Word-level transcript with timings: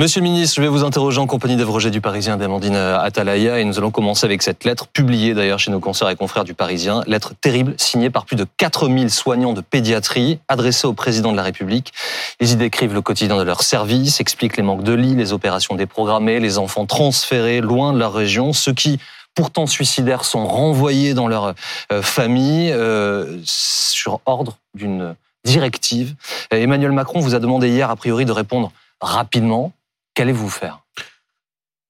Monsieur 0.00 0.20
le 0.22 0.28
ministre, 0.28 0.56
je 0.56 0.62
vais 0.62 0.68
vous 0.68 0.82
interroger 0.82 1.18
en 1.18 1.26
compagnie 1.26 1.56
d'Ève 1.56 1.90
du 1.90 2.00
Parisien 2.00 2.38
d'Amandine 2.38 2.74
Atalaya 2.74 3.58
et 3.58 3.64
nous 3.64 3.76
allons 3.76 3.90
commencer 3.90 4.24
avec 4.24 4.40
cette 4.40 4.64
lettre, 4.64 4.86
publiée 4.86 5.34
d'ailleurs 5.34 5.58
chez 5.58 5.70
nos 5.70 5.78
consoeurs 5.78 6.08
et 6.08 6.16
confrères 6.16 6.44
du 6.44 6.54
Parisien. 6.54 7.02
Lettre 7.06 7.34
terrible, 7.38 7.74
signée 7.76 8.08
par 8.08 8.24
plus 8.24 8.36
de 8.36 8.46
4000 8.56 9.10
soignants 9.10 9.52
de 9.52 9.60
pédiatrie, 9.60 10.38
adressée 10.48 10.86
au 10.86 10.94
président 10.94 11.32
de 11.32 11.36
la 11.36 11.42
République. 11.42 11.92
Ils 12.40 12.52
y 12.52 12.56
décrivent 12.56 12.94
le 12.94 13.02
quotidien 13.02 13.36
de 13.36 13.42
leur 13.42 13.62
service, 13.62 14.22
expliquent 14.22 14.56
les 14.56 14.62
manques 14.62 14.84
de 14.84 14.94
lits, 14.94 15.16
les 15.16 15.34
opérations 15.34 15.74
déprogrammées, 15.74 16.40
les 16.40 16.56
enfants 16.56 16.86
transférés 16.86 17.60
loin 17.60 17.92
de 17.92 17.98
leur 17.98 18.14
région, 18.14 18.54
ceux 18.54 18.72
qui 18.72 19.00
pourtant 19.34 19.66
suicidaires 19.66 20.24
sont 20.24 20.46
renvoyés 20.46 21.12
dans 21.12 21.28
leur 21.28 21.52
euh, 21.92 22.00
famille 22.00 22.72
euh, 22.72 23.38
sur 23.44 24.20
ordre 24.24 24.56
d'une 24.72 25.14
directive. 25.44 26.14
Emmanuel 26.50 26.92
Macron 26.92 27.20
vous 27.20 27.34
a 27.34 27.38
demandé 27.38 27.68
hier, 27.68 27.90
a 27.90 27.96
priori, 27.96 28.24
de 28.24 28.32
répondre 28.32 28.72
rapidement. 29.00 29.72
Qu'allez-vous 30.14 30.48
faire? 30.48 30.80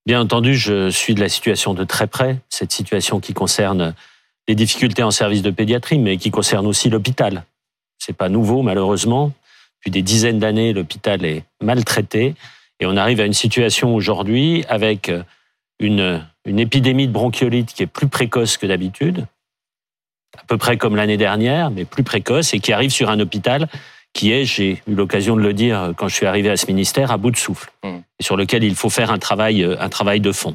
Bien 0.07 0.21
entendu, 0.21 0.55
je 0.55 0.91
suis 0.91 1.15
de 1.15 1.21
la 1.21 1.29
situation 1.29 1.75
de 1.75 1.85
très 1.85 2.07
près, 2.07 2.39
cette 2.49 2.73
situation 2.73 3.21
qui 3.21 3.35
concerne 3.35 3.95
les 4.49 4.55
difficultés 4.55 5.03
en 5.03 5.11
service 5.11 5.43
de 5.43 5.51
pédiatrie, 5.51 5.99
mais 5.99 6.17
qui 6.17 6.31
concerne 6.31 6.67
aussi 6.67 6.91
l'hôpital. 6.91 7.45
C'est 7.99 8.17
pas 8.17 8.29
nouveau, 8.29 8.63
malheureusement. 8.63 9.33
Depuis 9.79 9.91
des 9.91 10.03
dizaines 10.03 10.39
d'années, 10.39 10.73
l'hôpital 10.73 11.25
est 11.25 11.45
maltraité 11.63 12.35
et 12.81 12.87
on 12.87 12.97
arrive 12.97 13.21
à 13.21 13.25
une 13.25 13.35
situation 13.35 13.95
aujourd'hui 13.95 14.65
avec 14.69 15.11
une, 15.79 16.27
une 16.45 16.59
épidémie 16.59 17.07
de 17.07 17.13
bronchiolite 17.13 17.73
qui 17.73 17.83
est 17.83 17.87
plus 17.87 18.09
précoce 18.09 18.57
que 18.57 18.67
d'habitude, 18.67 19.27
à 20.39 20.45
peu 20.47 20.57
près 20.57 20.77
comme 20.77 20.97
l'année 20.97 21.17
dernière, 21.17 21.71
mais 21.71 21.85
plus 21.85 22.03
précoce 22.03 22.55
et 22.55 22.61
qui 22.61 22.73
arrive 22.73 22.91
sur 22.91 23.11
un 23.11 23.21
hôpital 23.21 23.69
qui 24.13 24.33
est, 24.33 24.45
j'ai 24.45 24.83
eu 24.87 24.95
l'occasion 24.95 25.37
de 25.37 25.41
le 25.41 25.53
dire 25.53 25.93
quand 25.97 26.09
je 26.09 26.15
suis 26.15 26.27
arrivé 26.27 26.51
à 26.51 26.57
ce 26.57 26.67
ministère, 26.67 27.13
à 27.13 27.17
bout 27.17 27.31
de 27.31 27.37
souffle, 27.37 27.71
mmh. 27.85 27.89
et 28.19 28.23
sur 28.23 28.37
lequel 28.37 28.65
il 28.65 28.75
faut 28.75 28.91
faire 28.91 29.11
un 29.11 29.19
travail, 29.19 29.63
euh, 29.63 29.77
un 29.81 29.89
travail 29.89 30.21
de 30.21 30.33
fond. 30.33 30.55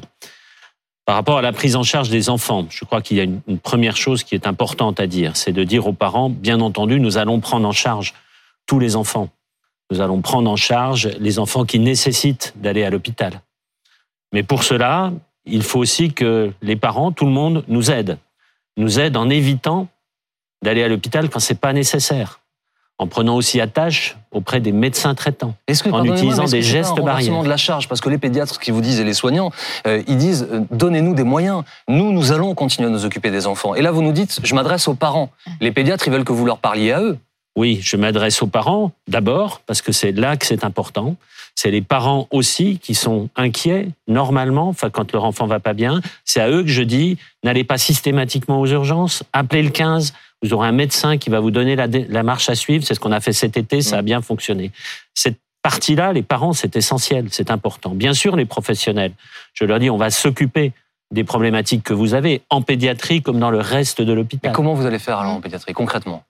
Par 1.06 1.14
rapport 1.14 1.38
à 1.38 1.42
la 1.42 1.52
prise 1.52 1.76
en 1.76 1.84
charge 1.84 2.10
des 2.10 2.28
enfants, 2.28 2.66
je 2.68 2.84
crois 2.84 3.00
qu'il 3.00 3.16
y 3.16 3.20
a 3.20 3.22
une, 3.22 3.58
première 3.58 3.96
chose 3.96 4.24
qui 4.24 4.34
est 4.34 4.46
importante 4.46 4.98
à 4.98 5.06
dire, 5.06 5.36
c'est 5.36 5.52
de 5.52 5.62
dire 5.62 5.86
aux 5.86 5.92
parents, 5.92 6.28
bien 6.28 6.60
entendu, 6.60 6.98
nous 6.98 7.16
allons 7.16 7.38
prendre 7.38 7.66
en 7.66 7.72
charge 7.72 8.12
tous 8.66 8.80
les 8.80 8.96
enfants. 8.96 9.28
Nous 9.92 10.00
allons 10.00 10.20
prendre 10.20 10.50
en 10.50 10.56
charge 10.56 11.08
les 11.20 11.38
enfants 11.38 11.64
qui 11.64 11.78
nécessitent 11.78 12.54
d'aller 12.56 12.82
à 12.82 12.90
l'hôpital. 12.90 13.40
Mais 14.32 14.42
pour 14.42 14.64
cela, 14.64 15.12
il 15.44 15.62
faut 15.62 15.78
aussi 15.78 16.12
que 16.12 16.52
les 16.60 16.74
parents, 16.74 17.12
tout 17.12 17.24
le 17.24 17.30
monde, 17.30 17.62
nous 17.68 17.92
aide. 17.92 18.18
Nous 18.76 19.00
aide 19.00 19.16
en 19.16 19.30
évitant 19.30 19.88
d'aller 20.62 20.82
à 20.82 20.88
l'hôpital 20.88 21.28
quand 21.28 21.40
c'est 21.40 21.60
pas 21.60 21.72
nécessaire 21.72 22.40
en 22.98 23.06
prenant 23.06 23.36
aussi 23.36 23.60
attache 23.60 24.16
auprès 24.32 24.60
des 24.60 24.72
médecins 24.72 25.14
traitants, 25.14 25.54
en 25.90 26.04
utilisant 26.04 26.44
des 26.44 26.62
gestes 26.62 26.98
barrières. 27.00 27.42
de 27.42 27.48
la 27.48 27.56
charge, 27.56 27.88
parce 27.88 28.00
que 28.00 28.08
les 28.08 28.18
pédiatres 28.18 28.58
qui 28.58 28.70
vous 28.70 28.80
disent 28.80 29.00
et 29.00 29.04
les 29.04 29.14
soignants, 29.14 29.50
euh, 29.86 30.02
ils 30.08 30.16
disent 30.16 30.48
euh, 30.50 30.60
donnez-nous 30.70 31.14
des 31.14 31.22
moyens. 31.22 31.62
Nous, 31.88 32.12
nous 32.12 32.32
allons 32.32 32.54
continuer 32.54 32.88
à 32.88 32.90
nous 32.90 33.04
occuper 33.04 33.30
des 33.30 33.46
enfants. 33.46 33.74
Et 33.74 33.82
là, 33.82 33.90
vous 33.90 34.02
nous 34.02 34.12
dites 34.12 34.40
je 34.42 34.54
m'adresse 34.54 34.88
aux 34.88 34.94
parents. 34.94 35.30
Les 35.60 35.72
pédiatres, 35.72 36.06
ils 36.06 36.12
veulent 36.12 36.24
que 36.24 36.32
vous 36.32 36.46
leur 36.46 36.58
parliez 36.58 36.92
à 36.92 37.02
eux. 37.02 37.18
Oui, 37.54 37.80
je 37.82 37.96
m'adresse 37.96 38.42
aux 38.42 38.46
parents 38.46 38.92
d'abord, 39.08 39.60
parce 39.66 39.82
que 39.82 39.92
c'est 39.92 40.12
là 40.12 40.36
que 40.36 40.46
c'est 40.46 40.64
important. 40.64 41.16
C'est 41.56 41.70
les 41.70 41.82
parents 41.82 42.28
aussi 42.30 42.78
qui 42.78 42.94
sont 42.94 43.28
inquiets 43.34 43.88
normalement, 44.06 44.68
enfin 44.68 44.90
quand 44.90 45.12
leur 45.12 45.24
enfant 45.24 45.46
va 45.46 45.58
pas 45.58 45.72
bien. 45.72 46.00
C'est 46.24 46.40
à 46.40 46.48
eux 46.48 46.62
que 46.62 46.68
je 46.68 46.82
dis 46.82 47.18
n'allez 47.42 47.64
pas 47.64 47.78
systématiquement 47.78 48.60
aux 48.60 48.66
urgences, 48.66 49.24
appelez 49.32 49.62
le 49.62 49.70
15 49.70 50.12
vous 50.42 50.52
aurez 50.52 50.68
un 50.68 50.72
médecin 50.72 51.16
qui 51.16 51.30
va 51.30 51.40
vous 51.40 51.50
donner 51.50 51.76
la, 51.76 52.22
marche 52.22 52.48
à 52.48 52.54
suivre. 52.54 52.84
C'est 52.84 52.94
ce 52.94 53.00
qu'on 53.00 53.12
a 53.12 53.20
fait 53.20 53.32
cet 53.32 53.56
été, 53.56 53.80
ça 53.80 53.98
a 53.98 54.02
mm. 54.02 54.04
bien 54.04 54.22
fonctionné. 54.22 54.70
Cette 55.14 55.38
partie-là, 55.62 56.12
les 56.12 56.22
parents, 56.22 56.52
c'est 56.52 56.76
essentiel, 56.76 57.28
c'est 57.30 57.50
important. 57.50 57.90
Bien 57.90 58.14
sûr, 58.14 58.36
les 58.36 58.44
professionnels, 58.44 59.12
je 59.54 59.64
leur 59.64 59.78
dis, 59.78 59.90
on 59.90 59.96
va 59.96 60.10
s'occuper 60.10 60.72
des 61.10 61.24
problématiques 61.24 61.82
que 61.82 61.94
vous 61.94 62.14
avez 62.14 62.42
en 62.50 62.62
pédiatrie 62.62 63.22
comme 63.22 63.38
dans 63.38 63.50
le 63.50 63.60
reste 63.60 64.02
de 64.02 64.12
l'hôpital. 64.12 64.52
comment 64.52 64.74
vous 64.74 64.86
allez 64.86 64.98
faire 64.98 65.18
alors 65.18 65.34
en 65.34 65.40
pédiatrie 65.40 65.72
concrètement? 65.72 66.24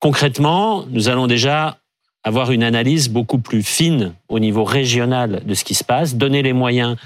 Concrètement, 0.00 0.84
nous 0.88 1.08
allons 1.08 1.26
déjà 1.26 1.78
avoir 2.26 2.50
une 2.50 2.64
analyse 2.64 3.08
beaucoup 3.08 3.38
plus 3.38 3.62
fine 3.62 4.12
au 4.28 4.40
niveau 4.40 4.64
régional 4.64 5.42
de 5.46 5.54
ce 5.54 5.62
qui 5.62 5.74
se 5.74 5.84
passe, 5.84 6.16
donner 6.16 6.42
les 6.42 6.52
moyens 6.52 6.96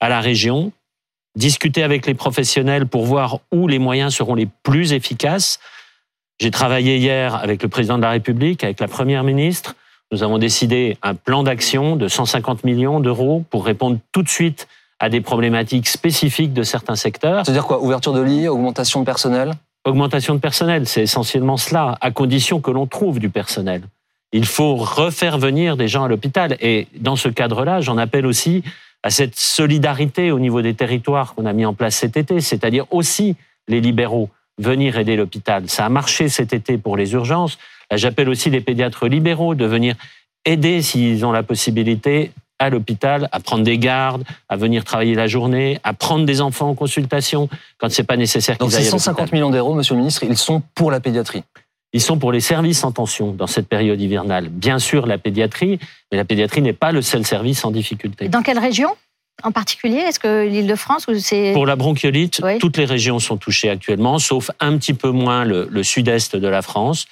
à 0.00 0.08
la 0.08 0.20
région, 0.20 0.72
discuter 1.36 1.82
avec 1.82 2.06
les 2.06 2.14
professionnels 2.14 2.86
pour 2.86 3.04
voir 3.04 3.40
où 3.52 3.68
les 3.68 3.78
moyens 3.78 4.14
seront 4.14 4.34
les 4.34 4.48
plus 4.62 4.94
efficaces. 4.94 5.60
J'ai 6.40 6.50
travaillé 6.50 6.96
hier 6.96 7.34
avec 7.34 7.62
le 7.62 7.68
président 7.68 7.98
de 7.98 8.02
la 8.02 8.10
République, 8.10 8.64
avec 8.64 8.80
la 8.80 8.88
première 8.88 9.22
ministre. 9.22 9.76
Nous 10.12 10.22
avons 10.22 10.38
décidé 10.38 10.96
un 11.02 11.14
plan 11.14 11.42
d'action 11.42 11.96
de 11.96 12.08
150 12.08 12.64
millions 12.64 13.00
d'euros 13.00 13.44
pour 13.50 13.66
répondre 13.66 13.98
tout 14.12 14.22
de 14.22 14.30
suite 14.30 14.66
à 14.98 15.10
des 15.10 15.20
problématiques 15.20 15.88
spécifiques 15.88 16.54
de 16.54 16.62
certains 16.62 16.96
secteurs. 16.96 17.44
C'est-à-dire 17.44 17.66
quoi 17.66 17.82
Ouverture 17.82 18.14
de 18.14 18.22
lits, 18.22 18.48
augmentation 18.48 19.00
de 19.00 19.04
personnel? 19.04 19.52
Augmentation 19.84 20.34
de 20.34 20.40
personnel, 20.40 20.86
c'est 20.86 21.02
essentiellement 21.02 21.58
cela, 21.58 21.98
à 22.00 22.10
condition 22.10 22.62
que 22.62 22.70
l'on 22.70 22.86
trouve 22.86 23.18
du 23.18 23.28
personnel. 23.28 23.82
Il 24.32 24.46
faut 24.46 24.76
refaire 24.76 25.38
venir 25.38 25.76
des 25.76 25.88
gens 25.88 26.04
à 26.04 26.08
l'hôpital. 26.08 26.56
Et 26.60 26.86
dans 26.98 27.16
ce 27.16 27.28
cadre-là, 27.28 27.80
j'en 27.80 27.98
appelle 27.98 28.26
aussi 28.26 28.62
à 29.02 29.10
cette 29.10 29.36
solidarité 29.36 30.30
au 30.30 30.38
niveau 30.38 30.62
des 30.62 30.74
territoires 30.74 31.34
qu'on 31.34 31.46
a 31.46 31.52
mis 31.52 31.64
en 31.64 31.74
place 31.74 31.96
cet 31.96 32.16
été, 32.16 32.40
c'est-à-dire 32.40 32.86
aussi 32.90 33.36
les 33.66 33.80
libéraux 33.80 34.28
venir 34.58 34.98
aider 34.98 35.16
l'hôpital. 35.16 35.68
Ça 35.68 35.86
a 35.86 35.88
marché 35.88 36.28
cet 36.28 36.52
été 36.52 36.76
pour 36.76 36.96
les 36.96 37.12
urgences. 37.14 37.58
J'appelle 37.92 38.28
aussi 38.28 38.50
les 38.50 38.60
pédiatres 38.60 39.06
libéraux 39.06 39.54
de 39.54 39.64
venir 39.64 39.94
aider 40.44 40.82
s'ils 40.82 41.24
ont 41.24 41.32
la 41.32 41.42
possibilité 41.42 42.32
à 42.58 42.68
l'hôpital, 42.68 43.28
à 43.32 43.40
prendre 43.40 43.64
des 43.64 43.78
gardes, 43.78 44.22
à 44.50 44.56
venir 44.56 44.84
travailler 44.84 45.14
la 45.14 45.26
journée, 45.26 45.80
à 45.82 45.94
prendre 45.94 46.26
des 46.26 46.42
enfants 46.42 46.68
en 46.68 46.74
consultation 46.74 47.48
quand 47.78 47.90
c'est 47.90 48.04
pas 48.04 48.18
nécessaire 48.18 48.58
aillent 48.60 48.86
à 48.86 48.90
150 48.90 49.32
millions 49.32 49.50
d'euros, 49.50 49.74
Monsieur 49.74 49.94
le 49.94 50.00
Ministre, 50.00 50.24
ils 50.24 50.36
sont 50.36 50.62
pour 50.74 50.90
la 50.90 51.00
pédiatrie. 51.00 51.42
Ils 51.92 52.00
sont 52.00 52.18
pour 52.18 52.30
les 52.30 52.40
services 52.40 52.84
en 52.84 52.92
tension 52.92 53.32
dans 53.32 53.46
cette 53.46 53.68
période 53.68 54.00
hivernale. 54.00 54.48
Bien 54.48 54.78
sûr, 54.78 55.06
la 55.06 55.18
pédiatrie, 55.18 55.78
mais 56.10 56.18
la 56.18 56.24
pédiatrie 56.24 56.62
n'est 56.62 56.72
pas 56.72 56.92
le 56.92 57.02
seul 57.02 57.26
service 57.26 57.64
en 57.64 57.70
difficulté. 57.70 58.28
Dans 58.28 58.42
quelle 58.42 58.58
région 58.58 58.90
en 59.42 59.52
particulier? 59.52 59.96
Est-ce 59.96 60.20
que 60.20 60.46
l'Île-de-France 60.46 61.06
ou 61.08 61.18
c'est 61.18 61.52
Pour 61.52 61.66
la 61.66 61.76
bronchiolite, 61.76 62.42
toutes 62.60 62.76
les 62.76 62.84
régions 62.84 63.18
sont 63.18 63.36
touchées 63.36 63.70
actuellement, 63.70 64.18
sauf 64.18 64.50
un 64.60 64.76
petit 64.76 64.94
peu 64.94 65.10
moins 65.10 65.44
le, 65.44 65.82
sud-est 65.82 66.36
de 66.36 66.48
la 66.48 66.62
France. 66.62 67.06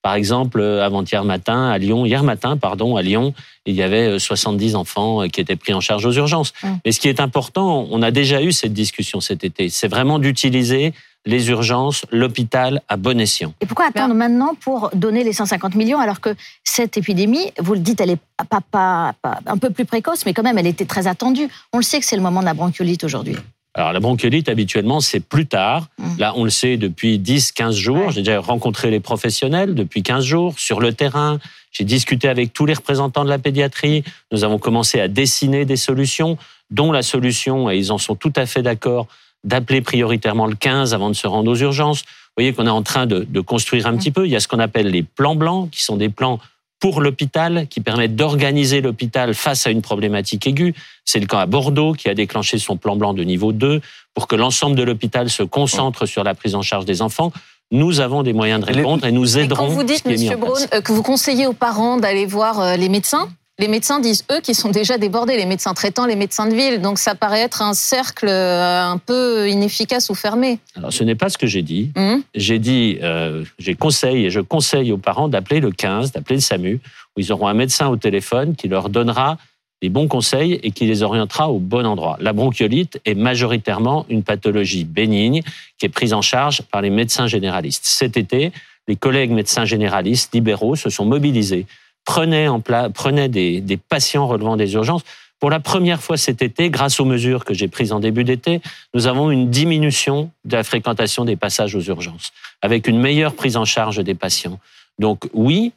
Par 0.00 0.14
exemple, 0.14 0.60
euh, 0.60 0.84
avant-hier 0.84 1.24
matin 1.24 1.68
à 1.68 1.78
Lyon, 1.78 2.04
hier 2.04 2.24
matin, 2.24 2.56
pardon, 2.56 2.96
à 2.96 3.02
Lyon, 3.02 3.34
il 3.66 3.76
y 3.76 3.82
avait 3.82 4.18
70 4.18 4.74
euh, 4.74 4.78
enfants 4.78 5.22
euh, 5.22 5.28
qui 5.28 5.40
étaient 5.40 5.54
pris 5.54 5.72
en 5.72 5.80
charge 5.80 6.04
aux 6.04 6.12
urgences. 6.12 6.52
Hum. 6.64 6.78
Mais 6.84 6.90
ce 6.90 6.98
qui 6.98 7.08
est 7.08 7.20
important, 7.20 7.86
on 7.88 8.02
a 8.02 8.10
déjà 8.10 8.42
eu 8.42 8.50
cette 8.50 8.72
discussion 8.72 9.20
cet 9.20 9.44
été, 9.44 9.68
c'est 9.68 9.86
vraiment 9.86 10.18
d'utiliser 10.18 10.92
les 11.24 11.50
urgences, 11.50 12.04
l'hôpital 12.10 12.82
à 12.88 12.96
bon 12.96 13.20
escient. 13.20 13.54
Et 13.60 13.66
pourquoi 13.66 13.86
attendre 13.86 14.14
maintenant 14.14 14.54
pour 14.60 14.90
donner 14.94 15.24
les 15.24 15.32
150 15.32 15.74
millions 15.74 16.00
alors 16.00 16.20
que 16.20 16.34
cette 16.64 16.96
épidémie, 16.96 17.52
vous 17.58 17.74
le 17.74 17.80
dites, 17.80 18.00
elle 18.00 18.10
est 18.10 18.20
pas, 18.48 18.60
pas, 18.70 19.14
un 19.46 19.58
peu 19.58 19.70
plus 19.70 19.84
précoce, 19.84 20.26
mais 20.26 20.34
quand 20.34 20.42
même, 20.42 20.58
elle 20.58 20.66
était 20.66 20.84
très 20.84 21.06
attendue. 21.06 21.48
On 21.72 21.78
le 21.78 21.84
sait 21.84 22.00
que 22.00 22.06
c'est 22.06 22.16
le 22.16 22.22
moment 22.22 22.40
de 22.40 22.46
la 22.46 22.54
bronchiolite 22.54 23.04
aujourd'hui. 23.04 23.36
Alors 23.74 23.92
la 23.92 24.00
bronchiolite, 24.00 24.48
habituellement, 24.48 25.00
c'est 25.00 25.20
plus 25.20 25.46
tard. 25.46 25.88
Mmh. 25.98 26.18
Là, 26.18 26.32
on 26.36 26.44
le 26.44 26.50
sait 26.50 26.76
depuis 26.76 27.18
10-15 27.18 27.72
jours. 27.72 28.10
J'ai 28.10 28.20
déjà 28.20 28.38
rencontré 28.38 28.90
les 28.90 29.00
professionnels 29.00 29.74
depuis 29.74 30.02
15 30.02 30.24
jours 30.24 30.58
sur 30.58 30.80
le 30.80 30.92
terrain. 30.92 31.38
J'ai 31.70 31.84
discuté 31.84 32.28
avec 32.28 32.52
tous 32.52 32.66
les 32.66 32.74
représentants 32.74 33.24
de 33.24 33.30
la 33.30 33.38
pédiatrie. 33.38 34.04
Nous 34.30 34.44
avons 34.44 34.58
commencé 34.58 35.00
à 35.00 35.08
dessiner 35.08 35.64
des 35.64 35.76
solutions, 35.76 36.36
dont 36.70 36.92
la 36.92 37.02
solution, 37.02 37.70
et 37.70 37.78
ils 37.78 37.92
en 37.92 37.98
sont 37.98 38.14
tout 38.14 38.32
à 38.36 38.44
fait 38.44 38.62
d'accord, 38.62 39.06
d'appeler 39.44 39.80
prioritairement 39.80 40.46
le 40.46 40.54
15 40.54 40.94
avant 40.94 41.08
de 41.08 41.14
se 41.14 41.26
rendre 41.26 41.50
aux 41.50 41.56
urgences. 41.56 42.00
Vous 42.00 42.42
voyez 42.42 42.52
qu'on 42.52 42.66
est 42.66 42.70
en 42.70 42.82
train 42.82 43.06
de, 43.06 43.40
construire 43.40 43.86
un 43.86 43.96
petit 43.96 44.10
peu. 44.10 44.26
Il 44.26 44.30
y 44.30 44.36
a 44.36 44.40
ce 44.40 44.48
qu'on 44.48 44.58
appelle 44.58 44.88
les 44.88 45.02
plans 45.02 45.34
blancs, 45.34 45.70
qui 45.70 45.82
sont 45.82 45.96
des 45.96 46.08
plans 46.08 46.38
pour 46.80 47.00
l'hôpital, 47.00 47.66
qui 47.68 47.80
permettent 47.80 48.16
d'organiser 48.16 48.80
l'hôpital 48.80 49.34
face 49.34 49.66
à 49.66 49.70
une 49.70 49.82
problématique 49.82 50.46
aiguë. 50.46 50.74
C'est 51.04 51.20
le 51.20 51.26
cas 51.26 51.40
à 51.40 51.46
Bordeaux, 51.46 51.92
qui 51.92 52.08
a 52.08 52.14
déclenché 52.14 52.58
son 52.58 52.76
plan 52.76 52.96
blanc 52.96 53.14
de 53.14 53.22
niveau 53.22 53.52
2 53.52 53.80
pour 54.14 54.26
que 54.26 54.34
l'ensemble 54.34 54.76
de 54.76 54.82
l'hôpital 54.82 55.30
se 55.30 55.42
concentre 55.42 56.06
sur 56.06 56.24
la 56.24 56.34
prise 56.34 56.54
en 56.54 56.62
charge 56.62 56.84
des 56.84 57.02
enfants. 57.02 57.32
Nous 57.70 58.00
avons 58.00 58.22
des 58.22 58.32
moyens 58.32 58.60
de 58.60 58.66
répondre 58.66 59.06
et 59.06 59.12
nous 59.12 59.38
aiderons. 59.38 59.66
quand 59.66 59.72
vous 59.72 59.82
dites, 59.82 60.04
Monsieur 60.06 60.36
Braun, 60.36 60.60
euh, 60.74 60.80
que 60.80 60.92
vous 60.92 61.02
conseillez 61.02 61.46
aux 61.46 61.54
parents 61.54 61.96
d'aller 61.96 62.26
voir 62.26 62.60
euh, 62.60 62.76
les 62.76 62.90
médecins, 62.90 63.28
les 63.62 63.68
médecins 63.68 64.00
disent, 64.00 64.24
eux, 64.32 64.40
qu'ils 64.40 64.56
sont 64.56 64.70
déjà 64.70 64.98
débordés, 64.98 65.36
les 65.36 65.46
médecins 65.46 65.72
traitants, 65.72 66.04
les 66.04 66.16
médecins 66.16 66.48
de 66.48 66.54
ville. 66.54 66.80
Donc 66.80 66.98
ça 66.98 67.14
paraît 67.14 67.42
être 67.42 67.62
un 67.62 67.74
cercle 67.74 68.26
euh, 68.26 68.82
un 68.82 68.98
peu 68.98 69.48
inefficace 69.48 70.10
ou 70.10 70.16
fermé. 70.16 70.58
Alors 70.74 70.92
ce 70.92 71.04
n'est 71.04 71.14
pas 71.14 71.28
ce 71.28 71.38
que 71.38 71.46
j'ai 71.46 71.62
dit. 71.62 71.92
Hum. 71.94 72.22
J'ai 72.34 72.58
dit, 72.58 72.98
euh, 73.02 73.44
j'ai 73.60 73.76
conseillé 73.76 74.26
et 74.26 74.30
je 74.30 74.40
conseille 74.40 74.90
aux 74.90 74.98
parents 74.98 75.28
d'appeler 75.28 75.60
le 75.60 75.70
15, 75.70 76.10
d'appeler 76.10 76.36
le 76.36 76.40
SAMU, 76.40 76.80
où 77.16 77.20
ils 77.20 77.32
auront 77.32 77.46
un 77.46 77.54
médecin 77.54 77.86
au 77.86 77.96
téléphone 77.96 78.56
qui 78.56 78.66
leur 78.66 78.88
donnera 78.88 79.38
les 79.80 79.88
bons 79.88 80.08
conseils 80.08 80.58
et 80.64 80.72
qui 80.72 80.86
les 80.86 81.04
orientera 81.04 81.48
au 81.48 81.60
bon 81.60 81.86
endroit. 81.86 82.16
La 82.20 82.32
bronchiolite 82.32 83.00
est 83.04 83.14
majoritairement 83.14 84.06
une 84.08 84.24
pathologie 84.24 84.82
bénigne 84.82 85.42
qui 85.78 85.86
est 85.86 85.88
prise 85.88 86.14
en 86.14 86.22
charge 86.22 86.62
par 86.62 86.82
les 86.82 86.90
médecins 86.90 87.28
généralistes. 87.28 87.84
Cet 87.84 88.16
été, 88.16 88.50
les 88.88 88.96
collègues 88.96 89.30
médecins 89.30 89.64
généralistes, 89.64 90.34
libéraux, 90.34 90.74
se 90.74 90.90
sont 90.90 91.04
mobilisés, 91.04 91.66
prenaient, 92.04 92.48
en 92.48 92.60
prenaient 92.60 93.28
des, 93.28 93.60
des 93.60 93.76
patients 93.76 94.26
relevant 94.26 94.56
des 94.56 94.74
urgences. 94.74 95.02
Pour 95.38 95.50
la 95.50 95.58
première 95.58 96.00
fois 96.00 96.16
cet 96.16 96.40
été, 96.40 96.70
grâce 96.70 97.00
aux 97.00 97.04
mesures 97.04 97.44
que 97.44 97.52
j'ai 97.52 97.66
prises 97.66 97.92
en 97.92 97.98
début 97.98 98.22
d'été, 98.22 98.60
nous 98.94 99.08
avons 99.08 99.30
une 99.30 99.50
diminution 99.50 100.30
de 100.44 100.56
la 100.56 100.62
fréquentation 100.62 101.24
des 101.24 101.34
passages 101.34 101.74
aux 101.74 101.80
urgences, 101.80 102.32
avec 102.62 102.86
une 102.86 103.00
meilleure 103.00 103.34
prise 103.34 103.56
en 103.56 103.64
charge 103.64 104.04
des 104.04 104.14
patients. 104.14 104.60
Donc 105.00 105.28
oui, 105.32 105.72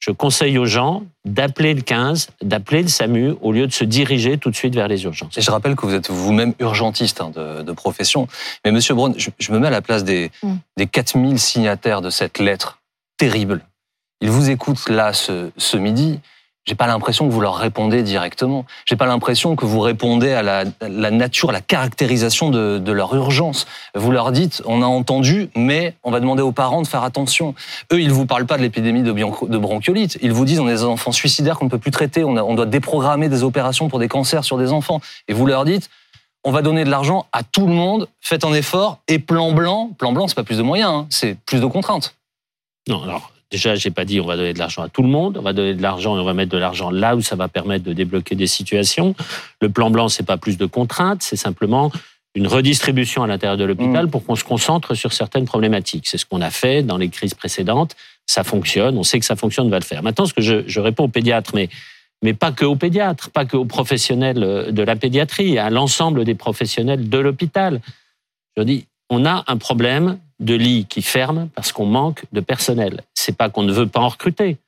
je 0.00 0.10
conseille 0.10 0.58
aux 0.58 0.66
gens 0.66 1.04
d'appeler 1.24 1.74
le 1.74 1.82
15, 1.82 2.30
d'appeler 2.42 2.82
le 2.82 2.88
SAMU 2.88 3.34
au 3.40 3.52
lieu 3.52 3.66
de 3.66 3.72
se 3.72 3.84
diriger 3.84 4.38
tout 4.38 4.50
de 4.50 4.56
suite 4.56 4.74
vers 4.74 4.88
les 4.88 5.04
urgences. 5.04 5.38
Et 5.38 5.40
je 5.40 5.50
rappelle 5.50 5.74
que 5.76 5.86
vous 5.86 5.94
êtes 5.94 6.10
vous-même 6.10 6.54
urgentiste 6.58 7.20
hein, 7.20 7.30
de, 7.30 7.72
profession. 7.72 8.26
Mais 8.64 8.72
Monsieur 8.72 8.94
Braun, 8.94 9.14
je, 9.16 9.52
me 9.52 9.58
mets 9.58 9.68
à 9.68 9.70
la 9.70 9.82
place 9.82 10.04
des, 10.04 10.30
mm. 10.42 10.54
des 10.76 10.86
4000 10.86 11.38
signataires 11.38 12.02
de 12.02 12.10
cette 12.10 12.38
lettre 12.38 12.78
terrible. 13.18 13.62
Ils 14.20 14.30
vous 14.30 14.50
écoutent 14.50 14.88
là 14.88 15.12
ce, 15.12 15.50
ce 15.56 15.76
midi 15.76 16.20
j'ai 16.66 16.74
pas 16.74 16.88
l'impression 16.88 17.28
que 17.28 17.32
vous 17.32 17.40
leur 17.40 17.54
répondez 17.54 18.02
directement. 18.02 18.66
J'ai 18.86 18.96
pas 18.96 19.06
l'impression 19.06 19.54
que 19.54 19.64
vous 19.64 19.78
répondez 19.78 20.32
à 20.32 20.42
la, 20.42 20.64
nature, 21.12 21.50
à 21.50 21.52
la 21.52 21.60
caractérisation 21.60 22.50
de, 22.50 22.92
leur 22.92 23.14
urgence. 23.14 23.66
Vous 23.94 24.10
leur 24.10 24.32
dites, 24.32 24.62
on 24.66 24.82
a 24.82 24.86
entendu, 24.86 25.48
mais 25.54 25.94
on 26.02 26.10
va 26.10 26.18
demander 26.18 26.42
aux 26.42 26.52
parents 26.52 26.82
de 26.82 26.86
faire 26.88 27.04
attention. 27.04 27.54
Eux, 27.92 28.00
ils 28.00 28.10
vous 28.10 28.26
parlent 28.26 28.46
pas 28.46 28.56
de 28.56 28.62
l'épidémie 28.62 29.04
de, 29.04 29.58
bronchiolite. 29.58 30.18
Ils 30.22 30.32
vous 30.32 30.44
disent, 30.44 30.58
on 30.58 30.66
a 30.66 30.72
des 30.72 30.82
enfants 30.82 31.12
suicidaires 31.12 31.56
qu'on 31.58 31.66
ne 31.66 31.70
peut 31.70 31.78
plus 31.78 31.92
traiter. 31.92 32.24
On 32.24 32.54
doit 32.54 32.66
déprogrammer 32.66 33.28
des 33.28 33.44
opérations 33.44 33.88
pour 33.88 34.00
des 34.00 34.08
cancers 34.08 34.44
sur 34.44 34.58
des 34.58 34.72
enfants. 34.72 35.00
Et 35.28 35.34
vous 35.34 35.46
leur 35.46 35.64
dites, 35.64 35.88
on 36.42 36.50
va 36.50 36.62
donner 36.62 36.84
de 36.84 36.90
l'argent 36.90 37.26
à 37.32 37.44
tout 37.44 37.68
le 37.68 37.74
monde. 37.74 38.08
Faites 38.20 38.44
un 38.44 38.52
effort. 38.52 38.98
Et 39.06 39.20
plan 39.20 39.52
blanc, 39.52 39.90
plan 39.96 40.12
blanc, 40.12 40.26
c'est 40.26 40.34
pas 40.34 40.44
plus 40.44 40.58
de 40.58 40.62
moyens, 40.62 40.90
hein, 40.90 41.06
c'est 41.10 41.36
plus 41.46 41.60
de 41.60 41.66
contraintes. 41.66 42.16
Non, 42.88 43.02
alors 43.04 43.30
Déjà, 43.50 43.74
j'ai 43.76 43.90
pas 43.90 44.04
dit 44.04 44.20
on 44.20 44.26
va 44.26 44.36
donner 44.36 44.52
de 44.52 44.58
l'argent 44.58 44.82
à 44.82 44.88
tout 44.88 45.02
le 45.02 45.08
monde. 45.08 45.36
On 45.38 45.42
va 45.42 45.52
donner 45.52 45.74
de 45.74 45.82
l'argent 45.82 46.16
et 46.16 46.20
on 46.20 46.24
va 46.24 46.34
mettre 46.34 46.52
de 46.52 46.58
l'argent 46.58 46.90
là 46.90 47.16
où 47.16 47.20
ça 47.20 47.36
va 47.36 47.48
permettre 47.48 47.84
de 47.84 47.92
débloquer 47.92 48.34
des 48.34 48.46
situations. 48.46 49.14
Le 49.60 49.68
plan 49.68 49.90
blanc, 49.90 50.08
c'est 50.08 50.26
pas 50.26 50.36
plus 50.36 50.58
de 50.58 50.66
contraintes, 50.66 51.22
c'est 51.22 51.36
simplement 51.36 51.92
une 52.34 52.46
redistribution 52.46 53.22
à 53.22 53.26
l'intérieur 53.26 53.56
de 53.56 53.64
l'hôpital 53.64 54.06
mm. 54.06 54.10
pour 54.10 54.24
qu'on 54.24 54.36
se 54.36 54.44
concentre 54.44 54.94
sur 54.94 55.12
certaines 55.12 55.46
problématiques. 55.46 56.06
C'est 56.06 56.18
ce 56.18 56.26
qu'on 56.26 56.42
a 56.42 56.50
fait 56.50 56.82
dans 56.82 56.98
les 56.98 57.08
crises 57.08 57.34
précédentes. 57.34 57.96
Ça 58.26 58.44
fonctionne. 58.44 58.98
On 58.98 59.04
sait 59.04 59.18
que 59.18 59.24
ça 59.24 59.36
fonctionne, 59.36 59.66
on 59.66 59.70
va 59.70 59.78
le 59.78 59.84
faire. 59.84 60.02
Maintenant, 60.02 60.26
ce 60.26 60.34
que 60.34 60.42
je, 60.42 60.64
je 60.66 60.80
réponds 60.80 61.04
aux 61.04 61.08
pédiatres, 61.08 61.52
mais 61.54 61.68
mais 62.22 62.34
pas 62.34 62.50
que 62.52 62.64
aux 62.64 62.76
pédiatres, 62.76 63.30
pas 63.30 63.44
que 63.44 63.56
aux 63.56 63.66
professionnels 63.66 64.72
de 64.72 64.82
la 64.82 64.96
pédiatrie, 64.96 65.58
à 65.58 65.70
l'ensemble 65.70 66.24
des 66.24 66.34
professionnels 66.34 67.08
de 67.08 67.18
l'hôpital. 67.18 67.80
Je 68.56 68.62
dis, 68.62 68.86
on 69.10 69.24
a 69.24 69.44
un 69.46 69.56
problème 69.56 70.18
de 70.40 70.54
lits 70.54 70.86
qui 70.86 71.02
ferment 71.02 71.48
parce 71.54 71.72
qu'on 71.72 71.86
manque 71.86 72.24
de 72.32 72.40
personnel. 72.40 73.02
C'est 73.14 73.36
pas 73.36 73.48
qu'on 73.48 73.62
ne 73.62 73.72
veut 73.72 73.86
pas 73.86 74.00
en 74.00 74.08
recruter, 74.08 74.58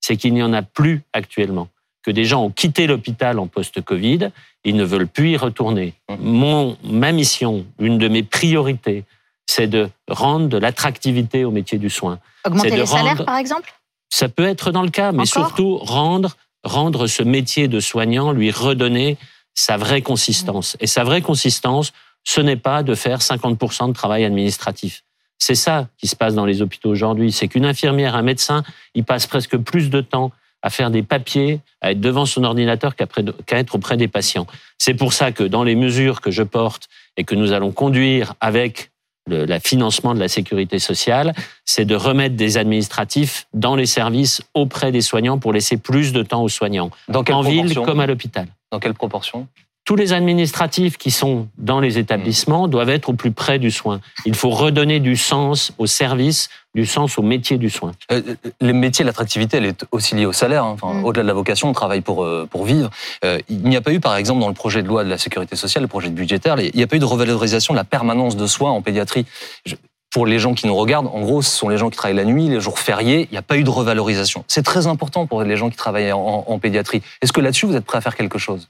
c'est 0.00 0.16
qu'il 0.16 0.34
n'y 0.34 0.42
en 0.42 0.52
a 0.52 0.62
plus 0.62 1.02
actuellement. 1.12 1.68
Que 2.02 2.10
des 2.10 2.24
gens 2.24 2.44
ont 2.44 2.50
quitté 2.50 2.86
l'hôpital 2.86 3.38
en 3.38 3.46
post-Covid, 3.46 4.30
ils 4.64 4.76
ne 4.76 4.84
veulent 4.84 5.08
plus 5.08 5.30
y 5.30 5.36
retourner. 5.36 5.94
Mon, 6.18 6.76
ma 6.84 7.12
mission, 7.12 7.66
une 7.78 7.98
de 7.98 8.08
mes 8.08 8.22
priorités, 8.22 9.04
c'est 9.46 9.66
de 9.66 9.88
rendre 10.08 10.48
de 10.48 10.58
l'attractivité 10.58 11.44
au 11.44 11.50
métier 11.50 11.78
du 11.78 11.90
soin. 11.90 12.18
Augmenter 12.46 12.76
les 12.76 12.86
salaires, 12.86 13.24
par 13.24 13.36
exemple? 13.36 13.72
Ça 14.10 14.28
peut 14.28 14.46
être 14.46 14.72
dans 14.72 14.82
le 14.82 14.90
cas, 14.90 15.12
mais 15.12 15.26
surtout 15.26 15.76
rendre, 15.78 16.36
rendre 16.64 17.06
ce 17.06 17.22
métier 17.22 17.68
de 17.68 17.80
soignant, 17.80 18.32
lui 18.32 18.50
redonner 18.50 19.18
sa 19.54 19.76
vraie 19.76 20.02
consistance. 20.02 20.76
Et 20.80 20.86
sa 20.86 21.04
vraie 21.04 21.20
consistance, 21.20 21.92
ce 22.24 22.40
n'est 22.40 22.56
pas 22.56 22.82
de 22.82 22.94
faire 22.94 23.20
50% 23.20 23.88
de 23.88 23.92
travail 23.92 24.24
administratif. 24.24 25.02
C'est 25.38 25.54
ça 25.54 25.88
qui 25.96 26.08
se 26.08 26.16
passe 26.16 26.34
dans 26.34 26.44
les 26.44 26.62
hôpitaux 26.62 26.90
aujourd'hui. 26.90 27.32
C'est 27.32 27.48
qu'une 27.48 27.64
infirmière, 27.64 28.16
un 28.16 28.22
médecin, 28.22 28.64
il 28.94 29.04
passe 29.04 29.26
presque 29.26 29.56
plus 29.56 29.88
de 29.88 30.00
temps 30.00 30.32
à 30.62 30.70
faire 30.70 30.90
des 30.90 31.02
papiers, 31.02 31.60
à 31.80 31.92
être 31.92 32.00
devant 32.00 32.26
son 32.26 32.42
ordinateur 32.42 32.96
qu'à 32.96 33.06
être 33.50 33.74
auprès 33.76 33.96
des 33.96 34.08
patients. 34.08 34.46
C'est 34.76 34.94
pour 34.94 35.12
ça 35.12 35.30
que 35.30 35.44
dans 35.44 35.62
les 35.62 35.76
mesures 35.76 36.20
que 36.20 36.32
je 36.32 36.42
porte 36.42 36.88
et 37.16 37.22
que 37.22 37.36
nous 37.36 37.52
allons 37.52 37.70
conduire 37.70 38.34
avec 38.40 38.90
le 39.28 39.58
financement 39.58 40.14
de 40.14 40.20
la 40.20 40.28
sécurité 40.28 40.78
sociale, 40.78 41.34
c'est 41.64 41.84
de 41.84 41.94
remettre 41.94 42.34
des 42.34 42.56
administratifs 42.56 43.46
dans 43.52 43.76
les 43.76 43.86
services 43.86 44.42
auprès 44.54 44.90
des 44.90 45.02
soignants 45.02 45.38
pour 45.38 45.52
laisser 45.52 45.76
plus 45.76 46.12
de 46.12 46.22
temps 46.22 46.42
aux 46.42 46.48
soignants, 46.48 46.90
dans 47.08 47.22
en 47.30 47.42
ville 47.42 47.74
comme 47.74 48.00
à 48.00 48.06
l'hôpital. 48.06 48.48
Dans 48.72 48.80
quelle 48.80 48.94
proportion? 48.94 49.46
Tous 49.88 49.96
les 49.96 50.12
administratifs 50.12 50.98
qui 50.98 51.10
sont 51.10 51.48
dans 51.56 51.80
les 51.80 51.96
établissements 51.96 52.68
doivent 52.68 52.90
être 52.90 53.08
au 53.08 53.14
plus 53.14 53.30
près 53.30 53.58
du 53.58 53.70
soin. 53.70 54.02
Il 54.26 54.34
faut 54.34 54.50
redonner 54.50 55.00
du 55.00 55.16
sens 55.16 55.72
au 55.78 55.86
service, 55.86 56.50
du 56.74 56.84
sens 56.84 57.16
au 57.16 57.22
métier 57.22 57.56
du 57.56 57.70
soin. 57.70 57.92
Euh, 58.12 58.20
euh 58.28 58.50
les 58.60 58.74
métiers, 58.74 59.02
l'attractivité, 59.02 59.56
elle 59.56 59.64
est 59.64 59.86
aussi 59.90 60.14
liée 60.14 60.26
au 60.26 60.34
salaire. 60.34 60.64
Hein. 60.64 60.76
Enfin, 60.78 60.92
mm. 60.92 61.04
Au-delà 61.06 61.22
de 61.22 61.28
la 61.28 61.32
vocation, 61.32 61.70
on 61.70 61.72
travaille 61.72 62.02
pour, 62.02 62.22
euh, 62.22 62.46
pour 62.50 62.66
vivre. 62.66 62.90
Euh, 63.24 63.38
il 63.48 63.62
n'y 63.62 63.76
a 63.76 63.80
pas 63.80 63.94
eu, 63.94 63.98
par 63.98 64.14
exemple, 64.16 64.42
dans 64.42 64.48
le 64.48 64.52
projet 64.52 64.82
de 64.82 64.88
loi 64.88 65.04
de 65.04 65.08
la 65.08 65.16
sécurité 65.16 65.56
sociale, 65.56 65.84
le 65.84 65.88
projet 65.88 66.10
de 66.10 66.14
budgétaire, 66.14 66.60
il 66.60 66.76
n'y 66.76 66.82
a 66.82 66.86
pas 66.86 66.96
eu 66.96 66.98
de 66.98 67.06
revalorisation 67.06 67.72
de 67.72 67.78
la 67.78 67.84
permanence 67.84 68.36
de 68.36 68.46
soins 68.46 68.70
en 68.70 68.82
pédiatrie. 68.82 69.24
pour 70.10 70.26
les 70.26 70.38
gens 70.38 70.52
qui 70.52 70.66
nous 70.66 70.76
regardent, 70.76 71.06
en 71.06 71.20
gros, 71.20 71.40
ce 71.40 71.50
sont 71.50 71.70
les 71.70 71.78
gens 71.78 71.88
qui 71.88 71.96
travaillent 71.96 72.16
la 72.16 72.26
nuit, 72.26 72.46
les 72.50 72.60
jours 72.60 72.78
fériés. 72.78 73.26
Il 73.30 73.32
n'y 73.32 73.38
a 73.38 73.42
pas 73.42 73.56
eu 73.56 73.64
de 73.64 73.70
revalorisation. 73.70 74.44
C'est 74.48 74.64
très 74.64 74.86
important 74.86 75.26
pour 75.26 75.42
les 75.44 75.56
gens 75.56 75.70
qui 75.70 75.78
travaillent 75.78 76.12
en, 76.12 76.44
en 76.46 76.58
pédiatrie. 76.58 77.00
Est-ce 77.22 77.32
que 77.32 77.40
là-dessus, 77.40 77.64
vous 77.64 77.76
êtes 77.76 77.86
prêt 77.86 77.96
à 77.96 78.02
faire 78.02 78.16
quelque 78.16 78.38
chose? 78.38 78.68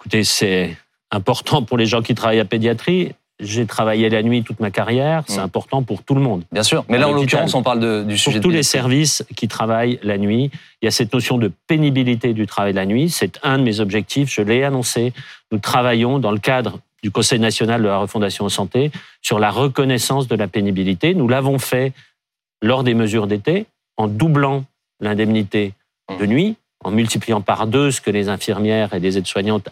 Écoutez, 0.00 0.24
c'est 0.24 0.76
important 1.10 1.62
pour 1.62 1.76
les 1.76 1.84
gens 1.84 2.00
qui 2.00 2.14
travaillent 2.14 2.40
à 2.40 2.46
pédiatrie. 2.46 3.12
J'ai 3.38 3.66
travaillé 3.66 4.08
la 4.08 4.22
nuit 4.22 4.42
toute 4.42 4.60
ma 4.60 4.70
carrière, 4.70 5.24
c'est 5.26 5.40
mm. 5.40 5.44
important 5.44 5.82
pour 5.82 6.02
tout 6.02 6.14
le 6.14 6.20
monde. 6.20 6.44
Bien 6.52 6.62
sûr, 6.62 6.84
mais 6.88 6.98
là 6.98 7.08
en 7.08 7.12
l'occurrence 7.12 7.54
on 7.54 7.62
parle 7.62 7.80
de, 7.80 8.02
du 8.02 8.18
sujet 8.18 8.38
pour 8.38 8.50
tous 8.50 8.54
les 8.54 8.62
services 8.62 9.24
qui 9.34 9.48
travaillent 9.48 9.98
la 10.02 10.18
nuit. 10.18 10.50
Il 10.80 10.84
y 10.84 10.88
a 10.88 10.90
cette 10.90 11.12
notion 11.12 11.38
de 11.38 11.50
pénibilité 11.66 12.34
du 12.34 12.46
travail 12.46 12.72
de 12.72 12.76
la 12.76 12.86
nuit, 12.86 13.08
c'est 13.08 13.38
un 13.42 13.58
de 13.58 13.62
mes 13.62 13.80
objectifs, 13.80 14.30
je 14.30 14.42
l'ai 14.42 14.62
annoncé. 14.62 15.14
Nous 15.52 15.58
travaillons 15.58 16.18
dans 16.18 16.32
le 16.32 16.38
cadre 16.38 16.80
du 17.02 17.10
Conseil 17.10 17.40
national 17.40 17.82
de 17.82 17.86
la 17.86 17.98
refondation 17.98 18.44
en 18.44 18.50
santé 18.50 18.90
sur 19.22 19.38
la 19.38 19.50
reconnaissance 19.50 20.28
de 20.28 20.36
la 20.36 20.46
pénibilité. 20.46 21.14
Nous 21.14 21.28
l'avons 21.28 21.58
fait 21.58 21.92
lors 22.62 22.84
des 22.84 22.92
mesures 22.92 23.26
d'été 23.26 23.66
en 23.96 24.06
doublant 24.06 24.64
l'indemnité 25.00 25.72
de 26.18 26.26
mm. 26.26 26.28
nuit 26.28 26.56
en 26.84 26.90
multipliant 26.90 27.40
par 27.40 27.66
deux 27.66 27.90
ce 27.90 28.00
que 28.00 28.10
les 28.10 28.28
infirmières 28.28 28.94
et 28.94 29.00
les 29.00 29.18
aides-soignantes 29.18 29.68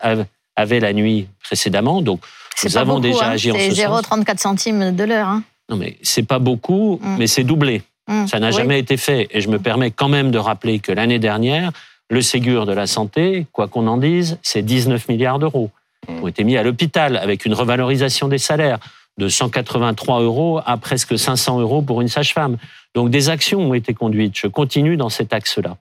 avaient 0.56 0.80
la 0.80 0.92
nuit 0.92 1.28
précédemment. 1.42 2.02
Donc, 2.02 2.20
nous 2.64 2.76
avons 2.76 3.00
déjà 3.00 3.28
hein. 3.28 3.32
agi 3.32 3.52
en 3.52 3.54
ce 3.54 3.70
sens. 3.70 3.74
C'est 3.74 3.86
0,34 3.86 4.38
centimes 4.38 4.96
de 4.96 5.04
l'heure. 5.04 5.28
Hein. 5.28 5.42
Non, 5.68 5.76
mais 5.76 5.96
c'est 6.02 6.22
pas 6.24 6.38
beaucoup, 6.38 6.98
mm. 7.02 7.16
mais 7.18 7.26
c'est 7.26 7.44
doublé. 7.44 7.82
Mm. 8.08 8.26
Ça 8.26 8.40
n'a 8.40 8.50
jamais 8.50 8.78
été 8.78 8.96
fait. 8.96 9.28
Et 9.30 9.40
je 9.40 9.48
me 9.48 9.58
permets 9.58 9.90
quand 9.90 10.08
même 10.08 10.30
de 10.30 10.38
rappeler 10.38 10.80
que 10.80 10.92
l'année 10.92 11.18
dernière, 11.18 11.72
le 12.10 12.22
Ségur 12.22 12.66
de 12.66 12.72
la 12.72 12.86
santé, 12.86 13.46
quoi 13.52 13.68
qu'on 13.68 13.86
en 13.86 13.98
dise, 13.98 14.38
c'est 14.42 14.62
19 14.62 15.08
milliards 15.08 15.38
d'euros 15.38 15.70
qui 16.06 16.14
ont 16.22 16.28
été 16.28 16.44
mis 16.44 16.56
à 16.56 16.62
l'hôpital 16.62 17.16
avec 17.16 17.44
une 17.44 17.54
revalorisation 17.54 18.28
des 18.28 18.38
salaires 18.38 18.78
de 19.18 19.28
183 19.28 20.22
euros 20.22 20.60
à 20.64 20.76
presque 20.76 21.18
500 21.18 21.60
euros 21.60 21.82
pour 21.82 22.00
une 22.00 22.08
sage-femme. 22.08 22.56
Donc 22.94 23.10
des 23.10 23.28
actions 23.28 23.60
ont 23.60 23.74
été 23.74 23.92
conduites. 23.92 24.38
Je 24.38 24.46
continue 24.46 24.96
dans 24.96 25.08
cet 25.08 25.32
axe-là. 25.32 25.76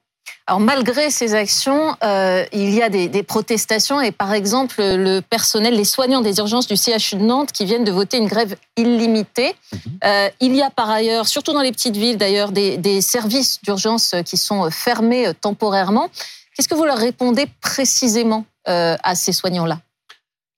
Alors 0.50 0.62
malgré 0.62 1.12
ces 1.12 1.36
actions, 1.36 1.96
euh, 2.04 2.46
il 2.54 2.74
y 2.74 2.82
a 2.82 2.88
des, 2.88 3.10
des, 3.10 3.22
protestations 3.22 4.00
et 4.00 4.14
par 4.14 4.34
exemple 4.34 4.76
le 4.80 5.20
personnel, 5.20 5.76
les 5.76 5.84
soignants 5.84 6.22
des 6.22 6.38
urgences 6.38 6.68
du 6.68 6.76
CHU 6.76 7.18
de 7.18 7.24
Nantes 7.24 7.52
qui 7.52 7.66
viennent 7.66 7.84
de 7.84 7.92
voter 7.92 8.18
une 8.18 8.28
grève 8.28 8.56
illimitée. 8.78 9.54
Mhm. 9.74 9.80
Euh, 10.06 10.30
il 10.40 10.56
y 10.56 10.62
a 10.62 10.70
par 10.70 10.90
ailleurs, 10.90 11.28
surtout 11.28 11.52
dans 11.52 11.62
les 11.62 11.74
petites 11.74 11.98
villes 11.98 12.18
d'ailleurs, 12.18 12.54
des, 12.54 12.78
des 12.78 13.02
services 13.02 13.62
d'urgence 13.62 14.16
qui 14.26 14.38
sont 14.38 14.72
fermés 14.72 15.34
temporairement. 15.42 16.10
Qu'est-ce 16.58 16.68
que 16.68 16.76
vous 16.76 16.86
leur 16.86 16.98
répondez 16.98 17.46
précisément 17.62 18.46
euh, 18.68 18.96
à 19.04 19.14
ces 19.14 19.32
soignants-là? 19.32 19.80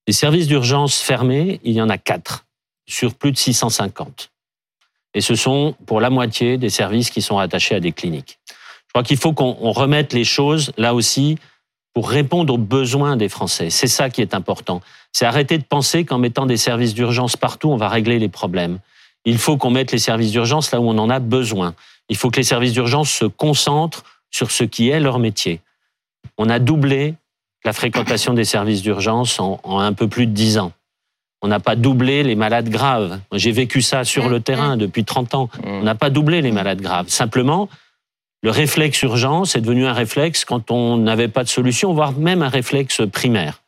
Les 0.08 0.14
services 0.14 0.48
d'urgence 0.48 1.02
fermés, 1.02 1.60
il 1.64 1.74
y 1.74 1.82
en 1.82 1.90
a 1.90 1.98
quatre 1.98 2.46
sur 2.88 3.14
plus 3.16 3.34
de 3.34 3.38
650. 3.38 4.32
Et 5.14 5.22
ce 5.22 5.36
sont 5.36 5.76
pour 5.86 6.00
la 6.00 6.10
moitié 6.10 6.58
des 6.58 6.70
services 6.70 7.10
qui 7.10 7.22
sont 7.22 7.36
rattachés 7.36 7.76
à 7.76 7.82
des 7.82 7.92
cliniques. 7.92 8.39
Je 8.90 8.94
crois 8.94 9.04
qu'il 9.04 9.18
faut 9.18 9.34
qu'on 9.34 9.72
remette 9.72 10.14
les 10.14 10.24
choses 10.24 10.72
là 10.78 10.96
aussi 10.96 11.38
pour 11.94 12.10
répondre 12.10 12.54
aux 12.54 12.58
besoins 12.58 13.18
des 13.18 13.30
Français. 13.30 13.70
C'est 13.70 13.88
ça 13.88 14.10
qui 14.10 14.22
est 14.22 14.34
important. 14.34 14.82
C'est 15.12 15.26
arrêter 15.26 15.60
de 15.60 15.64
penser 15.64 16.06
qu'en 16.06 16.18
mettant 16.18 16.48
des 16.48 16.58
services 16.58 16.96
d'urgence 16.96 17.38
partout, 17.38 17.70
on 17.70 17.78
va 17.78 17.88
régler 17.88 18.18
les 18.18 18.30
problèmes. 18.30 18.80
Il 19.26 19.38
faut 19.38 19.58
qu'on 19.58 19.70
mette 19.70 19.92
les 19.92 20.00
services 20.00 20.32
d'urgence 20.32 20.72
là 20.72 20.80
où 20.80 20.90
on 20.90 20.98
en 20.98 21.10
a 21.10 21.20
besoin. 21.20 21.76
Il 22.10 22.18
faut 22.18 22.32
que 22.32 22.38
les 22.38 22.44
services 22.44 22.74
d'urgence 22.74 23.12
se 23.12 23.26
concentrent 23.26 24.04
sur 24.32 24.50
ce 24.50 24.64
qui 24.64 24.90
est 24.90 25.00
leur 25.00 25.20
métier. 25.20 25.62
On 26.38 26.50
a 26.50 26.58
doublé 26.58 27.14
la 27.66 27.74
fréquentation 27.74 28.34
des 28.34 28.46
services 28.46 28.82
d'urgence 28.82 29.40
en, 29.40 29.60
un 29.66 29.94
peu 29.94 30.08
plus 30.08 30.26
de 30.26 30.32
dix 30.32 30.58
ans. 30.58 30.72
On 31.42 31.48
n'a 31.48 31.60
pas 31.60 31.76
doublé 31.76 32.24
les 32.24 32.36
malades 32.36 32.70
graves. 32.70 33.20
J'ai 33.34 33.52
vécu 33.52 33.82
ça 33.82 34.04
sur 34.04 34.30
le 34.30 34.40
terrain 34.40 34.78
depuis 34.78 35.06
30 35.06 35.36
ans. 35.36 35.50
On 35.64 35.84
n'a 35.84 35.96
pas 35.96 36.10
doublé 36.10 36.42
les 36.42 36.52
malades 36.52 36.82
graves. 36.82 37.08
Simplement, 37.10 37.70
le 38.42 38.52
réflexe 38.52 39.02
urgence 39.02 39.56
est 39.56 39.62
devenu 39.62 39.86
un 39.86 39.94
réflexe 39.94 40.46
quand 40.46 40.72
on 40.72 40.98
n'avait 40.98 41.28
pas 41.28 41.44
de 41.44 41.50
solution, 41.50 41.94
voire 41.94 42.14
même 42.14 42.42
un 42.42 42.50
réflexe 42.50 43.02
primaire. 43.12 43.62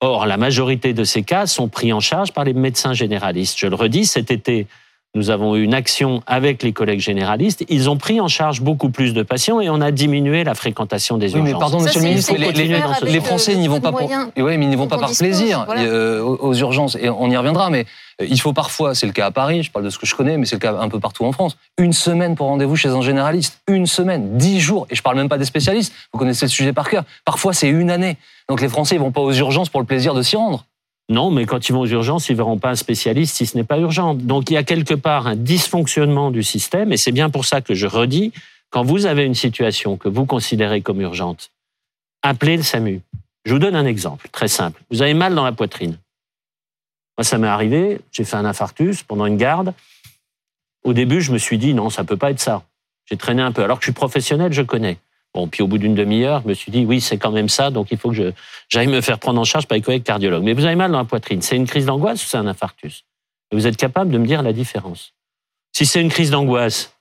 Or, 0.00 0.26
la 0.26 0.36
majorité 0.36 0.92
de 0.94 1.04
ces 1.04 1.22
cas 1.22 1.46
sont 1.46 1.68
pris 1.68 1.92
en 1.92 2.00
charge 2.00 2.32
par 2.32 2.44
les 2.44 2.54
médecins 2.54 2.92
généralistes. 2.92 3.56
Je 3.58 3.68
le 3.68 3.76
redis, 3.76 4.06
cet 4.06 4.32
été, 4.32 4.66
nous 5.14 5.28
avons 5.28 5.56
eu 5.56 5.62
une 5.62 5.74
action 5.74 6.22
avec 6.26 6.62
les 6.62 6.72
collègues 6.72 7.00
généralistes. 7.00 7.64
Ils 7.68 7.90
ont 7.90 7.98
pris 7.98 8.18
en 8.20 8.28
charge 8.28 8.62
beaucoup 8.62 8.88
plus 8.88 9.12
de 9.12 9.22
patients 9.22 9.60
et 9.60 9.68
on 9.68 9.82
a 9.82 9.90
diminué 9.90 10.42
la 10.42 10.54
fréquentation 10.54 11.18
des 11.18 11.32
urgences. 11.32 11.46
Oui, 11.46 11.52
mais 11.52 11.58
pardon, 11.58 11.80
Ça, 11.80 11.84
monsieur 11.86 12.00
le 12.00 12.06
ministre, 12.08 12.34
les, 12.34 13.12
les- 13.12 13.20
Français 13.20 13.54
n'y 13.56 13.68
vont 13.68 13.80
pas 13.80 13.92
pour, 13.92 14.10
ouais, 14.10 14.56
mais 14.56 14.64
ils 14.64 14.70
n'y 14.70 14.76
vont 14.76 14.88
pas 14.88 14.96
par 14.96 15.10
dispose, 15.10 15.28
plaisir 15.28 15.64
voilà. 15.66 15.82
euh, 15.82 16.22
aux, 16.22 16.54
urgences. 16.54 16.96
Et 16.98 17.10
on 17.10 17.30
y 17.30 17.36
reviendra, 17.36 17.68
mais 17.68 17.84
il 18.20 18.40
faut 18.40 18.54
parfois, 18.54 18.94
c'est 18.94 19.06
le 19.06 19.12
cas 19.12 19.26
à 19.26 19.30
Paris, 19.30 19.62
je 19.62 19.70
parle 19.70 19.84
de 19.84 19.90
ce 19.90 19.98
que 19.98 20.06
je 20.06 20.14
connais, 20.14 20.38
mais 20.38 20.46
c'est 20.46 20.56
le 20.56 20.60
cas 20.60 20.74
un 20.80 20.88
peu 20.88 20.98
partout 20.98 21.24
en 21.26 21.32
France, 21.32 21.58
une 21.76 21.92
semaine 21.92 22.34
pour 22.34 22.46
rendez-vous 22.46 22.76
chez 22.76 22.88
un 22.88 23.02
généraliste. 23.02 23.60
Une 23.68 23.86
semaine, 23.86 24.38
dix 24.38 24.60
jours. 24.60 24.86
Et 24.90 24.94
je 24.94 25.02
parle 25.02 25.16
même 25.16 25.28
pas 25.28 25.38
des 25.38 25.44
spécialistes. 25.44 25.92
Vous 26.12 26.18
connaissez 26.18 26.46
le 26.46 26.50
sujet 26.50 26.72
par 26.72 26.88
cœur. 26.88 27.04
Parfois, 27.26 27.52
c'est 27.52 27.68
une 27.68 27.90
année. 27.90 28.16
Donc 28.48 28.60
les 28.62 28.68
Français, 28.68 28.94
ils 28.96 29.00
vont 29.00 29.12
pas 29.12 29.20
aux 29.20 29.32
urgences 29.32 29.68
pour 29.68 29.80
le 29.80 29.86
plaisir 29.86 30.14
de 30.14 30.22
s'y 30.22 30.36
rendre. 30.36 30.64
Non, 31.12 31.30
mais 31.30 31.44
quand 31.44 31.68
ils 31.68 31.72
vont 31.72 31.80
aux 31.80 31.86
urgences, 31.86 32.30
ils 32.30 32.36
verront 32.36 32.58
pas 32.58 32.70
un 32.70 32.74
spécialiste 32.74 33.36
si 33.36 33.44
ce 33.44 33.54
n'est 33.54 33.64
pas 33.64 33.78
urgent. 33.78 34.14
Donc 34.14 34.50
il 34.50 34.54
y 34.54 34.56
a 34.56 34.62
quelque 34.62 34.94
part 34.94 35.26
un 35.26 35.36
dysfonctionnement 35.36 36.30
du 36.30 36.42
système, 36.42 36.90
et 36.90 36.96
c'est 36.96 37.12
bien 37.12 37.28
pour 37.28 37.44
ça 37.44 37.60
que 37.60 37.74
je 37.74 37.86
redis, 37.86 38.32
quand 38.70 38.82
vous 38.82 39.04
avez 39.04 39.24
une 39.24 39.34
situation 39.34 39.98
que 39.98 40.08
vous 40.08 40.24
considérez 40.24 40.80
comme 40.80 41.02
urgente, 41.02 41.50
appelez 42.22 42.56
le 42.56 42.62
SAMU. 42.62 43.02
Je 43.44 43.52
vous 43.52 43.58
donne 43.58 43.76
un 43.76 43.84
exemple 43.84 44.28
très 44.32 44.48
simple. 44.48 44.80
Vous 44.90 45.02
avez 45.02 45.12
mal 45.12 45.34
dans 45.34 45.44
la 45.44 45.52
poitrine. 45.52 45.98
Moi, 47.18 47.24
ça 47.24 47.36
m'est 47.36 47.46
arrivé, 47.46 48.00
j'ai 48.10 48.24
fait 48.24 48.36
un 48.36 48.46
infarctus 48.46 49.02
pendant 49.02 49.26
une 49.26 49.36
garde. 49.36 49.74
Au 50.82 50.94
début, 50.94 51.20
je 51.20 51.30
me 51.30 51.38
suis 51.38 51.58
dit, 51.58 51.74
non, 51.74 51.90
ça 51.90 52.04
peut 52.04 52.16
pas 52.16 52.30
être 52.30 52.40
ça. 52.40 52.62
J'ai 53.04 53.18
traîné 53.18 53.42
un 53.42 53.52
peu. 53.52 53.62
Alors 53.62 53.78
que 53.78 53.82
je 53.82 53.90
suis 53.90 53.92
professionnel, 53.92 54.52
je 54.54 54.62
connais. 54.62 54.96
Bon, 55.34 55.48
puis 55.48 55.62
au 55.62 55.66
bout 55.66 55.78
d'une 55.78 55.94
demi-heure, 55.94 56.42
je 56.42 56.48
me 56.48 56.54
suis 56.54 56.70
dit, 56.70 56.84
oui, 56.84 57.00
c'est 57.00 57.16
quand 57.16 57.30
même 57.30 57.48
ça, 57.48 57.70
donc 57.70 57.90
il 57.90 57.96
faut 57.96 58.10
que 58.10 58.34
j'aille 58.68 58.86
me 58.86 59.00
faire 59.00 59.18
prendre 59.18 59.40
en 59.40 59.44
charge 59.44 59.66
par 59.66 59.76
les 59.76 59.82
collègues 59.82 60.02
cardiologues. 60.02 60.42
Mais 60.42 60.52
vous 60.52 60.66
avez 60.66 60.74
mal 60.74 60.92
dans 60.92 60.98
la 60.98 61.04
poitrine. 61.04 61.40
C'est 61.40 61.56
une 61.56 61.66
crise 61.66 61.86
d'angoisse 61.86 62.22
ou 62.22 62.26
c'est 62.26 62.36
un 62.36 62.46
infarctus? 62.46 63.04
Et 63.50 63.56
vous 63.56 63.66
êtes 63.66 63.76
capable 63.76 64.10
de 64.10 64.18
me 64.18 64.26
dire 64.26 64.42
la 64.42 64.52
différence. 64.52 65.14
Si 65.72 65.86
c'est 65.86 66.02
une 66.02 66.10
crise 66.10 66.30
d'angoisse, 66.30 66.94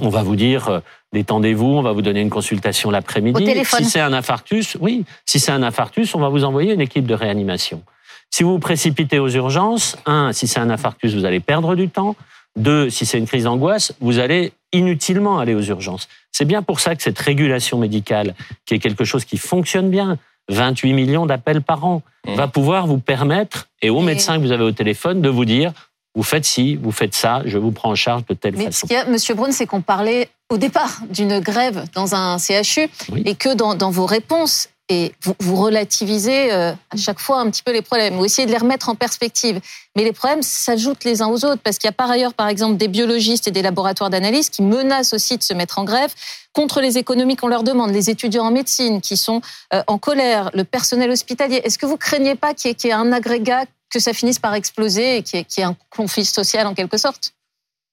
on 0.00 0.10
va 0.10 0.22
vous 0.22 0.36
dire, 0.36 0.68
euh, 0.68 0.80
détendez-vous, 1.12 1.66
on 1.66 1.82
va 1.82 1.92
vous 1.92 2.02
donner 2.02 2.20
une 2.20 2.30
consultation 2.30 2.90
l'après-midi. 2.90 3.42
Au 3.42 3.46
téléphone. 3.46 3.84
Si 3.84 3.90
c'est 3.90 4.00
un 4.00 4.12
infarctus, 4.12 4.76
oui. 4.80 5.04
Si 5.24 5.40
c'est 5.40 5.52
un 5.52 5.62
infarctus, 5.62 6.14
on 6.14 6.20
va 6.20 6.28
vous 6.28 6.44
envoyer 6.44 6.74
une 6.74 6.82
équipe 6.82 7.06
de 7.06 7.14
réanimation. 7.14 7.82
Si 8.30 8.42
vous 8.42 8.52
vous 8.52 8.58
précipitez 8.58 9.18
aux 9.18 9.30
urgences, 9.30 9.96
un, 10.04 10.32
si 10.32 10.46
c'est 10.46 10.60
un 10.60 10.68
infarctus, 10.68 11.14
vous 11.14 11.24
allez 11.24 11.40
perdre 11.40 11.74
du 11.74 11.88
temps. 11.88 12.16
Deux, 12.56 12.90
si 12.90 13.06
c'est 13.06 13.18
une 13.18 13.26
crise 13.26 13.44
d'angoisse, 13.44 13.94
vous 14.00 14.18
allez 14.18 14.52
inutilement 14.72 15.38
aller 15.38 15.54
aux 15.54 15.62
urgences. 15.62 16.08
C'est 16.32 16.44
bien 16.44 16.62
pour 16.62 16.80
ça 16.80 16.94
que 16.96 17.02
cette 17.02 17.18
régulation 17.18 17.78
médicale, 17.78 18.34
qui 18.66 18.74
est 18.74 18.78
quelque 18.78 19.04
chose 19.04 19.24
qui 19.24 19.38
fonctionne 19.38 19.90
bien, 19.90 20.18
28 20.48 20.92
millions 20.92 21.26
d'appels 21.26 21.62
par 21.62 21.84
an, 21.84 22.02
Mmh. 22.26 22.34
va 22.34 22.48
pouvoir 22.48 22.86
vous 22.88 22.98
permettre, 22.98 23.68
et 23.82 23.90
aux 23.90 24.00
Et- 24.00 24.04
médecins 24.04 24.36
que 24.36 24.42
vous 24.42 24.50
avez 24.52 24.64
au 24.64 24.72
téléphone, 24.72 25.22
de 25.22 25.28
vous 25.28 25.44
dire, 25.44 25.72
vous 26.16 26.24
faites 26.24 26.44
ci, 26.44 26.74
vous 26.74 26.90
faites 26.90 27.14
ça, 27.14 27.42
je 27.44 27.56
vous 27.56 27.70
prends 27.70 27.90
en 27.90 27.94
charge 27.94 28.24
de 28.26 28.34
telle 28.34 28.54
Mais 28.56 28.64
ce 28.64 28.66
façon. 28.70 28.86
qu'il 28.88 28.96
y 28.96 28.98
a, 28.98 29.04
Monsieur 29.06 29.34
Braun, 29.34 29.52
c'est 29.52 29.66
qu'on 29.66 29.80
parlait 29.80 30.28
au 30.50 30.56
départ 30.56 30.98
d'une 31.08 31.38
grève 31.38 31.84
dans 31.94 32.14
un 32.16 32.36
CHU 32.38 32.88
Oui. 33.12 33.22
et 33.26 33.34
que 33.36 33.54
dans, 33.54 33.74
dans 33.76 33.90
vos 33.90 34.06
réponses, 34.06 34.68
et 34.88 35.12
vous, 35.22 35.34
vous 35.40 35.56
relativisez 35.56 36.52
euh, 36.52 36.72
à 36.90 36.96
chaque 36.96 37.18
fois 37.18 37.40
un 37.40 37.50
petit 37.50 37.62
peu 37.62 37.72
les 37.72 37.82
problèmes, 37.82 38.14
vous 38.14 38.24
essayez 38.24 38.46
de 38.46 38.52
les 38.52 38.58
remettre 38.58 38.88
en 38.88 38.94
perspective. 38.94 39.60
Mais 39.96 40.04
les 40.04 40.12
problèmes 40.12 40.42
s'ajoutent 40.42 41.04
les 41.04 41.22
uns 41.22 41.26
aux 41.28 41.44
autres 41.44 41.60
parce 41.62 41.78
qu'il 41.78 41.88
y 41.88 41.90
a 41.90 41.92
par 41.92 42.10
ailleurs, 42.10 42.34
par 42.34 42.48
exemple, 42.48 42.76
des 42.76 42.88
biologistes 42.88 43.48
et 43.48 43.50
des 43.50 43.62
laboratoires 43.62 44.10
d'analyse 44.10 44.48
qui 44.48 44.62
menacent 44.62 45.12
aussi 45.12 45.36
de 45.36 45.42
se 45.42 45.54
mettre 45.54 45.78
en 45.78 45.84
grève 45.84 46.12
contre 46.52 46.80
les 46.80 46.98
économies 46.98 47.36
qu'on 47.36 47.48
leur 47.48 47.64
demande, 47.64 47.90
les 47.90 48.10
étudiants 48.10 48.44
en 48.46 48.50
médecine 48.52 49.00
qui 49.00 49.16
sont 49.16 49.40
euh, 49.74 49.82
en 49.88 49.98
colère, 49.98 50.50
le 50.54 50.64
personnel 50.64 51.10
hospitalier. 51.10 51.60
Est-ce 51.64 51.78
que 51.78 51.86
vous 51.86 51.96
craignez 51.96 52.34
pas 52.36 52.54
qu'il 52.54 52.68
y, 52.68 52.72
ait- 52.72 52.74
qu'il 52.74 52.88
y 52.88 52.90
ait 52.92 52.96
un 52.96 53.12
agrégat, 53.12 53.64
que 53.90 53.98
ça 53.98 54.12
finisse 54.12 54.38
par 54.38 54.54
exploser 54.54 55.16
et 55.18 55.22
qu'il 55.22 55.38
y 55.38 55.42
ait, 55.42 55.44
qu'il 55.44 55.62
y 55.62 55.64
ait 55.64 55.68
un 55.68 55.76
conflit 55.90 56.24
social 56.24 56.66
en 56.66 56.74
quelque 56.74 56.96
sorte? 56.96 57.32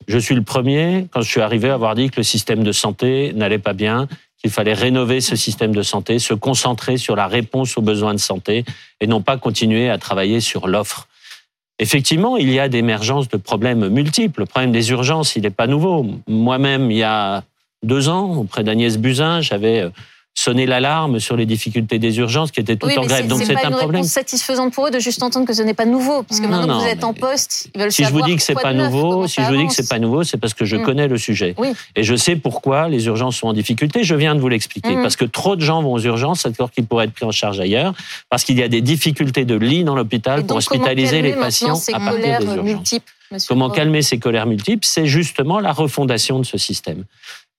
Je 0.07 0.17
suis 0.17 0.35
le 0.35 0.43
premier, 0.43 1.07
quand 1.13 1.21
je 1.21 1.29
suis 1.29 1.39
arrivé, 1.41 1.69
à 1.69 1.75
avoir 1.75 1.95
dit 1.95 2.09
que 2.09 2.17
le 2.17 2.23
système 2.23 2.63
de 2.63 2.71
santé 2.73 3.31
n'allait 3.35 3.59
pas 3.59 3.71
bien, 3.73 4.07
qu'il 4.43 4.51
fallait 4.51 4.73
rénover 4.73 5.21
ce 5.21 5.37
système 5.37 5.73
de 5.73 5.81
santé, 5.81 6.19
se 6.19 6.33
concentrer 6.33 6.97
sur 6.97 7.15
la 7.15 7.27
réponse 7.27 7.77
aux 7.77 7.81
besoins 7.81 8.13
de 8.13 8.19
santé 8.19 8.65
et 8.99 9.07
non 9.07 9.21
pas 9.21 9.37
continuer 9.37 9.89
à 9.89 9.97
travailler 9.97 10.41
sur 10.41 10.67
l'offre. 10.67 11.07
Effectivement, 11.79 12.35
il 12.35 12.51
y 12.51 12.59
a 12.59 12.67
d'émergence 12.67 13.29
de 13.29 13.37
problèmes 13.37 13.87
multiples. 13.87 14.41
Le 14.41 14.45
problème 14.45 14.73
des 14.73 14.91
urgences, 14.91 15.37
il 15.37 15.43
n'est 15.43 15.49
pas 15.49 15.65
nouveau. 15.65 16.05
Moi-même, 16.27 16.91
il 16.91 16.97
y 16.97 17.03
a 17.03 17.43
deux 17.83 18.09
ans, 18.09 18.35
auprès 18.35 18.63
d'Agnès 18.63 18.97
Buzyn, 18.97 19.41
j'avais 19.41 19.89
sonné 20.35 20.65
l'alarme 20.65 21.19
sur 21.19 21.35
les 21.37 21.45
difficultés 21.45 21.99
des 21.99 22.17
urgences 22.17 22.51
qui 22.51 22.59
étaient 22.59 22.75
toutes 22.75 22.89
Oui, 22.89 22.97
en 22.97 23.03
grève. 23.05 23.27
Donc 23.27 23.43
c'est 23.43 23.53
pas 23.53 23.65
un 23.65 23.69
une 23.69 23.75
problème. 23.77 24.01
réponse 24.01 24.11
satisfaisante 24.11 24.73
pour 24.73 24.87
eux 24.87 24.91
de 24.91 24.99
juste 24.99 25.21
entendre 25.21 25.45
que 25.45 25.53
ce 25.53 25.61
n'est 25.61 25.75
pas 25.75 25.85
nouveau, 25.85 26.23
puisque 26.23 26.43
Non, 26.43 26.49
maintenant 26.49 26.67
non, 26.67 26.79
que 26.79 26.83
vous 26.85 26.89
êtes 26.89 27.03
en 27.03 27.13
poste, 27.13 27.69
ils 27.75 27.79
veulent 27.81 27.91
Si 27.91 28.03
je 28.03 28.11
vous 28.11 28.21
dis 28.23 28.35
que 28.35 28.41
c'est 28.41 28.55
pas 28.55 28.73
nouveau, 28.73 29.27
si 29.27 29.41
je 29.43 29.47
vous 29.47 29.57
dis 29.57 29.67
que 29.67 29.73
c'est 29.73 29.87
pas 29.87 29.99
nouveau, 29.99 30.23
c'est 30.23 30.37
parce 30.37 30.53
que 30.53 30.65
je 30.65 30.75
Mm. 30.77 30.81
connais 30.83 31.07
le 31.07 31.17
sujet. 31.17 31.53
Oui. 31.57 31.69
Et 31.95 32.03
je 32.03 32.15
sais 32.15 32.35
pourquoi 32.35 32.89
les 32.89 33.05
urgences 33.05 33.37
sont 33.37 33.47
en 33.47 33.53
difficulté. 33.53 34.03
Je 34.03 34.15
viens 34.15 34.33
de 34.35 34.39
vous 34.41 34.49
l'expliquer. 34.49 34.95
Mm. 34.95 35.01
Parce 35.03 35.15
que 35.15 35.25
trop 35.25 35.55
de 35.55 35.61
gens 35.61 35.81
vont 35.83 35.93
aux 35.93 35.99
urgences 36.01 36.45
alors 36.45 36.71
qu'ils 36.71 36.85
pourraient 36.85 37.05
être 37.05 37.13
pris 37.13 37.25
en 37.25 37.31
charge 37.31 37.59
ailleurs. 37.59 37.93
Parce 38.29 38.43
qu'il 38.43 38.57
y 38.57 38.63
a 38.63 38.67
des 38.67 38.81
difficultés 38.81 39.45
de 39.45 39.55
lits 39.55 39.83
dans 39.83 39.95
l'hôpital 39.95 40.45
pour 40.45 40.57
hospitaliser 40.57 41.21
les 41.21 41.33
patients 41.33 41.79
à 41.93 41.99
partir 41.99 42.39
des 42.39 42.45
urgences. 42.45 42.63
multiples, 42.63 43.13
Comment 43.47 43.69
calmer 43.71 44.03
ces 44.03 44.19
colères 44.19 44.45
multiples 44.45 44.85
C'est 44.85 45.07
justement 45.07 45.59
la 45.59 45.71
refondation 45.73 46.37
de 46.39 46.45
ce 46.45 46.57
système 46.59 47.03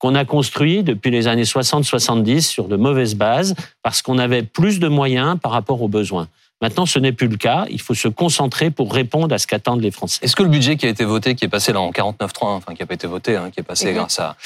qu'on 0.05 0.15
a 0.15 0.27
construit 0.27 0.83
depuis 0.83 1.11
les 1.11 1.29
années 1.29 1.45
60-70 1.45 2.43
sur 2.43 2.69
de 2.69 2.77
mauvaises 2.77 3.15
bases 3.15 3.55
parce 3.83 4.03
qu'on 4.03 4.19
avait 4.19 4.43
plus 4.43 4.79
de 4.79 4.87
moyens 4.89 5.39
par 5.43 5.51
rapport 5.51 5.81
aux 5.81 5.89
besoins. 5.89 6.29
Maintenant, 6.61 6.85
ce 6.85 6.99
n'est 6.99 7.13
plus 7.13 7.29
le 7.29 7.39
cas. 7.39 7.65
Il 7.71 7.81
faut 7.81 7.95
se 7.95 8.09
concentrer 8.09 8.71
pour 8.71 8.93
répondre 8.93 9.35
à 9.35 9.39
ce 9.39 9.47
qu'attendent 9.47 9.81
les 9.81 9.91
Français. 9.91 10.19
Est-ce 10.21 10.37
que 10.37 10.43
le 10.43 10.51
budget 10.51 10.77
qui 10.77 10.85
a 10.85 10.91
été 10.91 11.07
voté, 11.07 11.35
qui 11.35 11.47
est 11.47 11.49
passé 11.49 11.73
là 11.73 11.81
en 11.81 11.91
49.3, 11.91 12.29
enfin 12.49 12.75
qui 12.75 12.83
n'a 12.83 12.87
pas 12.87 12.93
été 12.95 13.07
voté, 13.07 13.35
hein, 13.37 13.49
qui 13.51 13.61
est 13.61 13.63
passé 13.63 13.93
Mhm. 13.93 13.95
grâce 13.97 14.19
à, 14.19 14.37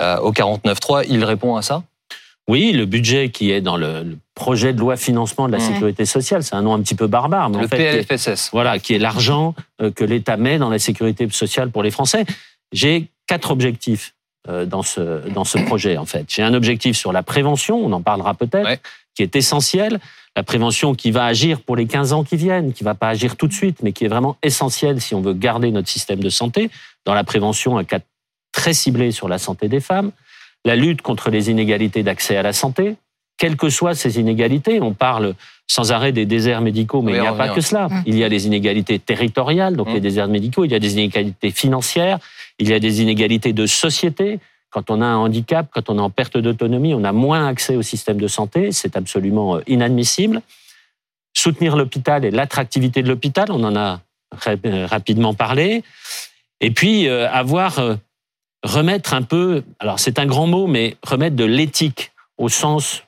euh, 0.00 0.18
au 0.20 0.30
49.3, 0.30 1.02
il 1.08 1.24
répond 1.24 1.56
à 1.56 1.62
ça? 1.62 1.82
Oui, 2.46 2.70
le 2.70 2.84
budget 2.86 3.30
qui 3.30 3.50
est 3.50 3.60
dans 3.60 3.76
le, 3.76 4.04
le 4.04 4.18
projet 4.36 4.72
de 4.72 4.78
loi 4.78 4.96
financement 4.96 5.48
de 5.48 5.52
la 5.52 5.58
Mhm. 5.58 5.72
sécurité 5.72 6.04
sociale, 6.06 6.44
c'est 6.44 6.54
un 6.54 6.62
nom 6.62 6.74
un 6.74 6.80
petit 6.80 6.94
peu 6.94 7.08
barbare, 7.08 7.50
mais 7.50 7.58
Le 7.58 7.64
en 7.64 7.68
fait, 7.68 7.76
qui 7.76 7.82
est- 7.82 8.06
PLFSS. 8.06 8.50
voilà, 8.52 8.78
qui 8.78 8.94
est 8.94 8.98
l'argent 9.00 9.56
euh, 9.82 9.90
que 9.90 10.04
l'État 10.04 10.36
met 10.36 10.58
dans 10.58 10.70
la 10.70 10.78
sécurité 10.78 11.28
sociale 11.30 11.70
pour 11.72 11.82
les 11.82 11.90
Français. 11.90 12.24
J'ai 12.70 13.08
quatre 13.26 13.50
objectifs 13.50 14.14
dans 14.46 14.82
ce 14.82 15.28
dans 15.30 15.44
ce 15.44 15.58
projet 15.58 15.96
en 15.98 16.06
fait. 16.06 16.24
J'ai 16.28 16.42
un 16.42 16.54
objectif 16.54 16.96
sur 16.96 17.12
la 17.12 17.22
prévention, 17.22 17.76
on 17.84 17.92
en 17.92 18.00
parlera 18.00 18.34
peut-être, 18.34 18.64
Ouais. 18.66 18.80
qui 19.14 19.22
est 19.22 19.36
essentiel. 19.36 20.00
La 20.36 20.42
prévention 20.44 20.94
qui 20.94 21.10
va 21.10 21.24
agir 21.24 21.60
pour 21.60 21.74
les 21.76 21.86
15 21.86 22.12
ans 22.12 22.22
qui 22.22 22.36
viennent, 22.36 22.72
qui 22.72 22.84
va 22.84 22.94
pas 22.94 23.08
agir 23.08 23.36
tout 23.36 23.48
de 23.48 23.52
suite, 23.52 23.82
mais 23.82 23.92
qui 23.92 24.04
est 24.04 24.08
vraiment 24.08 24.36
essentielle 24.42 25.00
si 25.00 25.14
on 25.14 25.20
veut 25.20 25.34
garder 25.34 25.70
notre 25.72 25.88
système 25.88 26.20
de 26.20 26.28
santé. 26.30 26.70
Dans 27.04 27.14
la 27.14 27.24
prévention, 27.24 27.76
un 27.76 27.84
cas 27.84 27.98
très 28.52 28.72
ciblé 28.72 29.10
sur 29.10 29.28
la 29.28 29.38
santé 29.38 29.68
des 29.68 29.80
femmes. 29.80 30.12
La 30.64 30.76
lutte 30.76 31.02
contre 31.02 31.30
les 31.30 31.50
inégalités 31.50 32.02
d'accès 32.02 32.36
à 32.36 32.42
la 32.42 32.52
santé, 32.52 32.96
quelles 33.38 33.56
que 33.56 33.70
soient 33.70 33.94
ces 33.94 34.20
inégalités. 34.20 34.80
On 34.80 34.92
parle 34.92 35.34
sans 35.66 35.92
arrêt 35.92 36.12
des 36.12 36.26
déserts 36.26 36.60
médicaux, 36.60 37.02
mais 37.02 37.12
il 37.12 37.20
n'y 37.20 37.26
a 37.26 37.32
pas 37.32 37.50
que 37.50 37.60
cela. 37.60 37.88
Mm. 37.88 38.02
Il 38.06 38.18
y 38.18 38.24
a 38.24 38.28
des 38.28 38.46
inégalités 38.46 38.98
territoriales, 38.98 39.76
donc 39.76 39.88
Mm. 39.88 39.94
les 39.94 40.00
déserts 40.00 40.28
médicaux, 40.28 40.64
il 40.64 40.72
y 40.72 40.74
a 40.74 40.78
des 40.78 40.94
inégalités 40.94 41.50
financières, 41.50 42.18
il 42.58 42.68
y 42.68 42.74
a 42.74 42.80
des 42.80 43.00
inégalités 43.02 43.52
de 43.52 43.66
société. 43.66 44.40
Quand 44.70 44.90
on 44.90 45.00
a 45.00 45.06
un 45.06 45.16
handicap, 45.16 45.68
quand 45.72 45.88
on 45.88 45.98
est 45.98 46.02
en 46.02 46.10
perte 46.10 46.36
d'autonomie, 46.36 46.94
on 46.94 47.04
a 47.04 47.12
moins 47.12 47.46
accès 47.46 47.76
au 47.76 47.82
système 47.82 48.18
de 48.18 48.28
santé. 48.28 48.72
C'est 48.72 48.96
absolument 48.96 49.56
euh, 49.56 49.62
inadmissible. 49.66 50.42
Soutenir 51.34 51.76
l'hôpital 51.76 52.24
et 52.24 52.30
l'attractivité 52.30 53.02
de 53.02 53.08
l'hôpital, 53.08 53.50
on 53.50 53.62
en 53.64 53.76
a 53.76 54.00
euh, 54.46 54.86
rapidement 54.86 55.34
parlé. 55.34 55.82
Et 56.60 56.70
puis 56.70 57.08
euh, 57.08 57.30
avoir 57.30 57.78
euh, 57.78 57.94
remettre 58.62 59.14
un 59.14 59.22
peu, 59.22 59.62
alors 59.78 59.98
c'est 59.98 60.18
un 60.18 60.26
grand 60.26 60.46
mot, 60.46 60.66
mais 60.66 60.96
remettre 61.02 61.36
de 61.36 61.44
l'éthique 61.44 62.12
au 62.36 62.48
sens 62.48 63.04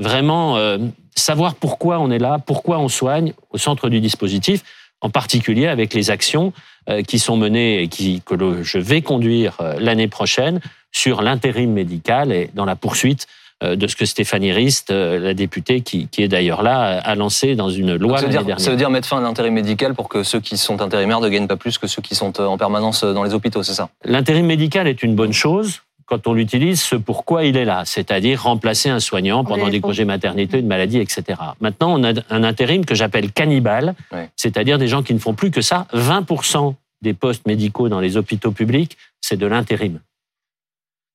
vraiment 0.00 0.56
euh, 0.56 0.78
savoir 1.14 1.54
pourquoi 1.54 1.98
on 1.98 2.10
est 2.10 2.18
là, 2.18 2.38
pourquoi 2.44 2.78
on 2.78 2.88
soigne 2.88 3.32
au 3.50 3.58
centre 3.58 3.88
du 3.88 4.00
dispositif, 4.00 4.62
en 5.00 5.10
particulier 5.10 5.66
avec 5.66 5.94
les 5.94 6.10
actions 6.10 6.52
euh, 6.88 7.02
qui 7.02 7.18
sont 7.18 7.36
menées 7.36 7.82
et 7.82 7.88
qui, 7.88 8.22
que 8.24 8.34
le- 8.34 8.62
je 8.62 8.78
vais 8.78 9.02
conduire 9.02 9.56
euh, 9.60 9.74
l'année 9.78 10.08
prochaine 10.08 10.60
sur 10.92 11.22
l'intérim 11.22 11.72
médical 11.72 12.32
et 12.32 12.50
dans 12.54 12.64
la 12.64 12.76
poursuite 12.76 13.26
euh, 13.62 13.74
de 13.76 13.86
ce 13.86 13.96
que 13.96 14.04
Stéphanie 14.04 14.52
Rist, 14.52 14.90
euh, 14.90 15.18
la 15.18 15.32
députée 15.34 15.80
qui, 15.80 16.08
qui 16.08 16.22
est 16.22 16.28
d'ailleurs 16.28 16.62
là, 16.62 16.98
a 16.98 17.14
lancé 17.14 17.54
dans 17.56 17.70
une 17.70 17.96
loi 17.96 18.18
ça, 18.18 18.26
veut 18.26 18.30
dire, 18.44 18.60
ça 18.60 18.70
veut 18.70 18.76
dire 18.76 18.90
mettre 18.90 19.08
fin 19.08 19.18
à 19.18 19.20
l'intérim 19.22 19.54
médical 19.54 19.94
pour 19.94 20.08
que 20.10 20.22
ceux 20.22 20.40
qui 20.40 20.58
sont 20.58 20.80
intérimaires 20.82 21.20
ne 21.20 21.28
gagnent 21.30 21.46
pas 21.46 21.56
plus 21.56 21.78
que 21.78 21.86
ceux 21.86 22.02
qui 22.02 22.14
sont 22.14 22.38
en 22.40 22.58
permanence 22.58 23.02
dans 23.02 23.22
les 23.24 23.32
hôpitaux, 23.32 23.62
c'est 23.62 23.72
ça? 23.74 23.88
L'intérim 24.04 24.44
médical 24.46 24.86
est 24.86 25.02
une 25.02 25.14
bonne 25.14 25.32
chose 25.32 25.80
quand 26.06 26.26
on 26.28 26.34
l'utilise 26.34 26.80
ce 26.80 26.94
pourquoi 26.96 27.44
il 27.44 27.56
est 27.56 27.64
là, 27.64 27.82
c'est-à-dire 27.84 28.42
remplacer 28.44 28.88
un 28.88 29.00
soignant 29.00 29.44
pendant 29.44 29.68
des 29.68 29.80
congés 29.80 30.04
maternité, 30.04 30.60
une 30.60 30.66
maladie, 30.68 30.98
etc. 30.98 31.38
Maintenant, 31.60 32.00
on 32.00 32.04
a 32.04 32.12
un 32.30 32.44
intérim 32.44 32.84
que 32.84 32.94
j'appelle 32.94 33.32
cannibale, 33.32 33.94
Ouais. 34.12 34.30
c'est-à-dire 34.36 34.78
des 34.78 34.86
gens 34.88 35.02
qui 35.02 35.12
ne 35.14 35.18
font 35.18 35.34
plus 35.34 35.50
que 35.50 35.60
ça. 35.60 35.86
20% 35.92 36.74
des 37.02 37.12
postes 37.12 37.46
médicaux 37.46 37.88
dans 37.88 38.00
les 38.00 38.16
hôpitaux 38.16 38.52
publics, 38.52 38.96
c'est 39.20 39.36
de 39.36 39.46
l'intérim. 39.46 40.00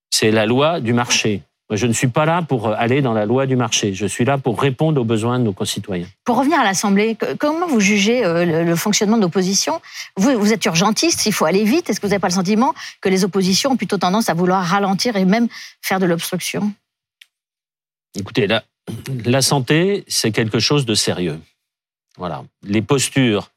C'est 0.10 0.31
la 0.31 0.45
loi 0.45 0.81
du 0.81 0.93
marché. 0.93 1.41
Je 1.73 1.87
ne 1.87 1.93
suis 1.93 2.09
pas 2.09 2.25
là 2.25 2.41
pour 2.41 2.67
aller 2.67 3.01
dans 3.01 3.13
la 3.13 3.25
loi 3.25 3.45
du 3.45 3.55
marché. 3.55 3.93
Je 3.93 4.05
suis 4.05 4.25
là 4.25 4.37
pour 4.37 4.61
répondre 4.61 4.99
aux 4.99 5.05
besoins 5.05 5.39
de 5.39 5.45
nos 5.45 5.53
concitoyens. 5.53 6.05
Pour 6.25 6.37
revenir 6.37 6.59
à 6.59 6.65
l'Assemblée, 6.65 7.17
comment 7.39 7.65
vous 7.65 7.79
jugez 7.79 8.25
euh, 8.25 8.65
le 8.65 8.75
fonctionnement 8.75 9.15
de 9.15 9.21
l'opposition? 9.21 9.81
Vous, 10.17 10.37
vous 10.37 10.51
êtes 10.51 10.65
urgentiste, 10.65 11.25
il 11.25 11.31
faut 11.31 11.45
aller 11.45 11.63
vite. 11.63 11.89
Est-ce 11.89 12.01
que 12.01 12.05
vous 12.07 12.11
n'avez 12.11 12.19
pas 12.19 12.27
le 12.27 12.33
sentiment 12.33 12.73
que 12.99 13.07
les 13.07 13.23
oppositions 13.23 13.71
ont 13.71 13.77
plutôt 13.77 13.97
tendance 13.97 14.27
à 14.27 14.33
vouloir 14.33 14.63
ralentir 14.65 15.15
et 15.15 15.23
même 15.23 15.47
faire 15.81 15.99
de 15.99 16.05
l'obstruction? 16.05 16.73
Écoutez, 18.15 18.47
la, 18.47 18.63
la 19.23 19.41
santé, 19.41 20.03
c'est 20.09 20.31
quelque 20.31 20.59
chose 20.59 20.85
de 20.85 20.93
sérieux. 20.93 21.39
Voilà. 22.17 22.43
Les 22.63 22.81
postures 22.81 23.49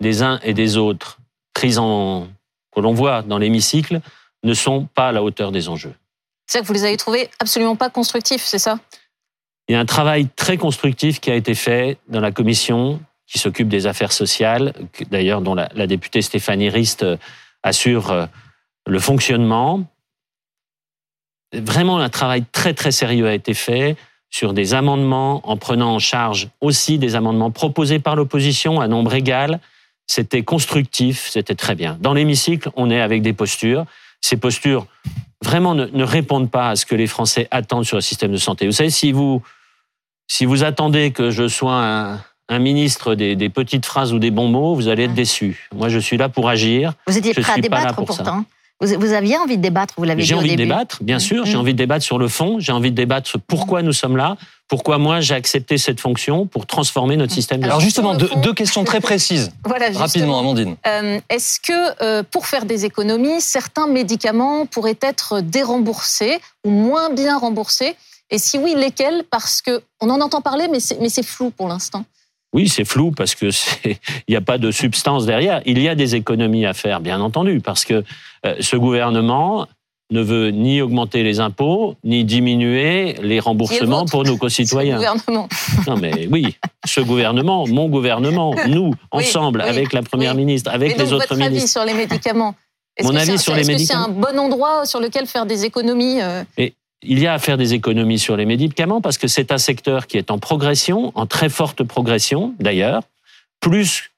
des 0.00 0.22
uns 0.22 0.38
et 0.42 0.52
des 0.52 0.76
autres 0.76 1.18
prises 1.54 1.78
en, 1.78 2.28
que 2.76 2.80
l'on 2.80 2.92
voit 2.92 3.22
dans 3.22 3.38
l'hémicycle 3.38 4.00
ne 4.42 4.52
sont 4.52 4.86
pas 4.94 5.08
à 5.08 5.12
la 5.12 5.22
hauteur 5.22 5.50
des 5.50 5.70
enjeux. 5.70 5.94
C'est 6.46 6.60
que 6.60 6.66
vous 6.66 6.72
les 6.72 6.84
avez 6.84 6.96
trouvés 6.96 7.30
absolument 7.40 7.76
pas 7.76 7.90
constructifs, 7.90 8.42
c'est 8.42 8.58
ça? 8.58 8.78
Il 9.68 9.72
y 9.72 9.76
a 9.76 9.80
un 9.80 9.86
travail 9.86 10.28
très 10.36 10.58
constructif 10.58 11.20
qui 11.20 11.30
a 11.30 11.34
été 11.34 11.54
fait 11.54 11.98
dans 12.08 12.20
la 12.20 12.32
commission 12.32 13.00
qui 13.26 13.38
s'occupe 13.38 13.68
des 13.68 13.86
affaires 13.86 14.12
sociales, 14.12 14.74
d'ailleurs 15.10 15.40
dont 15.40 15.54
la, 15.54 15.70
la, 15.74 15.86
députée 15.86 16.20
Stéphanie 16.20 16.68
Rist 16.68 17.02
euh, 17.02 17.16
assure 17.62 18.10
euh, 18.10 18.26
le 18.86 18.98
fonctionnement. 18.98 19.82
Vraiment, 21.54 21.98
un 21.98 22.10
travail 22.10 22.44
très 22.52 22.74
très 22.74 22.92
sérieux 22.92 23.26
a 23.26 23.32
été 23.32 23.54
fait 23.54 23.96
sur 24.28 24.52
des 24.52 24.74
amendements 24.74 25.40
en 25.48 25.56
prenant 25.56 25.94
en 25.94 25.98
charge 26.00 26.48
aussi 26.60 26.98
des 26.98 27.14
amendements 27.14 27.52
proposés 27.52 28.00
par 28.00 28.16
l'opposition 28.16 28.80
à 28.80 28.88
nombre 28.88 29.14
égal. 29.14 29.60
C'était 30.06 30.42
constructif, 30.42 31.28
c'était 31.30 31.54
très 31.54 31.74
bien. 31.74 31.96
Dans 32.00 32.12
l'hémicycle, 32.12 32.70
on 32.76 32.90
est 32.90 33.00
avec 33.00 33.22
des 33.22 33.32
postures. 33.32 33.86
Ces 34.20 34.36
postures 34.36 34.86
vraiment 35.44 35.74
ne, 35.74 36.04
répondent 36.04 36.50
pas 36.50 36.70
à 36.70 36.76
ce 36.76 36.86
que 36.86 36.94
les 36.94 37.06
Français 37.06 37.46
attendent 37.50 37.84
sur 37.84 37.96
le 37.96 38.00
système 38.00 38.32
de 38.32 38.36
santé. 38.36 38.66
Vous 38.66 38.72
savez, 38.72 38.90
si 38.90 39.12
vous, 39.12 39.42
si 40.26 40.44
vous 40.44 40.64
attendez 40.64 41.12
que 41.12 41.30
je 41.30 41.46
sois 41.46 42.18
un, 42.48 42.58
ministre 42.58 43.14
des, 43.14 43.48
petites 43.48 43.86
phrases 43.86 44.12
ou 44.12 44.18
des 44.18 44.30
bons 44.30 44.48
mots, 44.48 44.74
vous 44.74 44.88
allez 44.88 45.04
être 45.04 45.14
déçu. 45.14 45.68
Moi, 45.74 45.88
je 45.88 45.98
suis 45.98 46.16
là 46.16 46.28
pour 46.28 46.48
agir. 46.48 46.94
Vous 47.06 47.16
étiez 47.16 47.34
prêt 47.34 47.52
à 47.52 47.58
débattre 47.58 47.94
pourtant. 48.04 48.44
Vous, 48.80 49.12
aviez 49.12 49.38
envie 49.38 49.56
de 49.56 49.62
débattre, 49.62 49.94
vous 49.96 50.04
l'avez 50.04 50.22
dit 50.22 50.28
J'ai 50.28 50.34
envie 50.34 50.50
de 50.50 50.56
débattre, 50.56 51.02
bien 51.02 51.18
sûr. 51.18 51.46
J'ai 51.46 51.56
mm. 51.56 51.60
envie 51.60 51.72
de 51.72 51.78
débattre 51.78 52.04
sur 52.04 52.18
le 52.18 52.28
fond. 52.28 52.58
J'ai 52.58 52.72
envie 52.72 52.90
de 52.90 52.96
débattre 52.96 53.28
sur 53.28 53.40
pourquoi 53.40 53.82
nous 53.82 53.92
sommes 53.92 54.16
là, 54.16 54.36
pourquoi 54.68 54.98
moi 54.98 55.20
j'ai 55.20 55.34
accepté 55.34 55.78
cette 55.78 56.00
fonction 56.00 56.46
pour 56.46 56.66
transformer 56.66 57.16
notre 57.16 57.32
système. 57.32 57.62
Alors 57.62 57.80
justement, 57.80 58.14
deux, 58.14 58.52
questions 58.52 58.84
très 58.84 59.00
précises. 59.00 59.52
voilà, 59.64 59.90
rapidement, 59.96 60.38
Amandine. 60.40 60.76
Euh, 60.86 61.20
est-ce 61.30 61.60
que 61.60 62.02
euh, 62.02 62.22
pour 62.28 62.46
faire 62.46 62.64
des 62.64 62.84
économies, 62.84 63.40
certains 63.40 63.86
médicaments 63.86 64.66
pourraient 64.66 64.98
être 65.00 65.40
déremboursés 65.40 66.38
ou 66.64 66.70
moins 66.70 67.10
bien 67.10 67.38
remboursés? 67.38 67.94
Et 68.30 68.38
si 68.38 68.58
oui, 68.58 68.74
lesquels? 68.76 69.22
Parce 69.30 69.62
que 69.62 69.82
on 70.00 70.10
en 70.10 70.20
entend 70.20 70.40
parler, 70.40 70.66
mais 70.68 70.80
c'est 70.80 71.24
flou 71.24 71.50
pour 71.50 71.68
l'instant. 71.68 72.04
Oui, 72.54 72.68
c'est 72.68 72.84
flou 72.84 73.10
parce 73.10 73.34
que 73.34 73.46
il 73.84 73.96
n'y 74.30 74.36
a 74.36 74.40
pas 74.40 74.56
de 74.56 74.70
substance 74.70 75.26
derrière. 75.26 75.60
Il 75.66 75.78
y 75.82 75.88
a 75.88 75.94
des 75.94 76.14
économies 76.14 76.64
à 76.64 76.72
faire, 76.72 77.00
bien 77.00 77.20
entendu, 77.20 77.60
parce 77.60 77.84
que 77.84 78.04
euh, 78.46 78.54
ce 78.60 78.76
gouvernement 78.76 79.66
ne 80.10 80.22
veut 80.22 80.50
ni 80.50 80.80
augmenter 80.80 81.22
les 81.22 81.40
impôts, 81.40 81.96
ni 82.04 82.24
diminuer 82.24 83.14
les 83.22 83.40
remboursements 83.40 84.04
pour 84.04 84.22
nos 84.22 84.36
concitoyens. 84.36 85.00
Ce 85.00 85.04
gouvernement. 85.04 85.48
Non 85.88 85.96
mais 85.96 86.28
oui, 86.30 86.56
ce 86.86 87.00
gouvernement, 87.00 87.66
mon 87.66 87.88
gouvernement, 87.88 88.54
nous, 88.68 88.94
ensemble, 89.10 89.60
avec 89.60 89.92
la 89.92 90.02
Première 90.02 90.34
ministre, 90.34 90.70
avec 90.72 90.96
les 90.96 91.12
autres 91.12 91.26
votre 91.28 91.36
ministres. 91.36 91.56
avis 91.56 91.68
sur 91.68 91.84
les 91.84 91.94
médicaments? 91.94 92.54
Mon 93.02 93.16
avis 93.16 93.38
sur 93.38 93.54
les 93.54 93.64
médicaments. 93.64 94.04
Est-ce 94.04 94.12
que 94.12 94.14
c'est 94.14 94.28
un 94.28 94.34
bon 94.34 94.38
endroit 94.38 94.86
sur 94.86 95.00
lequel 95.00 95.26
faire 95.26 95.46
des 95.46 95.64
économies 95.64 96.20
euh? 96.22 96.44
Il 97.04 97.18
y 97.18 97.26
a 97.26 97.34
à 97.34 97.38
faire 97.38 97.56
des 97.56 97.74
économies 97.74 98.18
sur 98.18 98.36
les 98.36 98.46
médicaments 98.46 99.00
parce 99.00 99.18
que 99.18 99.28
c'est 99.28 99.52
un 99.52 99.58
secteur 99.58 100.06
qui 100.06 100.18
est 100.18 100.30
en 100.30 100.38
progression, 100.38 101.12
en 101.14 101.26
très 101.26 101.48
forte 101.48 101.82
progression 101.84 102.54
d'ailleurs, 102.58 103.02
plus 103.60 104.10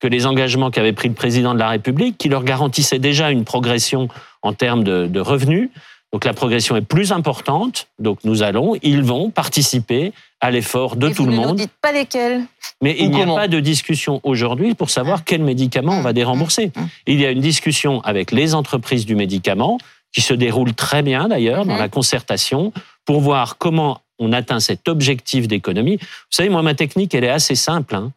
que 0.00 0.06
les 0.06 0.26
engagements 0.26 0.70
qu'avait 0.70 0.92
pris 0.92 1.08
le 1.08 1.14
président 1.14 1.54
de 1.54 1.58
la 1.58 1.68
République, 1.68 2.18
qui 2.18 2.28
leur 2.28 2.44
garantissaient 2.44 2.98
déjà 2.98 3.30
une 3.30 3.44
progression 3.44 4.08
en 4.42 4.52
termes 4.52 4.84
de, 4.84 5.20
revenus. 5.20 5.70
Donc 6.12 6.24
la 6.24 6.34
progression 6.34 6.76
est 6.76 6.82
plus 6.82 7.10
importante. 7.10 7.88
Donc 7.98 8.18
nous 8.22 8.42
allons, 8.42 8.74
ils 8.82 9.02
vont 9.02 9.30
participer 9.30 10.12
à 10.40 10.50
l'effort 10.50 10.96
de 10.96 11.08
tout 11.08 11.24
le 11.24 11.32
monde. 11.32 11.52
Ne 11.52 11.62
dites 11.62 11.72
pas 11.80 11.90
lesquels. 11.90 12.42
Mais 12.82 12.94
il 12.98 13.10
n'y 13.10 13.22
a 13.22 13.26
pas 13.26 13.48
de 13.48 13.60
discussion 13.60 14.20
aujourd'hui 14.24 14.74
pour 14.74 14.90
savoir 14.90 15.20
ah. 15.20 15.24
quels 15.24 15.42
médicaments 15.42 15.96
on 15.96 16.02
va 16.02 16.10
ah. 16.10 16.12
dérembourser. 16.12 16.70
Ah. 16.76 16.82
Il 17.06 17.18
y 17.18 17.24
a 17.24 17.30
une 17.30 17.40
discussion 17.40 18.00
avec 18.02 18.30
les 18.30 18.54
entreprises 18.54 19.06
du 19.06 19.16
médicament 19.16 19.78
qui 20.14 20.20
se 20.20 20.32
déroule 20.32 20.72
très 20.72 21.02
bien 21.02 21.28
d'ailleurs 21.28 21.66
dans 21.66 21.76
la 21.76 21.88
concertation 21.88 22.72
pour 23.04 23.20
voir 23.20 23.58
comment 23.58 24.00
on 24.18 24.32
atteint 24.32 24.60
cet 24.60 24.88
objectif 24.88 25.48
d'économie. 25.48 25.96
Vous 26.00 26.06
savez, 26.30 26.48
moi, 26.48 26.62
ma 26.62 26.74
technique, 26.74 27.14
elle 27.14 27.24
est 27.24 27.30
assez 27.30 27.56
simple. 27.56 27.96
Hein. 27.96 28.12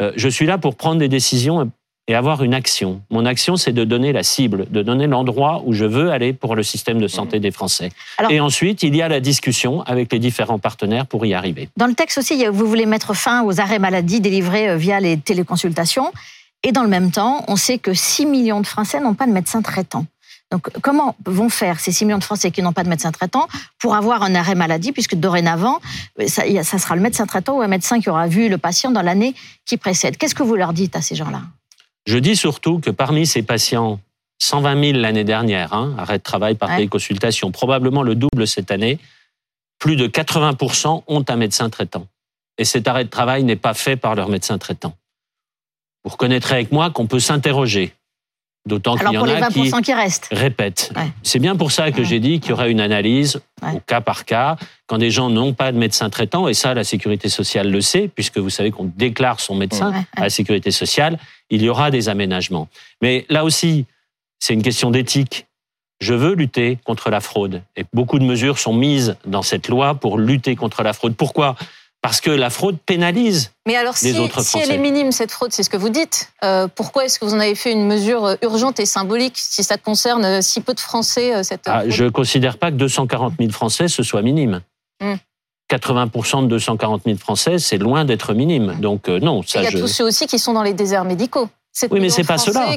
Euh, 0.00 0.12
je 0.16 0.28
suis 0.28 0.46
là 0.46 0.58
pour 0.58 0.76
prendre 0.76 0.98
des 1.00 1.08
décisions 1.08 1.70
et 2.06 2.14
avoir 2.14 2.42
une 2.42 2.54
action. 2.54 3.02
Mon 3.10 3.26
action, 3.26 3.56
c'est 3.56 3.72
de 3.72 3.84
donner 3.84 4.12
la 4.12 4.22
cible, 4.22 4.66
de 4.70 4.82
donner 4.82 5.06
l'endroit 5.06 5.62
où 5.64 5.72
je 5.72 5.84
veux 5.84 6.10
aller 6.10 6.32
pour 6.32 6.56
le 6.56 6.62
système 6.62 7.00
de 7.00 7.08
santé 7.08 7.36
mhm. 7.36 7.42
des 7.42 7.50
Français. 7.50 7.90
et 8.30 8.40
ensuite, 8.40 8.82
il 8.82 8.96
y 8.96 9.02
a 9.02 9.08
la 9.08 9.20
discussion 9.20 9.82
avec 9.82 10.12
les 10.12 10.18
différents 10.18 10.58
partenaires 10.58 11.06
pour 11.06 11.26
y 11.26 11.34
arriver. 11.34 11.68
Dans 11.76 11.86
le 11.86 11.94
texte 11.94 12.18
aussi, 12.18 12.44
vous 12.46 12.66
voulez 12.66 12.86
mettre 12.86 13.14
fin 13.14 13.44
aux 13.44 13.60
arrêts 13.60 13.78
maladie 13.78 14.20
délivrés 14.20 14.70
euh, 14.70 14.76
via 14.76 15.00
les 15.00 15.18
téléconsultations. 15.18 16.10
Et 16.62 16.72
dans 16.72 16.82
le 16.82 16.88
même 16.88 17.10
temps, 17.10 17.44
on 17.48 17.56
sait 17.56 17.78
que 17.78 17.94
6 17.94 18.26
millions 18.26 18.60
de 18.60 18.66
Français 18.66 19.00
n'ont 19.00 19.14
pas 19.14 19.26
de 19.26 19.32
médecin 19.32 19.62
traitant. 19.62 20.04
Donc, 20.50 20.68
comment 20.80 21.16
vont 21.24 21.48
faire 21.48 21.78
ces 21.78 21.92
6 21.92 22.06
millions 22.06 22.18
de 22.18 22.24
Français 22.24 22.50
qui 22.50 22.60
n'ont 22.60 22.72
pas 22.72 22.82
de 22.82 22.88
médecin 22.88 23.12
traitant 23.12 23.46
pour 23.78 23.94
avoir 23.94 24.22
un 24.22 24.34
arrêt 24.34 24.56
maladie, 24.56 24.90
puisque 24.90 25.14
dorénavant, 25.14 25.80
ça, 26.26 26.42
ça, 26.64 26.78
sera 26.78 26.96
le 26.96 27.02
médecin 27.02 27.26
traitant 27.26 27.58
ou 27.58 27.60
un 27.60 27.68
médecin 27.68 28.00
qui 28.00 28.10
aura 28.10 28.26
vu 28.26 28.48
le 28.48 28.58
patient 28.58 28.90
dans 28.90 29.02
l'année 29.02 29.34
qui 29.64 29.76
précède? 29.76 30.16
Qu'est-ce 30.16 30.34
que 30.34 30.42
vous 30.42 30.56
leur 30.56 30.72
dites 30.72 30.96
à 30.96 31.02
ces 31.02 31.14
gens-là? 31.14 31.42
Je 32.06 32.18
dis 32.18 32.34
surtout 32.34 32.80
que 32.80 32.90
parmi 32.90 33.26
ces 33.26 33.42
patients, 33.42 34.00
120 34.38 34.84
000 34.92 34.98
l'année 34.98 35.24
dernière, 35.24 35.72
hein, 35.72 35.94
arrêt 35.98 36.18
de 36.18 36.22
travail 36.22 36.56
par 36.56 36.70
téléconsultation, 36.70 37.52
probablement 37.52 38.02
le 38.02 38.14
double 38.14 38.46
cette 38.46 38.70
année, 38.70 38.98
plus 39.78 39.96
de 39.96 40.08
80% 40.08 41.04
ont 41.06 41.24
un 41.28 41.36
médecin 41.36 41.70
traitant. 41.70 42.06
Et 42.58 42.64
cet 42.64 42.88
arrêt 42.88 43.04
de 43.04 43.10
travail 43.10 43.44
n'est 43.44 43.56
pas 43.56 43.74
fait 43.74 43.96
par 43.96 44.14
leur 44.14 44.28
médecin 44.28 44.58
traitant. 44.58 44.94
Vous 46.04 46.10
reconnaîtrez 46.10 46.56
avec 46.56 46.72
moi 46.72 46.90
qu'on 46.90 47.06
peut 47.06 47.20
s'interroger 47.20 47.94
D'autant 48.66 48.96
qu'il 48.96 49.10
y 49.10 49.16
en 49.16 49.24
a 49.24 49.48
qui, 49.48 49.70
qui 49.70 49.94
restent. 49.94 50.28
répètent. 50.32 50.92
C'est 51.22 51.38
bien 51.38 51.56
pour 51.56 51.72
ça 51.72 51.90
que 51.92 52.04
j'ai 52.04 52.20
dit 52.20 52.40
qu'il 52.40 52.50
y 52.50 52.52
aurait 52.52 52.70
une 52.70 52.80
analyse 52.80 53.40
au 53.62 53.80
cas 53.80 54.02
par 54.02 54.26
cas, 54.26 54.56
quand 54.86 54.98
des 54.98 55.10
gens 55.10 55.30
n'ont 55.30 55.54
pas 55.54 55.72
de 55.72 55.78
médecin 55.78 56.10
traitant, 56.10 56.46
et 56.46 56.54
ça 56.54 56.74
la 56.74 56.84
sécurité 56.84 57.30
sociale 57.30 57.70
le 57.70 57.80
sait, 57.80 58.08
puisque 58.14 58.38
vous 58.38 58.50
savez 58.50 58.70
qu'on 58.70 58.90
déclare 58.96 59.40
son 59.40 59.54
médecin 59.54 59.92
à 60.14 60.22
la 60.22 60.30
sécurité 60.30 60.70
sociale, 60.70 61.18
il 61.48 61.62
y 61.62 61.68
aura 61.70 61.90
des 61.90 62.08
aménagements. 62.10 62.68
Mais 63.00 63.24
là 63.30 63.44
aussi, 63.44 63.86
c'est 64.38 64.54
une 64.54 64.62
question 64.62 64.90
d'éthique. 64.90 65.46
Je 66.00 66.14
veux 66.14 66.34
lutter 66.34 66.78
contre 66.84 67.10
la 67.10 67.20
fraude. 67.20 67.62
Et 67.76 67.84
beaucoup 67.92 68.18
de 68.18 68.24
mesures 68.24 68.58
sont 68.58 68.72
mises 68.72 69.16
dans 69.26 69.42
cette 69.42 69.68
loi 69.68 69.94
pour 69.94 70.18
lutter 70.18 70.56
contre 70.56 70.82
la 70.82 70.92
fraude. 70.92 71.14
Pourquoi? 71.14 71.56
Parce 72.02 72.20
que 72.20 72.30
la 72.30 72.50
fraude 72.50 72.78
pénalise 72.84 73.52
Mais 73.66 73.76
alors, 73.76 73.94
les 74.02 74.12
si, 74.42 74.58
elle 74.58 74.70
est 74.70 74.78
minime, 74.78 75.12
cette 75.12 75.30
fraude, 75.30 75.52
c'est 75.52 75.62
ce 75.62 75.70
que 75.70 75.76
vous 75.76 75.90
dites, 75.90 76.32
euh, 76.44 76.66
pourquoi 76.66 77.04
est-ce 77.04 77.18
que 77.18 77.24
vous 77.24 77.34
en 77.34 77.40
avez 77.40 77.54
fait 77.54 77.72
une 77.72 77.86
mesure 77.86 78.24
euh, 78.24 78.34
urgente 78.42 78.80
et 78.80 78.86
symbolique 78.86 79.36
si 79.36 79.62
ça 79.62 79.76
concerne 79.76 80.24
euh, 80.24 80.40
si 80.40 80.60
peu 80.60 80.72
de 80.72 80.80
Français 80.80 81.42
cette 81.44 81.62
ah, 81.66 81.82
Je 81.88 82.04
ne 82.04 82.08
considère 82.08 82.56
pas 82.56 82.70
que 82.70 82.76
240 82.76 83.34
000 83.38 83.52
Français, 83.52 83.88
ce 83.88 84.02
soit 84.02 84.22
minime. 84.22 84.62
80% 85.70 86.40
hmm. 86.40 86.44
de 86.44 86.48
240 86.48 87.02
000 87.04 87.18
Français, 87.18 87.58
c'est 87.58 87.78
loin 87.78 88.04
d'être 88.04 88.32
minime. 88.32 88.76
Donc 88.80 89.08
non, 89.08 89.42
ça. 89.42 89.60
Il 89.62 89.64
y 89.64 89.66
a 89.76 89.80
tous 89.80 89.88
ceux 89.88 90.04
aussi 90.04 90.26
qui 90.26 90.38
sont 90.38 90.54
dans 90.54 90.62
les 90.62 90.74
déserts 90.74 91.04
médicaux 91.04 91.48
oui, 91.90 92.00
mais 92.00 92.10
c'est 92.10 92.24
pas 92.24 92.38
cela. 92.38 92.76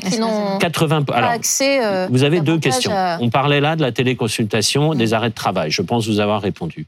80. 0.60 1.06
Alors, 1.14 1.30
accès, 1.32 1.84
euh, 1.84 2.08
vous 2.10 2.24
avez 2.24 2.42
deux 2.42 2.60
questions. 2.60 2.92
On 3.20 3.30
parlait 3.30 3.60
là 3.60 3.76
de 3.76 3.82
la 3.82 3.92
téléconsultation, 3.92 4.94
des 4.94 5.14
arrêts 5.14 5.30
de 5.30 5.36
travail. 5.36 5.72
Je 5.72 5.82
pense 5.82 6.08
vous 6.08 6.20
avoir 6.20 6.42
répondu. 6.42 6.86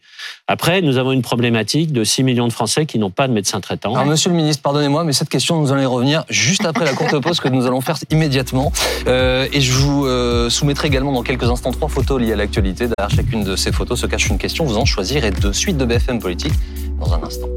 Après, 0.48 0.82
nous 0.82 0.98
avons 0.98 1.12
une 1.12 1.22
problématique 1.24 1.92
de 1.92 2.04
6 2.04 2.24
millions 2.24 2.48
de 2.48 2.54
Français 2.54 2.86
qui 2.86 3.00
n'ont 3.00 3.10
pas 3.10 3.28
de 3.28 3.34
médecin 3.34 3.60
traitant. 3.60 3.94
Alors, 3.96 4.06
Monsieur 4.06 4.30
le 4.30 4.36
Ministre, 4.36 4.62
pardonnez-moi, 4.62 5.04
mais 5.04 5.14
cette 5.14 5.30
question, 5.30 5.60
nous 5.60 5.72
allons 5.72 5.82
y 5.82 5.86
revenir 5.86 6.26
juste 6.30 6.66
après 6.66 6.86
la 6.86 6.94
courte 6.94 7.20
pause 7.20 7.40
que 7.40 7.50
nous 7.50 7.66
allons 7.66 7.82
faire 7.82 7.98
immédiatement. 8.12 8.72
Euh, 9.08 9.48
et 9.52 9.62
je 9.62 9.72
vous 9.74 10.06
euh, 10.06 10.50
soumettrai 10.50 10.88
également 10.88 11.12
dans 11.12 11.24
quelques 11.24 11.50
instants 11.50 11.72
trois 11.72 11.90
photos 11.90 12.22
liées 12.22 12.34
à 12.34 12.36
l'actualité. 12.36 12.88
Derrière 12.88 13.14
chacune 13.16 13.44
de 13.44 13.56
ces 13.56 13.72
photos 13.72 14.00
se 14.00 14.06
cache 14.06 14.28
une 14.30 14.38
question. 14.38 14.66
Vous 14.66 14.78
en 14.78 14.86
choisirez 14.86 15.32
deux. 15.32 15.54
Suite 15.54 15.78
de 15.78 15.86
BFM 15.86 16.20
Politique 16.20 16.54
dans 17.00 17.14
un 17.14 17.24
instant. 17.24 17.48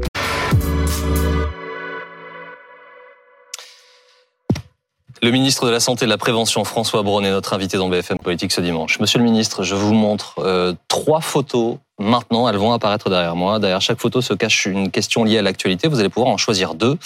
Le 5.21 5.31
ministre 5.31 5.65
de 5.65 5.71
la 5.71 5.81
Santé 5.81 6.05
et 6.05 6.07
de 6.07 6.11
la 6.11 6.17
Prévention, 6.17 6.63
François 6.63 7.03
Braun, 7.03 7.25
est 7.25 7.31
notre 7.31 7.53
invité 7.53 7.77
dans 7.77 7.89
BFM 7.89 8.19
Politique 8.19 8.53
ce 8.53 8.61
dimanche. 8.61 8.99
Monsieur 8.99 9.19
le 9.19 9.25
ministre, 9.25 9.63
je 9.63 9.75
vous 9.75 9.93
montre 9.93 10.35
euh, 10.39 10.73
trois 10.87 11.19
photos 11.19 11.77
maintenant. 11.99 12.47
Elles 12.47 12.55
vont 12.55 12.71
apparaître 12.71 13.09
derrière 13.09 13.35
moi. 13.35 13.59
Derrière 13.59 13.81
chaque 13.81 13.99
photo 13.99 14.21
se 14.21 14.33
cache 14.33 14.65
une 14.65 14.91
question 14.91 15.25
liée 15.25 15.37
à 15.37 15.41
l'actualité. 15.41 15.89
Vous 15.89 15.99
allez 15.99 16.07
pouvoir 16.07 16.31
en 16.31 16.37
choisir 16.37 16.73
deux. 16.73 16.97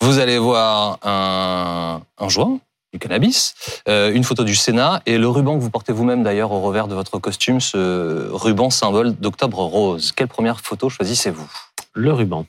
Vous 0.00 0.18
allez 0.18 0.38
voir 0.38 0.98
un, 1.02 2.00
un 2.18 2.28
joint 2.30 2.60
du 2.94 2.98
cannabis, 2.98 3.54
euh, 3.88 4.10
une 4.12 4.24
photo 4.24 4.42
du 4.42 4.56
Sénat 4.56 5.02
et 5.06 5.18
le 5.18 5.28
ruban 5.28 5.56
que 5.56 5.62
vous 5.62 5.70
portez 5.70 5.92
vous-même 5.92 6.22
d'ailleurs 6.22 6.50
au 6.52 6.60
revers 6.60 6.88
de 6.88 6.94
votre 6.94 7.18
costume, 7.18 7.60
ce 7.60 8.28
ruban 8.32 8.70
symbole 8.70 9.14
d'Octobre 9.14 9.58
Rose. 9.58 10.12
Quelle 10.12 10.28
première 10.28 10.60
photo 10.60 10.88
choisissez-vous? 10.88 11.48
Le 11.92 12.12
ruban. 12.12 12.46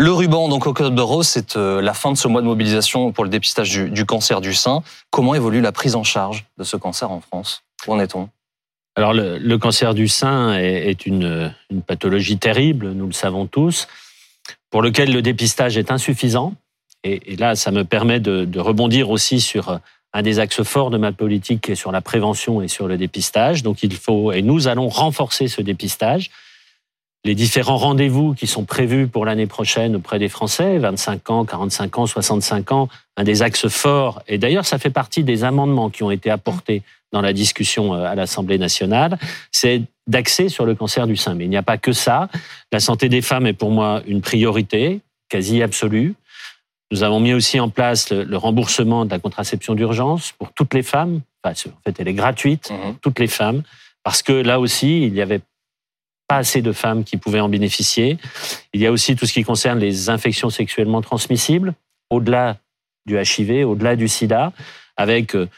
Le 0.00 0.12
ruban, 0.12 0.48
donc 0.48 0.64
Octobre 0.64 1.02
Rose, 1.02 1.26
c'est 1.26 1.56
euh, 1.56 1.82
la 1.82 1.92
fin 1.92 2.12
de 2.12 2.16
ce 2.16 2.28
mois 2.28 2.40
de 2.40 2.46
mobilisation 2.46 3.10
pour 3.10 3.24
le 3.24 3.30
dépistage 3.30 3.76
du, 3.90 4.04
cancer 4.04 4.40
du 4.40 4.54
sein. 4.54 4.84
Comment 5.10 5.34
évolue 5.34 5.60
la 5.60 5.72
prise 5.72 5.96
en 5.96 6.04
charge 6.04 6.44
de 6.56 6.62
ce 6.62 6.76
cancer 6.76 7.10
en 7.10 7.20
France? 7.20 7.64
Où 7.84 7.94
en 7.94 7.98
est-on? 7.98 8.28
Alors 8.94 9.12
le, 9.12 9.56
cancer 9.56 9.94
du 9.94 10.06
sein 10.06 10.56
est, 10.56 11.04
une, 11.04 11.52
pathologie 11.88 12.38
terrible, 12.38 12.92
nous 12.92 13.06
le 13.08 13.12
savons 13.12 13.46
tous, 13.46 13.88
pour 14.70 14.82
lequel 14.82 15.12
le 15.12 15.20
dépistage 15.20 15.76
est 15.76 15.90
insuffisant. 15.90 16.54
Et, 17.02 17.34
là, 17.34 17.56
ça 17.56 17.72
me 17.72 17.82
permet 17.82 18.20
de, 18.20 18.44
de 18.44 18.60
rebondir 18.60 19.10
aussi 19.10 19.40
sur 19.40 19.80
un 20.12 20.22
des 20.22 20.38
axes 20.38 20.62
forts 20.62 20.90
de 20.90 20.98
ma 20.98 21.10
politique 21.10 21.62
qui 21.62 21.72
est 21.72 21.76
sur 21.76 21.90
la 21.90 22.02
prévention 22.02 22.62
et 22.62 22.68
sur 22.68 22.86
le 22.86 22.98
dépistage. 22.98 23.64
Donc 23.64 23.82
il 23.82 23.96
faut, 23.96 24.30
et 24.30 24.42
nous 24.42 24.68
allons 24.68 24.88
renforcer 24.88 25.48
ce 25.48 25.60
dépistage. 25.60 26.30
Les 27.24 27.34
différents 27.34 27.76
rendez-vous 27.76 28.34
qui 28.34 28.46
sont 28.46 28.64
prévus 28.64 29.08
pour 29.08 29.24
l'année 29.26 29.46
prochaine 29.46 29.96
auprès 29.96 30.18
des 30.18 30.28
Français, 30.28 30.78
25 30.78 31.30
ans, 31.30 31.44
45 31.44 31.98
ans, 31.98 32.06
65 32.06 32.72
ans, 32.72 32.88
un 33.16 33.24
des 33.24 33.42
axes 33.42 33.68
forts, 33.68 34.22
et 34.28 34.38
d'ailleurs 34.38 34.64
ça 34.64 34.78
fait 34.78 34.90
partie 34.90 35.24
des 35.24 35.42
amendements 35.42 35.90
qui 35.90 36.04
ont 36.04 36.10
été 36.10 36.30
apportés 36.30 36.82
dans 37.12 37.20
la 37.20 37.32
discussion 37.32 37.94
euh, 37.94 38.04
à 38.04 38.14
l'Assemblée 38.14 38.58
nationale, 38.58 39.18
c'est 39.50 39.82
d'axer 40.06 40.48
sur 40.48 40.64
le 40.64 40.74
cancer 40.74 41.06
du 41.06 41.16
sein. 41.16 41.34
Mais 41.34 41.44
il 41.44 41.50
n'y 41.50 41.56
a 41.56 41.62
pas 41.62 41.78
que 41.78 41.92
ça. 41.92 42.28
La 42.72 42.80
santé 42.80 43.08
des 43.08 43.22
femmes 43.22 43.46
est 43.46 43.52
pour 43.52 43.70
moi 43.70 44.02
une 44.06 44.20
priorité 44.20 45.00
quasi 45.28 45.62
absolue. 45.62 46.14
Nous 46.90 47.02
avons 47.02 47.20
mis 47.20 47.34
aussi 47.34 47.60
en 47.60 47.68
place 47.68 48.10
le, 48.10 48.36
remboursement 48.36 49.04
de 49.04 49.10
la 49.10 49.18
contraception 49.18 49.74
d'urgence 49.74 50.32
pour 50.32 50.52
toutes 50.52 50.72
les 50.72 50.82
femmes. 50.82 51.20
Enfin, 51.44 51.54
en 51.68 51.80
fait, 51.84 52.00
elle 52.00 52.08
est 52.08 52.14
gratuite 52.14 52.68
pour 52.68 53.00
toutes 53.00 53.18
les 53.18 53.26
femmes 53.26 53.62
parce 54.02 54.22
que 54.22 54.32
là 54.32 54.58
aussi, 54.58 55.02
il 55.02 55.14
y 55.14 55.20
avait 55.20 55.40
pas 56.28 56.36
assez 56.36 56.62
de 56.62 56.72
femmes 56.72 57.04
qui 57.04 57.16
pouvaient 57.16 57.40
en 57.40 57.48
bénéficier. 57.48 58.18
Il 58.74 58.80
y 58.80 58.86
a 58.86 58.92
aussi 58.92 59.16
tout 59.16 59.26
ce 59.26 59.32
qui 59.32 59.42
concerne 59.42 59.78
les 59.78 60.10
infections 60.10 60.50
sexuellement 60.50 61.00
transmissibles, 61.00 61.74
au-delà 62.10 62.58
du 63.06 63.18
HIV, 63.18 63.66
au-delà 63.66 63.96
du 63.96 64.06
sida, 64.06 64.52
avec 64.96 65.34
euh, 65.34 65.48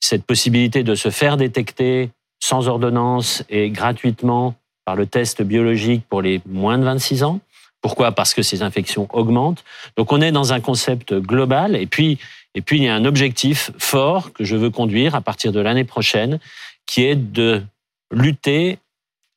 cette 0.00 0.24
possibilité 0.24 0.84
de 0.84 0.94
se 0.94 1.10
faire 1.10 1.36
détecter 1.36 2.10
sans 2.42 2.68
ordonnance 2.68 3.44
et 3.50 3.70
gratuitement 3.70 4.54
par 4.84 4.96
le 4.96 5.06
test 5.06 5.42
biologique 5.42 6.04
pour 6.08 6.22
les 6.22 6.40
moins 6.46 6.78
de 6.78 6.84
26 6.84 7.24
ans. 7.24 7.40
Pourquoi? 7.82 8.12
Parce 8.12 8.32
que 8.32 8.42
ces 8.42 8.62
infections 8.62 9.08
augmentent. 9.12 9.64
Donc 9.96 10.12
on 10.12 10.20
est 10.20 10.32
dans 10.32 10.52
un 10.52 10.60
concept 10.60 11.14
global 11.14 11.76
et 11.76 11.86
puis 11.86 12.18
et 12.54 12.62
puis 12.62 12.78
il 12.78 12.84
y 12.84 12.88
a 12.88 12.94
un 12.94 13.04
objectif 13.04 13.70
fort 13.78 14.32
que 14.32 14.44
je 14.44 14.56
veux 14.56 14.70
conduire 14.70 15.14
à 15.14 15.20
partir 15.20 15.52
de 15.52 15.60
l'année 15.60 15.84
prochaine 15.84 16.40
qui 16.86 17.04
est 17.04 17.14
de 17.14 17.62
lutter 18.10 18.78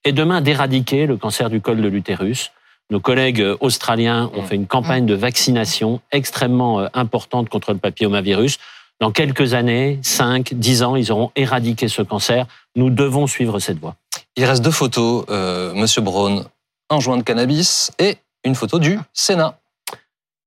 et 0.05 0.11
demain 0.11 0.41
d'éradiquer 0.41 1.05
le 1.05 1.17
cancer 1.17 1.49
du 1.49 1.61
col 1.61 1.81
de 1.81 1.87
l'utérus. 1.87 2.51
Nos 2.89 2.99
collègues 2.99 3.41
euh, 3.41 3.57
australiens 3.59 4.29
ont 4.35 4.43
fait 4.43 4.55
une 4.55 4.67
campagne 4.67 5.05
de 5.05 5.15
vaccination 5.15 6.01
extrêmement 6.11 6.81
euh, 6.81 6.87
importante 6.93 7.49
contre 7.49 7.71
le 7.73 7.79
papillomavirus. 7.79 8.57
Dans 8.99 9.11
quelques 9.11 9.53
années, 9.53 9.99
5, 10.01 10.53
10 10.53 10.83
ans, 10.83 10.95
ils 10.95 11.11
auront 11.11 11.31
éradiqué 11.35 11.87
ce 11.87 12.01
cancer. 12.01 12.45
Nous 12.75 12.89
devons 12.89 13.27
suivre 13.27 13.59
cette 13.59 13.79
voie. 13.79 13.95
Il 14.35 14.45
reste 14.45 14.63
deux 14.63 14.71
photos, 14.71 15.25
euh, 15.29 15.73
Monsieur 15.73 16.01
Braun, 16.01 16.45
un 16.89 16.99
joint 16.99 17.17
de 17.17 17.23
cannabis 17.23 17.91
et 17.99 18.17
une 18.43 18.55
photo 18.55 18.79
du 18.79 18.99
Sénat. 19.13 19.59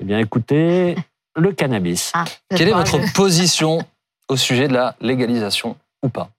Eh 0.01 0.05
bien, 0.05 0.19
écoutez, 0.19 0.97
le 1.35 1.53
cannabis. 1.53 2.13
Ah, 2.15 2.25
Quelle 2.55 2.69
est 2.69 2.73
votre 2.73 3.13
position 3.15 3.79
au 4.29 4.37
sujet 4.37 4.69
de 4.69 4.75
la 4.75 4.95
légalisation 5.01 5.77
ou 6.03 6.09
pas? 6.09 6.31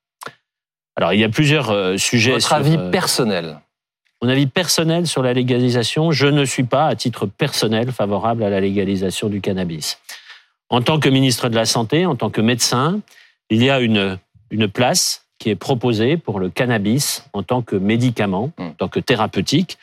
Alors, 0.98 1.14
il 1.14 1.20
y 1.20 1.24
a 1.24 1.30
plusieurs 1.30 1.70
euh, 1.70 1.96
sujets. 1.98 2.32
Votre 2.32 2.48
sur, 2.48 2.56
avis 2.56 2.76
euh, 2.76 2.90
personnel 2.90 3.60
Mon 4.22 4.30
avis 4.30 4.48
personnel 4.48 5.06
sur 5.06 5.22
la 5.22 5.32
légalisation, 5.32 6.12
je 6.12 6.26
ne 6.26 6.44
suis 6.44 6.64
pas, 6.64 6.88
à 6.88 6.96
titre 6.96 7.28
personnel, 7.28 7.92
favorable 7.92 8.44
à 8.44 8.50
la 8.50 8.60
légalisation 8.60 9.30
du 9.30 9.40
cannabis. 9.40 10.00
En 10.70 10.82
tant 10.82 11.00
que 11.00 11.08
ministre 11.08 11.50
de 11.50 11.56
la 11.56 11.66
Santé, 11.66 12.06
en 12.08 12.16
tant 12.16 12.32
que 12.32 12.42
médecin, 12.42 13.00
il 13.52 13.64
y 13.64 13.70
a 13.70 13.80
une, 13.80 14.18
une 14.50 14.68
place 14.68 15.28
qui 15.38 15.52
est 15.52 15.56
proposée 15.56 16.18
pour 16.18 16.40
le 16.40 16.50
cannabis 16.50 17.24
en 17.34 17.44
tant 17.44 17.62
que 17.62 17.76
médicament, 17.76 18.52
Mm. 18.58 18.64
en 18.64 18.72
tant 18.72 18.88
que 18.88 19.00
thérapeutique. 19.00 19.78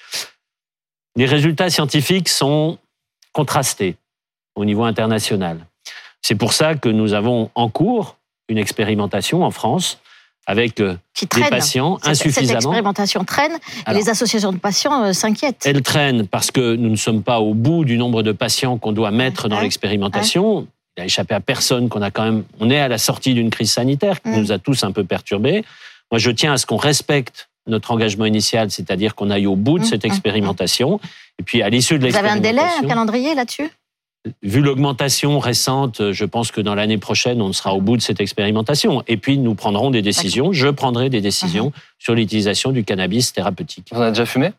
Les 1.16 1.26
résultats 1.26 1.70
scientifiques 1.70 2.28
sont 2.28 2.78
contrastés 3.32 3.96
au 4.56 4.64
niveau 4.64 4.82
international. 4.82 5.64
C'est 6.22 6.34
pour 6.34 6.52
ça 6.52 6.74
que 6.74 6.88
nous 6.88 7.12
avons 7.12 7.50
en 7.54 7.68
cours 7.68 8.16
une 8.48 8.58
expérimentation 8.58 9.44
en 9.44 9.50
France 9.50 10.00
avec 10.46 10.80
euh, 10.80 10.94
qui 11.14 11.26
des 11.26 11.42
patients 11.44 11.96
Cette- 12.02 12.14
Cette 12.16 12.26
insuffisamment. 12.28 12.58
expérimentation 12.58 13.24
traîne 13.24 13.52
et 13.52 13.82
Alors- 13.86 14.00
les 14.02 14.08
associations 14.10 14.52
de 14.52 14.58
patients 14.58 15.04
euh, 15.04 15.12
s'inquiètent. 15.12 15.62
Elle 15.64 15.82
traîne 15.82 16.26
parce 16.26 16.50
que 16.50 16.74
nous 16.76 16.90
ne 16.90 16.96
sommes 16.96 17.22
pas 17.22 17.40
au 17.40 17.54
bout 17.54 17.84
du 17.84 17.96
nombre 17.96 18.22
de 18.22 18.32
patients 18.32 18.76
qu'on 18.78 18.92
doit 18.92 19.10
mettre 19.10 19.48
dans 19.48 19.56
Ouais. 19.56 19.62
l'expérimentation. 19.62 20.66
Il 20.96 21.02
a 21.02 21.06
échappé 21.06 21.34
à 21.34 21.40
personne 21.40 21.88
qu'on 21.88 22.02
a 22.02 22.10
quand 22.10 22.24
même. 22.24 22.44
On 22.60 22.70
est 22.70 22.78
à 22.78 22.88
la 22.88 22.98
sortie 22.98 23.34
d'une 23.34 23.50
crise 23.50 23.72
sanitaire 23.72 24.20
qui 24.22 24.28
Mm. 24.28 24.36
nous 24.40 24.52
a 24.52 24.58
tous 24.58 24.84
un 24.84 24.92
peu 24.92 25.02
perturbés. 25.04 25.64
Moi, 26.12 26.18
je 26.18 26.30
tiens 26.30 26.52
à 26.52 26.56
ce 26.58 26.66
qu'on 26.66 26.76
respecte 26.76 27.48
notre 27.66 27.90
engagement 27.90 28.26
initial, 28.26 28.70
c'est-à-dire 28.70 29.14
qu'on 29.14 29.30
aille 29.30 29.46
au 29.46 29.56
bout 29.56 29.78
de 29.78 29.84
Mm, 29.84 29.86
cette 29.88 30.04
mm, 30.04 30.08
expérimentation. 30.08 31.00
Et 31.40 31.42
puis, 31.42 31.62
à 31.62 31.70
l'issue 31.70 31.98
de 31.98 32.06
Vous 32.08 32.14
avez 32.16 32.28
un 32.28 32.36
délai, 32.36 32.48
un 32.60 32.62
l'expérimentation, 32.64 32.88
calendrier 32.88 33.34
là-dessus? 33.34 33.70
Vu 34.42 34.60
l'augmentation 34.60 35.38
récente, 35.38 36.12
je 36.12 36.24
pense 36.24 36.50
que 36.50 36.60
dans 36.60 36.74
l'année 36.74 36.98
prochaine, 36.98 37.42
on 37.42 37.52
sera 37.52 37.74
au 37.74 37.80
bout 37.80 37.96
de 37.96 38.02
cette 38.02 38.20
expérimentation. 38.20 39.02
Et 39.06 39.16
puis, 39.16 39.38
nous 39.38 39.54
prendrons 39.54 39.90
des 39.90 40.02
décisions. 40.02 40.52
Je 40.52 40.68
prendrai 40.68 41.10
des 41.10 41.20
décisions 41.20 41.72
sur 41.98 42.14
l'utilisation 42.14 42.72
du 42.72 42.84
cannabis 42.84 43.32
thérapeutique. 43.32 43.88
Vous 43.92 43.98
en 43.98 44.02
avez 44.02 44.12
déjà 44.12 44.26
fumé? 44.26 44.52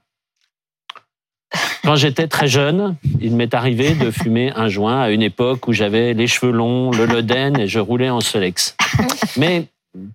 Quand 1.83 1.95
j'étais 1.95 2.27
très 2.27 2.47
jeune, 2.47 2.95
il 3.21 3.35
m'est 3.35 3.53
arrivé 3.53 3.93
de 3.93 4.11
fumer 4.23 4.51
un 4.55 4.67
joint 4.67 5.01
à 5.01 5.09
une 5.09 5.21
époque 5.21 5.67
où 5.67 5.73
j'avais 5.73 6.13
les 6.13 6.27
cheveux 6.27 6.51
longs, 6.51 6.91
le 6.91 7.05
loden 7.05 7.59
et 7.59 7.67
je 7.67 7.79
roulais 7.79 8.09
en 8.09 8.21
Solex. 8.21 8.75
Mais 9.37 9.67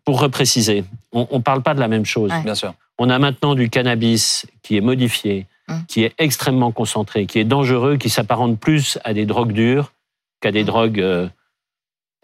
pour 0.05 0.21
repréciser, 0.21 0.85
on 1.13 1.27
ne 1.33 1.43
parle 1.43 1.63
pas 1.63 1.75
de 1.75 1.81
la 1.81 1.89
même 1.89 2.05
chose. 2.05 2.31
Ouais. 2.31 2.43
Bien 2.43 2.55
sûr. 2.55 2.75
On 2.99 3.09
a 3.09 3.19
maintenant 3.19 3.55
du 3.55 3.71
cannabis 3.71 4.47
qui 4.63 4.77
est 4.77 4.83
modifié, 4.83 5.47
Hum. 5.71 5.83
qui 5.89 6.05
est 6.05 6.13
extrêmement 6.19 6.73
concentré, 6.73 7.27
qui 7.27 7.39
est 7.39 7.45
dangereux, 7.45 7.97
qui 7.97 8.11
s'apparente 8.11 8.59
plus 8.59 8.99
à 9.05 9.15
des 9.15 9.25
drogues 9.27 9.53
dures 9.53 9.93
qu'à 10.41 10.51
des 10.53 10.61
Hum. 10.61 10.67
drogues 10.67 11.01
euh, 11.01 11.29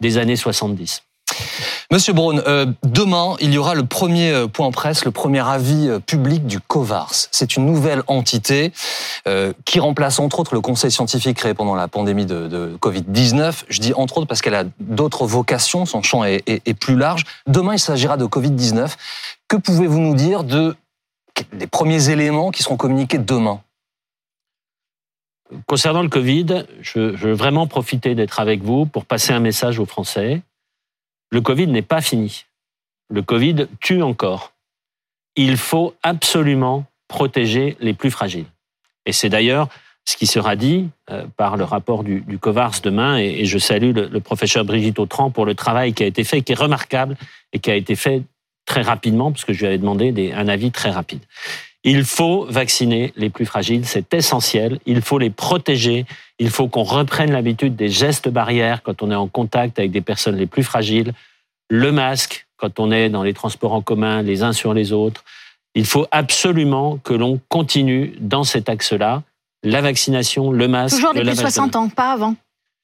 des 0.01 0.17
années 0.17 0.35
70. 0.35 1.03
Monsieur 1.89 2.11
Braun, 2.13 2.41
euh, 2.47 2.65
demain, 2.83 3.35
il 3.39 3.53
y 3.53 3.57
aura 3.57 3.73
le 3.73 3.85
premier 3.85 4.31
euh, 4.31 4.47
point 4.47 4.69
presse, 4.71 5.05
le 5.05 5.11
premier 5.11 5.39
avis 5.47 5.89
public 6.05 6.45
du 6.45 6.59
COVARS. 6.59 7.27
C'est 7.31 7.55
une 7.55 7.65
nouvelle 7.65 8.03
entité 8.07 8.73
euh, 9.27 9.53
qui 9.63 9.79
remplace 9.79 10.19
entre 10.19 10.39
autres 10.41 10.53
le 10.53 10.59
conseil 10.61 10.91
scientifique 10.91 11.37
créé 11.37 11.53
pendant 11.53 11.75
la 11.75 11.87
pandémie 11.87 12.25
de, 12.25 12.47
de 12.49 12.77
Covid-19. 12.81 13.63
Je 13.69 13.79
dis 13.79 13.93
entre 13.93 14.17
autres 14.17 14.27
parce 14.27 14.41
qu'elle 14.41 14.55
a 14.55 14.65
d'autres 14.81 15.25
vocations, 15.25 15.85
son 15.85 16.01
champ 16.01 16.25
est, 16.25 16.43
est- 16.47 16.61
est 16.67 16.73
plus 16.73 16.97
large. 16.97 17.23
Demain, 17.47 17.73
il 17.75 17.79
s'agira 17.79 18.17
de 18.17 18.25
Covid-19. 18.25 18.91
Que 19.47 19.55
pouvez-vous 19.55 19.99
nous 19.99 20.15
dire 20.15 20.43
de 20.43 20.75
des 21.53 21.67
premiers 21.67 22.09
éléments 22.09 22.51
qui 22.51 22.63
seront 22.63 22.77
communiqués 22.77 23.17
demain 23.17 23.61
Concernant 25.65 26.03
le 26.03 26.09
Covid, 26.09 26.65
je, 26.81 26.99
veux 26.99 27.33
vraiment 27.33 27.67
profiter 27.67 28.15
d'être 28.15 28.39
avec 28.39 28.61
vous 28.61 28.85
pour 28.85 29.05
passer 29.05 29.31
un 29.31 29.39
message 29.39 29.79
aux 29.79 29.85
Français. 29.85 30.41
Le 31.29 31.41
Covid 31.41 31.67
n'est 31.67 31.81
pas 31.81 32.01
fini. 32.01 32.45
Le 33.09 33.21
Covid 33.21 33.67
tue 33.79 34.01
encore. 34.01 34.53
Il 35.35 35.55
faut 35.57 35.95
absolument 36.03 36.85
protéger 37.07 37.77
les 37.79 37.93
plus 37.93 38.11
fragiles. 38.11 38.47
Et 39.05 39.13
c'est 39.13 39.29
d'ailleurs 39.29 39.69
ce 40.03 40.17
qui 40.17 40.27
sera 40.27 40.55
dit 40.55 40.89
euh, 41.09 41.25
par 41.37 41.55
le 41.55 41.63
rapport 41.63 42.03
du, 42.03 42.23
COVARS 42.39 42.81
demain. 42.81 43.17
Et, 43.17 43.41
et 43.41 43.45
je 43.45 43.57
salue 43.57 43.93
le, 43.93 44.07
le 44.07 44.19
professeur 44.19 44.65
Brigitte 44.65 44.99
Autran 44.99 45.31
pour 45.31 45.45
le 45.45 45.55
travail 45.55 45.93
qui 45.93 46.03
a 46.03 46.07
été 46.07 46.25
fait, 46.25 46.41
qui 46.41 46.51
est 46.51 46.55
remarquable 46.55 47.15
et 47.53 47.59
qui 47.59 47.71
a 47.71 47.75
été 47.75 47.95
fait 47.95 48.23
très 48.67 48.83
rapidement, 48.83 49.31
parce 49.31 49.45
que 49.45 49.53
je 49.53 49.59
lui 49.61 49.65
avais 49.67 49.79
demandé 49.79 50.11
des- 50.11 50.31
un 50.33 50.47
avis 50.47 50.69
très 50.71 50.91
rapide. 50.91 51.21
Il 51.83 52.03
faut 52.03 52.45
vacciner 52.49 53.13
les 53.15 53.29
plus 53.31 53.45
fragiles, 53.45 53.85
c'est 53.85 54.13
essentiel. 54.13 54.79
Il 54.85 55.01
faut 55.01 55.17
les 55.17 55.29
protéger. 55.31 56.05
Il 56.37 56.49
faut 56.49 56.67
qu'on 56.67 56.83
reprenne 56.83 57.31
l'habitude 57.31 57.75
des 57.75 57.87
gestes 57.89 58.27
barrières 58.29 58.83
quand 58.83 59.01
on 59.01 59.09
est 59.09 59.15
en 59.15 59.27
contact 59.27 59.79
avec 59.79 59.91
des 59.91 60.01
personnes 60.01 60.35
les 60.35 60.47
plus 60.47 60.63
fragiles. 60.63 61.13
Le 61.69 61.91
masque 61.91 62.45
quand 62.57 62.79
on 62.79 62.91
est 62.91 63.09
dans 63.09 63.23
les 63.23 63.33
transports 63.33 63.73
en 63.73 63.81
commun, 63.81 64.21
les 64.21 64.43
uns 64.43 64.51
sur 64.53 64.73
les 64.73 64.91
autres. 64.91 65.23
Il 65.75 65.85
faut 65.85 66.07
absolument 66.11 66.97
que 66.97 67.13
l'on 67.13 67.39
continue 67.49 68.13
dans 68.19 68.43
cet 68.43 68.67
axe-là. 68.67 69.21
La 69.63 69.81
vaccination, 69.81 70.51
le 70.51 70.67
masque, 70.67 70.95
Toujours 70.95 71.13
les 71.13 71.19
le 71.21 71.25
plus 71.27 71.31
de 71.33 71.37
lavage 71.37 71.45
de 71.53 71.59
60 71.61 71.75
ans, 71.75 71.89
pas 71.89 72.11
avant. 72.13 72.35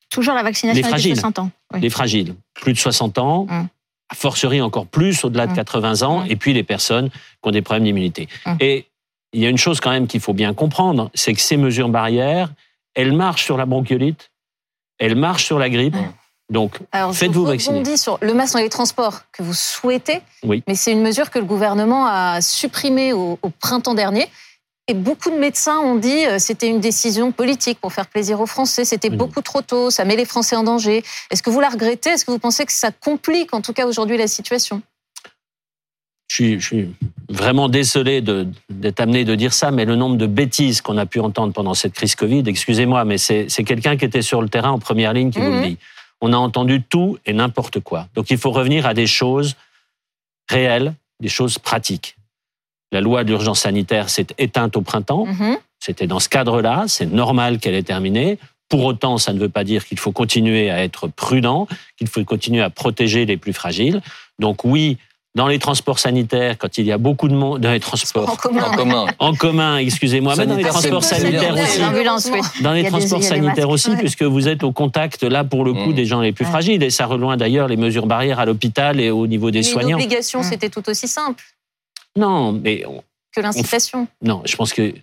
Toujours 0.10 0.36
la 0.36 0.44
vaccination 0.44 0.76
Les 0.78 0.82
des 0.84 0.88
plus 0.88 0.92
de 0.92 0.94
fragiles. 1.00 1.16
60 1.16 1.40
ans. 1.40 1.52
Oui. 1.74 1.80
les 1.82 1.90
fragiles, 1.90 2.36
plus 2.54 2.74
de 2.74 2.78
60 2.78 3.18
ans, 3.18 3.48
Mm. 3.50 3.66
A 4.14 4.16
fortiori 4.16 4.62
encore 4.62 4.86
plus 4.88 5.24
au-delà 5.26 5.48
de 5.48 5.52
Mm. 5.52 5.56
80 5.56 6.02
ans, 6.04 6.20
Mm. 6.22 6.28
et 6.32 6.36
puis 6.36 6.54
les 6.54 6.64
personnes 6.64 7.10
qui 7.10 7.18
ont 7.44 7.52
des 7.52 7.62
problèmes 7.62 7.84
d'immunité. 7.86 8.28
Mm. 8.46 8.56
Et 8.60 8.86
il 9.34 9.42
y 9.42 9.46
a 9.46 9.50
une 9.50 9.58
chose 9.58 9.80
quand 9.80 9.90
même 9.92 10.08
qu'il 10.08 10.22
faut 10.22 10.34
bien 10.34 10.54
comprendre, 10.54 11.10
c'est 11.16 11.34
que 11.34 11.42
ces 11.42 11.58
mesures 11.58 11.90
barrières, 11.90 12.50
elles 12.96 13.14
marchent 13.14 13.44
sur 13.44 13.58
la 13.58 13.66
bronchiolite, 13.66 14.30
elles 15.00 15.16
marchent 15.16 15.46
sur 15.46 15.58
la 15.60 15.70
grippe. 15.70 15.96
Donc, 16.52 16.78
faites-vous 17.14 17.46
je 17.46 17.52
vacciner. 17.52 17.80
rebondis 17.80 17.98
sur 17.98 18.20
le 18.22 18.34
masque 18.36 18.54
dans 18.54 18.60
les 18.60 18.70
transports 18.70 19.22
que 19.32 19.42
vous 19.42 19.54
souhaitez, 19.56 20.22
Oui. 20.44 20.62
mais 20.68 20.76
c'est 20.76 20.92
une 20.92 21.02
mesure 21.02 21.32
que 21.32 21.40
le 21.40 21.46
gouvernement 21.46 22.06
a 22.06 22.42
supprimée 22.42 23.12
au, 23.14 23.40
au 23.42 23.50
printemps 23.50 23.96
dernier. 23.96 24.28
Et 24.90 24.94
beaucoup 24.94 25.30
de 25.30 25.38
médecins 25.38 25.80
ont 25.80 25.96
dit 25.96 26.26
euh, 26.26 26.40
c'était 26.40 26.68
une 26.68 26.82
décision 26.82 27.32
politique 27.32 27.80
pour 27.80 27.94
faire 27.94 28.08
plaisir 28.08 28.42
aux 28.42 28.46
Français. 28.46 28.84
C'était 28.84 29.10
Oui. 29.10 29.16
beaucoup 29.16 29.42
trop 29.42 29.62
tôt, 29.62 29.90
ça 29.90 30.04
met 30.04 30.16
les 30.18 30.26
Français 30.26 30.58
en 30.58 30.64
danger. 30.64 31.04
Est-ce 31.32 31.42
que 31.42 31.50
vous 31.50 31.62
la 31.62 31.70
regrettez? 31.70 32.10
Est-ce 32.10 32.26
que 32.26 32.32
vous 32.32 32.40
pensez 32.40 32.66
que 32.66 32.74
ça 32.74 32.92
complique 32.92 33.54
en 33.54 33.62
tout 33.62 33.72
cas 33.72 33.86
aujourd'hui 33.88 34.18
la 34.18 34.28
situation? 34.28 34.82
Je 36.28 36.36
suis, 36.36 36.60
je 36.60 36.66
suis 36.66 36.96
vraiment 37.30 37.70
désolé 37.70 38.22
d'être 38.22 39.00
amené 39.00 39.24
de 39.24 39.36
dire 39.36 39.54
ça, 39.54 39.72
mais 39.72 39.86
le 39.86 39.96
nombre 39.96 40.18
de 40.18 40.26
bêtises 40.26 40.82
qu'on 40.82 40.98
a 40.98 41.06
pu 41.06 41.20
entendre 41.20 41.54
pendant 41.54 41.76
cette 41.76 41.94
crise 41.94 42.16
Covid, 42.16 42.44
excusez-moi, 42.48 43.06
mais 43.06 43.18
c'est 43.20 43.48
quelqu'un 43.66 43.96
qui 43.98 44.06
était 44.06 44.22
sur 44.24 44.42
le 44.42 44.50
terrain 44.50 44.72
en 44.72 44.80
première 44.80 45.14
ligne 45.14 45.30
qui 45.32 45.40
vous 45.40 45.46
Mhm. 45.52 45.62
le 45.62 45.68
dit. 45.70 45.78
On 46.22 46.34
a 46.34 46.38
entendu 46.38 46.82
tout 46.82 47.18
et 47.26 47.34
n'importe 47.34 47.80
quoi. 47.82 48.08
Donc 48.16 48.32
il 48.32 48.38
faut 48.38 48.52
revenir 48.52 48.86
à 48.86 48.94
des 48.94 49.08
choses 49.08 49.56
réelles, 50.50 50.94
des 51.20 51.30
choses 51.30 51.58
pratiques. 51.60 52.16
La 52.94 53.02
loi 53.02 53.24
d'urgence 53.26 53.60
sanitaire 53.62 54.08
s'est 54.10 54.28
éteinte 54.38 54.78
au 54.78 54.82
printemps. 54.82 55.26
Mhm. 55.26 55.58
C'était 55.80 56.08
dans 56.08 56.20
ce 56.20 56.30
cadre-là, 56.30 56.86
c'est 56.88 57.08
normal 57.12 57.58
qu'elle 57.60 57.74
ait 57.74 57.84
terminé. 57.84 58.38
Pour 58.70 58.86
autant, 58.86 59.18
ça 59.18 59.34
ne 59.34 59.40
veut 59.40 59.50
pas 59.50 59.64
dire 59.66 59.86
qu'il 59.86 60.00
faut 60.00 60.12
continuer 60.14 60.70
à 60.72 60.84
être 60.84 61.08
prudent, 61.08 61.68
qu'il 61.98 62.08
faut 62.08 62.24
continuer 62.24 62.62
à 62.62 62.70
protéger 62.70 63.26
les 63.26 63.36
plus 63.36 63.52
fragiles. 63.52 64.02
Donc 64.40 64.64
oui, 64.64 64.98
dans 65.36 65.48
les 65.48 65.58
transports 65.58 65.98
sanitaires, 65.98 66.58
quand 66.60 66.78
il 66.78 66.86
y 66.86 66.92
a 66.92 67.00
beaucoup 67.00 67.28
de 67.28 67.34
monde, 67.34 67.60
dans 67.62 67.72
les 67.72 67.78
En 67.78 67.80
transports 67.80 68.38
commun. 68.38 68.64
En 68.64 68.76
commun. 68.76 69.06
en 69.18 69.34
commun, 69.34 69.78
excusez-moi, 69.78 70.36
mais 70.38 70.46
dans 70.46 70.56
les 70.56 70.64
transports 70.64 71.04
sanitaires 71.04 71.54
aussi. 71.56 71.80
Dans 72.62 72.72
les 72.74 72.84
transports 72.86 73.24
sanitaires 73.24 73.70
aussi, 73.70 73.96
puisque 73.98 74.22
vous 74.24 74.48
êtes 74.48 74.64
au 74.64 74.72
contact, 74.72 75.24
là, 75.24 75.44
pour 75.44 75.66
le 75.66 75.74
coup, 75.74 75.90
Mm. 75.90 75.94
des 75.96 76.06
gens 76.06 76.22
les 76.22 76.32
plus 76.32 76.46
Ouais. 76.46 76.52
fragiles. 76.52 76.84
Et 76.84 76.92
ça 76.92 77.08
rejoint 77.08 77.36
d'ailleurs 77.38 77.68
les 77.68 77.78
mesures 77.78 78.06
barrières 78.06 78.40
à 78.40 78.46
l'hôpital 78.46 79.00
et 79.00 79.10
au 79.10 79.26
niveau 79.26 79.50
des 79.50 79.60
Mais 79.60 79.64
soignants. 79.64 79.98
L'obligation, 79.98 80.40
Mhm. 80.42 80.46
c'était 80.50 80.70
tout 80.70 80.88
aussi 80.88 81.08
simple 81.08 81.44
Non, 82.18 82.52
mais 82.52 82.86
on- 82.86 83.04
que 83.36 83.42
l'incitation. 83.42 84.08
non, 84.22 84.42
je 84.46 84.56
pense 84.56 84.74
que 84.74 84.94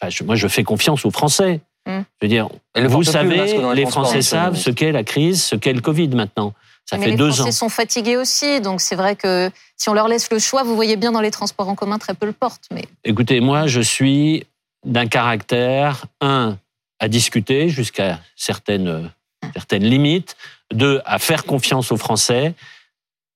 enfin, 0.00 0.10
je- 0.10 0.22
moi, 0.24 0.36
je 0.36 0.48
fais 0.48 0.62
confiance 0.64 1.04
aux 1.06 1.10
Français. 1.10 1.60
Mm. 1.86 2.00
Je 2.00 2.26
veux 2.26 2.28
dire, 2.28 2.48
Et 2.74 2.86
vous 2.86 2.98
plus, 2.98 3.04
savez, 3.06 3.58
les 3.74 3.86
Français 3.86 4.20
savent 4.22 4.56
ce 4.56 4.70
qu'est 4.70 4.92
la 4.92 5.02
crise, 5.04 5.42
ce 5.42 5.56
qu'est 5.56 5.72
le 5.72 5.80
Covid 5.80 6.08
maintenant. 6.08 6.52
Ça 6.84 6.96
mais 6.98 7.04
fait 7.04 7.10
les 7.12 7.16
deux 7.16 7.30
Français 7.30 7.48
ans. 7.48 7.52
sont 7.52 7.68
fatigués 7.68 8.16
aussi, 8.16 8.60
donc 8.60 8.80
c'est 8.80 8.96
vrai 8.96 9.14
que 9.16 9.50
si 9.76 9.88
on 9.88 9.94
leur 9.94 10.08
laisse 10.08 10.30
le 10.30 10.38
choix, 10.38 10.62
vous 10.64 10.74
voyez 10.74 10.96
bien 10.96 11.12
dans 11.12 11.20
les 11.20 11.30
transports 11.30 11.68
en 11.68 11.74
commun, 11.74 11.98
très 11.98 12.14
peu 12.14 12.26
le 12.26 12.32
portent. 12.32 12.64
Mais 12.72 12.84
Écoutez, 13.04 13.40
moi, 13.40 13.66
je 13.66 13.80
suis 13.80 14.44
d'un 14.84 15.06
caractère, 15.06 16.06
un, 16.20 16.58
à 16.98 17.08
discuter 17.08 17.68
jusqu'à 17.68 18.18
certaines, 18.36 19.10
certaines 19.54 19.84
limites, 19.84 20.36
deux, 20.72 21.00
à 21.04 21.18
faire 21.18 21.44
confiance 21.44 21.92
aux 21.92 21.96
Français. 21.96 22.54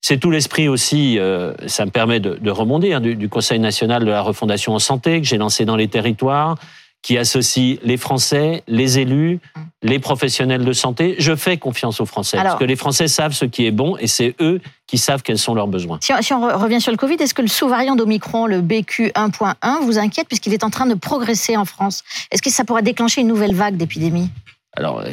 C'est 0.06 0.18
tout 0.18 0.30
l'esprit 0.30 0.68
aussi, 0.68 1.18
euh, 1.18 1.54
ça 1.66 1.86
me 1.86 1.90
permet 1.90 2.20
de, 2.20 2.34
de 2.34 2.50
rebondir, 2.50 3.00
du, 3.00 3.16
du 3.16 3.30
Conseil 3.30 3.58
national 3.58 4.04
de 4.04 4.10
la 4.10 4.20
refondation 4.20 4.74
en 4.74 4.78
santé 4.78 5.18
que 5.22 5.26
j'ai 5.26 5.38
lancé 5.38 5.64
dans 5.64 5.76
les 5.76 5.88
territoires, 5.88 6.56
qui 7.00 7.16
associe 7.16 7.78
les 7.82 7.96
Français, 7.96 8.62
les 8.68 8.98
élus, 8.98 9.40
les 9.82 9.98
professionnels 9.98 10.62
de 10.62 10.72
santé. 10.74 11.14
Je 11.18 11.34
fais 11.34 11.56
confiance 11.56 12.02
aux 12.02 12.04
Français, 12.04 12.36
Alors- 12.36 12.50
parce 12.52 12.60
que 12.60 12.66
les 12.66 12.76
Français 12.76 13.08
savent 13.08 13.32
ce 13.32 13.46
qui 13.46 13.64
est 13.64 13.70
bon 13.70 13.96
et 13.96 14.06
c'est 14.06 14.34
eux 14.42 14.60
qui 14.86 14.98
savent 14.98 15.22
quels 15.22 15.38
sont 15.38 15.54
leurs 15.54 15.68
besoins. 15.68 15.96
Si 16.02 16.12
on, 16.12 16.20
si 16.20 16.34
on 16.34 16.46
re- 16.46 16.54
revient 16.62 16.82
sur 16.82 16.92
le 16.92 16.98
Covid, 16.98 17.16
est-ce 17.20 17.32
que 17.32 17.40
le 17.40 17.48
sous-variant 17.48 17.96
d'Omicron, 17.96 18.44
le 18.46 18.60
BQ1.1, 18.60 19.80
vous 19.84 19.98
inquiète 19.98 20.28
puisqu'il 20.28 20.52
est 20.52 20.64
en 20.64 20.70
train 20.70 20.84
de 20.84 20.94
progresser 20.96 21.56
en 21.56 21.64
France? 21.64 22.04
Est-ce 22.30 22.42
que 22.42 22.50
ça 22.50 22.64
pourrait 22.66 22.82
déclencher 22.82 23.22
une 23.22 23.28
nouvelle 23.28 23.54
vague 23.54 23.78
d'épidémie? 23.78 24.28
Alors, 24.76 25.00
euh, 25.00 25.08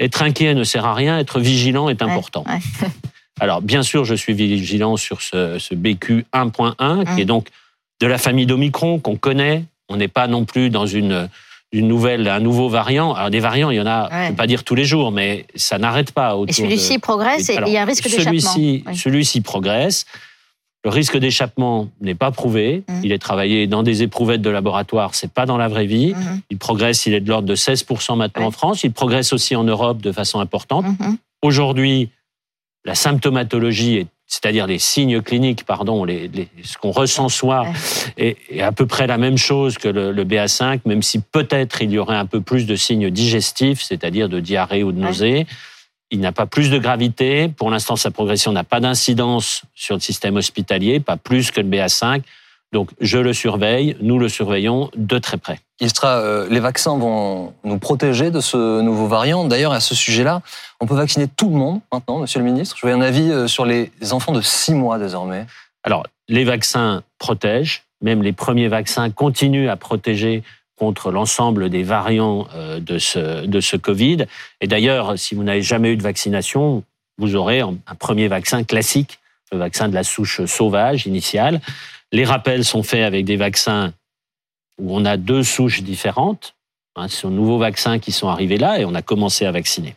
être 0.00 0.20
inquiet 0.22 0.52
ne 0.54 0.64
sert 0.64 0.84
à 0.84 0.94
rien, 0.94 1.16
être 1.16 1.38
vigilant 1.38 1.88
est 1.88 2.02
Ouais, 2.02 2.10
important. 2.10 2.42
ouais. 2.48 2.88
Alors, 3.40 3.60
bien 3.62 3.82
sûr, 3.82 4.04
je 4.04 4.14
suis 4.14 4.32
vigilant 4.32 4.96
sur 4.96 5.20
ce, 5.22 5.58
ce 5.58 5.74
BQ 5.74 6.24
1.1, 6.32 7.04
qui 7.04 7.12
Mm. 7.12 7.18
est 7.18 7.24
donc 7.24 7.48
de 8.00 8.06
la 8.06 8.18
famille 8.18 8.46
d'Omicron, 8.46 8.98
qu'on 8.98 9.16
connaît. 9.16 9.64
On 9.88 9.96
n'est 9.96 10.08
pas 10.08 10.26
non 10.26 10.44
plus 10.44 10.70
dans 10.70 10.86
une, 10.86 11.28
une 11.72 11.86
nouvelle, 11.88 12.26
un 12.28 12.40
nouveau 12.40 12.68
variant. 12.68 13.12
Alors, 13.14 13.30
des 13.30 13.40
variants, 13.40 13.70
il 13.70 13.76
y 13.76 13.80
en 13.80 13.86
a, 13.86 14.08
je 14.10 14.16
ne 14.24 14.28
vais 14.30 14.36
pas 14.36 14.46
dire 14.46 14.64
tous 14.64 14.74
les 14.74 14.84
jours, 14.84 15.12
mais 15.12 15.46
ça 15.54 15.78
n'arrête 15.78 16.12
pas. 16.12 16.34
Et 16.48 16.52
celui-ci 16.52 16.96
de- 16.96 17.00
progresse 17.00 17.48
et 17.50 17.58
il 17.66 17.72
y 17.72 17.76
a 17.76 17.82
un 17.82 17.84
risque 17.84 18.04
d'échappement. 18.04 18.24
Celui-ci 18.24 18.84
Oui. 18.86 18.96
celui-ci 18.96 19.40
progresse. 19.42 20.06
Le 20.84 20.90
risque 20.90 21.16
d'échappement 21.18 21.88
n'est 22.00 22.14
pas 22.14 22.30
prouvé. 22.30 22.84
Mm. 22.88 23.00
Il 23.04 23.12
est 23.12 23.18
travaillé 23.18 23.66
dans 23.66 23.82
des 23.82 24.02
éprouvettes 24.02 24.42
de 24.42 24.50
laboratoire, 24.50 25.14
c'est 25.14 25.30
pas 25.32 25.44
dans 25.44 25.56
la 25.58 25.68
vraie 25.68 25.86
vie. 25.86 26.14
Mhm, 26.14 26.40
Il 26.50 26.58
progresse, 26.58 27.06
il 27.06 27.12
est 27.14 27.20
de 27.20 27.28
l'ordre 27.28 27.48
de 27.48 27.54
16% 27.56 28.16
maintenant 28.16 28.42
Ouais. 28.42 28.48
en 28.48 28.50
France. 28.52 28.82
Il 28.84 28.92
progresse 28.92 29.32
aussi 29.32 29.56
en 29.56 29.64
Europe 29.64 30.00
de 30.00 30.12
façon 30.12 30.38
importante. 30.40 30.86
Aujourd'hui, 31.42 32.08
la 32.86 32.94
symptomatologie, 32.94 33.96
est- 33.96 34.06
c'est-à-dire 34.26 34.66
les 34.66 34.78
signes 34.78 35.20
cliniques, 35.22 35.64
pardon, 35.64 36.04
les, 36.04 36.28
les- 36.28 36.48
ce 36.62 36.78
qu'on 36.78 36.90
ressent 36.92 37.28
soi, 37.28 37.62
Ouais. 37.62 37.72
est, 38.16 38.36
est 38.50 38.60
à 38.62 38.72
peu 38.72 38.86
près 38.86 39.06
la 39.06 39.18
même 39.18 39.36
chose 39.36 39.76
que 39.76 39.88
le, 39.88 40.10
le 40.12 40.24
BA5, 40.24 40.80
même 40.86 41.02
si 41.02 41.20
peut-être 41.20 41.82
il 41.82 41.90
y 41.90 41.98
aurait 41.98 42.16
un 42.16 42.26
peu 42.26 42.40
plus 42.40 42.64
de 42.66 42.74
signes 42.76 43.10
digestifs, 43.10 43.82
c'est-à-dire 43.82 44.28
de 44.28 44.40
diarrhée 44.40 44.82
ou 44.82 44.92
de 44.92 44.98
nausée. 45.00 45.46
Il 46.12 46.20
n'a 46.20 46.30
pas 46.32 46.46
plus 46.46 46.70
de 46.70 46.78
gravité. 46.78 47.48
Pour 47.48 47.68
l'instant, 47.70 47.96
sa 47.96 48.10
progression 48.12 48.52
n'a 48.52 48.62
pas 48.64 48.78
d'incidence 48.80 49.62
sur 49.74 49.96
le 49.96 50.00
système 50.00 50.36
hospitalier, 50.36 51.00
pas 51.00 51.16
plus 51.16 51.50
que 51.50 51.60
le 51.60 51.68
BA5. 51.68 52.22
Donc, 52.76 52.90
je 53.00 53.16
le 53.16 53.32
surveille, 53.32 53.96
nous 54.02 54.18
le 54.18 54.28
surveillons 54.28 54.90
de 54.96 55.16
très 55.16 55.38
près. 55.38 55.60
Euh, 56.04 56.46
les 56.50 56.60
vaccins 56.60 56.98
vont 56.98 57.54
nous 57.64 57.78
protéger 57.78 58.30
de 58.30 58.40
ce 58.40 58.82
nouveau 58.82 59.06
variant. 59.06 59.44
D'ailleurs, 59.46 59.72
à 59.72 59.80
ce 59.80 59.94
sujet-là, 59.94 60.42
on 60.78 60.86
peut 60.86 60.94
vacciner 60.94 61.26
tout 61.26 61.48
le 61.48 61.56
monde 61.56 61.80
maintenant, 61.90 62.18
Monsieur 62.18 62.38
le 62.38 62.44
Ministre. 62.44 62.76
Je 62.78 62.86
veux 62.86 62.92
un 62.92 63.00
avis 63.00 63.32
euh, 63.32 63.46
sur 63.46 63.64
les 63.64 63.90
enfants 64.10 64.32
de 64.32 64.42
6 64.42 64.74
mois 64.74 64.98
désormais. 64.98 65.46
Alors, 65.84 66.06
les 66.28 66.44
vaccins 66.44 67.02
protègent, 67.18 67.84
même 68.02 68.22
les 68.22 68.34
premiers 68.34 68.68
vaccins 68.68 69.08
continuent 69.08 69.70
à 69.70 69.76
protéger 69.76 70.42
contre 70.78 71.10
l'ensemble 71.10 71.70
des 71.70 71.82
variants 71.82 72.46
euh, 72.54 72.78
de 72.78 72.98
ce, 72.98 73.46
de 73.46 73.60
ce 73.62 73.78
Covid. 73.78 74.26
Et 74.60 74.66
d'ailleurs, 74.66 75.18
si 75.18 75.34
vous 75.34 75.44
n'avez 75.44 75.62
jamais 75.62 75.92
eu 75.92 75.96
de 75.96 76.02
vaccination, 76.02 76.82
vous 77.16 77.36
aurez 77.36 77.60
un 77.60 77.94
premier 77.98 78.28
vaccin 78.28 78.64
classique, 78.64 79.18
le 79.50 79.56
vaccin 79.56 79.88
de 79.88 79.94
la 79.94 80.04
souche 80.04 80.44
sauvage 80.44 81.06
initiale. 81.06 81.62
Les 82.12 82.24
rappels 82.24 82.64
sont 82.64 82.82
faits 82.82 83.02
avec 83.02 83.24
des 83.24 83.36
vaccins 83.36 83.92
où 84.80 84.94
on 84.96 85.04
a 85.04 85.16
deux 85.16 85.42
souches 85.42 85.82
différentes. 85.82 86.54
Hein, 86.96 87.08
ce 87.08 87.16
sont 87.22 87.30
de 87.30 87.34
nouveaux 87.36 87.58
vaccins 87.58 87.98
qui 87.98 88.12
sont 88.12 88.28
arrivés 88.28 88.58
là 88.58 88.78
et 88.78 88.84
on 88.84 88.94
a 88.94 89.02
commencé 89.02 89.44
à 89.46 89.52
vacciner. 89.52 89.96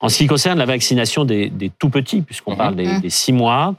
En 0.00 0.08
ce 0.08 0.18
qui 0.18 0.26
concerne 0.26 0.58
la 0.58 0.64
vaccination 0.66 1.24
des, 1.24 1.48
des 1.50 1.70
tout 1.70 1.90
petits, 1.90 2.22
puisqu'on 2.22 2.52
Mhm. 2.52 2.56
parle 2.58 2.76
des, 2.76 2.86
Mhm. 2.86 3.00
des 3.00 3.10
six 3.10 3.32
mois, 3.32 3.74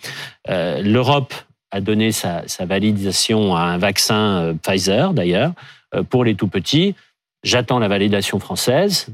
euh, 0.49 0.81
l'Europe 0.81 1.33
a 1.71 1.81
donné 1.81 2.11
sa, 2.11 2.47
sa 2.47 2.65
validation 2.65 3.55
à 3.55 3.61
un 3.61 3.77
vaccin 3.77 4.41
euh, 4.41 4.53
Pfizer, 4.53 5.13
d'ailleurs, 5.13 5.53
euh, 5.95 6.03
pour 6.03 6.23
les 6.25 6.35
tout 6.35 6.47
petits. 6.47 6.95
J'attends 7.43 7.79
la 7.79 7.87
validation 7.87 8.39
française. 8.39 9.07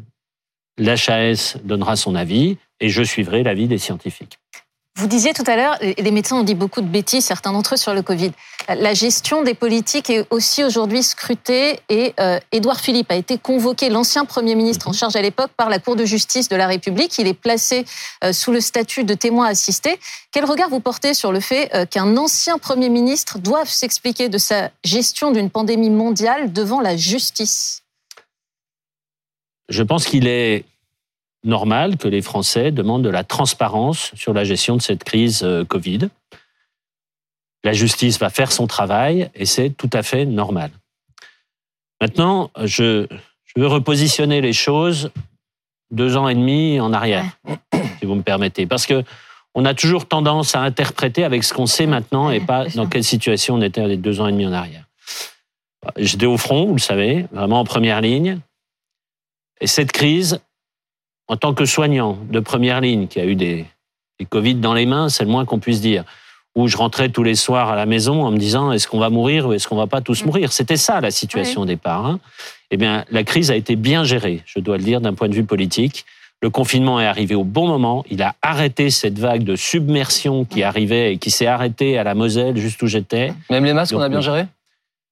L'HAS 0.78 1.58
donnera 1.64 1.96
son 1.96 2.16
avis 2.16 2.58
et 2.80 2.90
je 2.90 3.04
suivrai 3.04 3.44
l'avis 3.44 3.68
des 3.68 3.78
scientifiques. 3.78 4.40
Vous 4.98 5.08
disiez 5.08 5.34
tout 5.34 5.44
à 5.46 5.58
l'heure, 5.58 5.78
les 5.82 6.12
médecins 6.12 6.38
ont 6.38 6.44
dit 6.44 6.56
beaucoup 6.56 6.80
de 6.80 6.88
bêtises, 6.88 7.26
certains 7.26 7.52
d'entre 7.52 7.74
eux, 7.74 7.78
sur 7.78 7.94
le 7.94 8.02
Covid. 8.02 8.32
La 8.70 8.94
gestion 8.94 9.44
des 9.44 9.54
politiques 9.54 10.10
est 10.10 10.26
aussi 10.30 10.64
aujourd'hui 10.64 11.04
scrutée 11.04 11.82
et 11.90 12.14
euh, 12.18 12.40
Édouard 12.54 12.80
Philippe 12.80 13.12
a 13.12 13.16
été 13.16 13.38
convoqué, 13.38 13.90
l'ancien 13.90 14.24
Premier 14.24 14.56
ministre 14.56 14.88
en 14.88 14.94
charge 14.94 15.18
à 15.18 15.22
l'époque, 15.22 15.52
par 15.58 15.70
la 15.70 15.80
Cour 15.80 15.98
de 15.98 16.06
justice 16.06 16.48
de 16.48 16.56
la 16.56 16.66
République. 16.66 17.18
Il 17.20 17.28
est 17.28 17.34
placé 17.34 17.84
euh, 18.24 18.32
sous 18.32 18.54
le 18.54 18.62
statut 18.62 19.04
de 19.04 19.14
témoin 19.14 19.48
assisté. 19.48 20.00
Quel 20.32 20.46
regard 20.46 20.70
vous 20.70 20.80
portez 20.80 21.14
sur 21.14 21.34
le 21.34 21.42
fait 21.42 21.76
euh, 21.76 21.86
qu'un 21.86 22.16
ancien 22.16 22.58
Premier 22.58 22.88
ministre 22.88 23.38
doive 23.38 23.70
s'expliquer 23.70 24.30
de 24.30 24.38
sa 24.38 24.72
gestion 24.86 25.32
d'une 25.32 25.50
pandémie 25.50 25.90
mondiale 25.90 26.54
devant 26.54 26.80
la 26.80 26.96
justice? 26.96 27.84
Je 29.68 29.84
pense 29.84 30.06
qu'il 30.06 30.26
est 30.28 30.64
normal 31.46 31.98
que 31.98 32.08
les 32.08 32.22
Français 32.22 32.72
demandent 32.72 33.04
de 33.04 33.10
la 33.10 33.24
transparence 33.24 34.12
sur 34.16 34.34
la 34.34 34.44
gestion 34.44 34.76
de 34.76 34.82
cette 34.82 35.04
crise 35.04 35.44
euh, 35.44 35.64
Covid. 35.64 36.10
La 37.64 37.74
justice 37.74 38.20
va 38.20 38.30
faire 38.30 38.52
son 38.52 38.68
travail 38.68 39.30
et 39.34 39.46
c'est 39.46 39.70
tout 39.70 39.90
à 39.94 40.04
fait 40.04 40.26
normal. 40.26 40.72
Maintenant, 42.02 42.52
je, 42.64 43.08
je 43.44 43.62
veux 43.62 43.68
repositionner 43.68 44.42
les 44.42 44.54
choses 44.54 45.12
deux 45.92 46.18
ans 46.18 46.28
et 46.28 46.36
demi 46.36 46.80
en 46.80 46.94
arrière, 46.94 47.26
si 48.00 48.06
vous 48.06 48.16
me 48.16 48.22
permettez, 48.22 48.66
parce 48.66 48.86
que 48.86 49.04
on 49.56 49.64
a 49.64 49.74
toujours 49.74 50.06
tendance 50.06 50.54
à 50.54 50.62
interpréter 50.62 51.24
avec 51.24 51.44
ce 51.46 51.54
qu'on 51.54 51.66
sait 51.66 51.86
maintenant 51.86 52.30
et 52.30 52.42
pas 52.42 52.66
dans 52.76 52.88
quelle 52.88 53.06
situation 53.06 53.56
on 53.56 53.62
était 53.62 53.88
les 53.88 53.96
deux 53.96 54.20
ans 54.20 54.28
et 54.28 54.32
demi 54.34 54.46
en 54.46 54.52
arrière. 54.52 54.84
J'étais 55.98 56.26
au 56.26 56.38
front, 56.38 56.66
vous 56.66 56.76
le 56.76 56.80
savez, 56.80 57.26
vraiment 57.32 57.62
en 57.62 57.64
première 57.64 58.02
ligne. 58.02 58.40
Et 59.62 59.68
cette 59.68 59.94
crise, 59.94 60.42
en 61.28 61.38
tant 61.38 61.54
que 61.54 61.66
soignant 61.66 62.18
de 62.30 62.40
première 62.40 62.82
ligne, 62.82 63.08
qui 63.08 63.20
a 63.20 63.26
eu 63.26 63.36
des, 63.36 63.66
des 64.20 64.26
Covid 64.26 64.56
dans 64.56 64.74
les 64.74 64.86
mains, 64.86 65.10
c'est 65.10 65.24
le 65.24 65.30
moins 65.30 65.46
qu'on 65.46 65.60
puisse 65.60 65.82
dire, 65.82 66.04
où 66.56 66.68
je 66.68 66.78
rentrais 66.78 67.10
tous 67.10 67.24
les 67.24 67.36
soirs 67.36 67.70
à 67.70 67.76
la 67.76 67.86
maison 67.86 68.24
en 68.24 68.32
me 68.32 68.38
disant 68.38 68.72
est-ce 68.72 68.88
qu'on 68.88 69.00
va 69.00 69.10
mourir 69.10 69.48
ou 69.48 69.54
est-ce 69.54 69.68
qu'on 69.68 69.76
va 69.76 69.88
pas 69.88 70.02
tous 70.02 70.24
Mm. 70.24 70.26
mourir? 70.28 70.52
C'était 70.54 70.78
ça 70.78 71.02
la 71.02 71.12
situation 71.12 71.62
au 71.62 71.66
départ. 71.66 72.06
hein. 72.06 72.20
Eh 72.72 72.78
bien, 72.78 73.06
la 73.12 73.24
crise 73.24 73.52
a 73.52 73.56
été 73.56 73.76
bien 73.76 74.04
gérée, 74.04 74.42
je 74.46 74.60
dois 74.60 74.78
le 74.78 74.84
dire, 74.84 75.02
d'un 75.02 75.14
point 75.14 75.28
de 75.28 75.34
vue 75.36 75.44
politique. 75.44 76.06
Le 76.42 76.50
confinement 76.50 77.00
est 77.02 77.06
arrivé 77.06 77.34
au 77.36 77.44
bon 77.44 77.68
moment. 77.68 78.04
Il 78.10 78.22
a 78.22 78.36
arrêté 78.42 78.90
cette 78.90 79.18
vague 79.18 79.44
de 79.44 79.56
submersion 79.56 80.46
qui 80.46 80.64
arrivait 80.64 81.14
et 81.14 81.18
qui 81.18 81.32
s'est 81.32 81.48
arrêtée 81.48 81.98
à 81.98 82.04
la 82.04 82.14
Moselle, 82.14 82.58
juste 82.58 82.82
où 82.84 82.88
j'étais. 82.88 83.34
Même 83.50 83.66
les 83.66 83.74
masques, 83.74 83.96
on 83.96 84.02
a 84.02 84.10
bien 84.10 84.22
géré? 84.22 84.46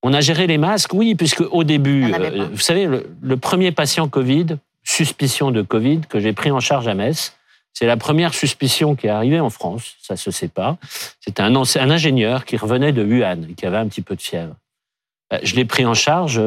On 0.04 0.13
a 0.13 0.19
géré 0.21 0.47
les 0.47 0.58
masques, 0.58 0.93
oui, 0.93 1.15
puisque 1.15 1.41
au 1.52 1.63
début, 1.63 2.13
euh, 2.13 2.47
vous 2.52 2.60
savez, 2.60 2.86
le, 2.86 3.08
le 3.21 3.38
premier 3.38 3.71
patient 3.71 4.08
Covid, 4.10 4.58
suspicion 4.84 5.52
de 5.52 5.62
Covid, 5.62 6.02
que 6.10 6.19
j'ai 6.19 6.34
pris 6.34 6.52
en 6.52 6.60
charge 6.60 6.88
à 6.88 6.93
Metz, 6.93 7.36
c'est 7.74 7.86
la 7.88 7.98
première 7.98 8.34
suspicion 8.34 8.96
qui 8.96 9.08
est 9.08 9.10
arrivée 9.10 9.39
en 9.39 9.50
France, 9.50 9.96
ça 10.02 10.15
se 10.15 10.30
sait 10.30 10.48
pas. 10.48 10.78
C'était 11.19 11.41
un, 11.41 11.56
ingénieur 11.56 12.46
qui 12.46 12.56
revenait 12.58 12.91
de 12.91 13.04
Wuhan, 13.04 13.41
et 13.50 13.54
qui 13.54 13.65
avait 13.65 13.78
un 13.78 13.88
petit 13.88 14.02
peu 14.02 14.15
de 14.15 14.22
fièvre. 14.22 14.56
Euh, 15.34 15.39
Je 15.43 15.56
l'ai 15.56 15.65
pris 15.65 15.86
en 15.86 15.93
charge, 15.96 16.39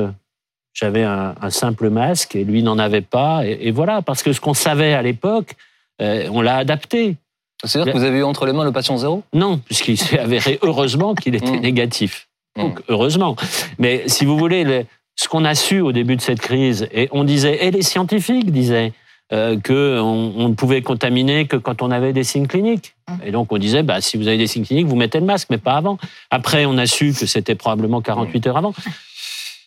j'avais 0.72 1.02
un, 1.02 1.34
un 1.40 1.50
simple 1.50 1.90
masque 1.90 2.36
et 2.36 2.44
lui 2.44 2.62
n'en 2.62 2.78
avait 2.78 3.00
pas, 3.00 3.44
et, 3.46 3.58
et 3.62 3.70
voilà, 3.72 4.02
parce 4.02 4.22
que 4.22 4.32
ce 4.32 4.40
qu'on 4.40 4.54
savait 4.54 4.94
à 4.94 5.02
l'époque, 5.02 5.54
euh, 6.00 6.28
on 6.30 6.42
l'a 6.42 6.56
adapté. 6.58 7.16
C'est-à-dire 7.64 7.92
que 7.94 7.98
vous 7.98 8.04
avez 8.04 8.18
eu 8.18 8.22
entre 8.22 8.44
les 8.44 8.52
mains 8.52 8.64
le 8.64 8.72
patient 8.72 8.98
zéro? 8.98 9.24
Non, 9.32 9.58
puisqu'il 9.58 9.96
s'est 9.98 10.18
avéré 10.28 10.58
heureusement 10.62 11.14
qu'il 11.14 11.34
était 11.34 11.50
Mm. 11.50 11.60
négatif. 11.60 12.28
Donc, 12.56 12.80
heureusement. 12.88 13.34
Mais 13.78 14.08
si 14.08 14.24
vous 14.24 14.38
voulez, 14.38 14.62
le- 14.64 14.84
ce 15.16 15.28
qu'on 15.28 15.44
a 15.44 15.54
su 15.54 15.80
au 15.80 15.92
début 15.92 16.16
de 16.16 16.20
cette 16.20 16.40
crise, 16.40 16.88
et 16.92 17.08
on 17.10 17.24
disait, 17.24 17.66
et 17.66 17.70
les 17.70 17.82
scientifiques 17.82 18.50
disaient, 18.52 18.92
euh, 19.32 19.58
que 19.58 19.98
on, 20.00 20.34
on 20.36 20.48
ne 20.50 20.54
pouvait 20.54 20.82
contaminer 20.82 21.46
que 21.48 21.56
quand 21.56 21.82
on 21.82 21.90
avait 21.90 22.12
des 22.12 22.22
signes 22.22 22.46
cliniques. 22.46 22.94
Et 23.24 23.32
donc 23.32 23.50
on 23.50 23.58
disait, 23.58 23.82
bah, 23.82 24.00
si 24.00 24.16
vous 24.16 24.28
avez 24.28 24.38
des 24.38 24.46
signes 24.46 24.64
cliniques, 24.64 24.86
vous 24.86 24.94
mettez 24.94 25.18
le 25.18 25.26
masque, 25.26 25.48
mais 25.50 25.58
pas 25.58 25.74
avant. 25.74 25.98
Après, 26.30 26.64
on 26.64 26.78
a 26.78 26.86
su 26.86 27.12
que 27.12 27.26
c'était 27.26 27.56
probablement 27.56 28.00
48 28.00 28.46
heures 28.46 28.56
avant. 28.56 28.72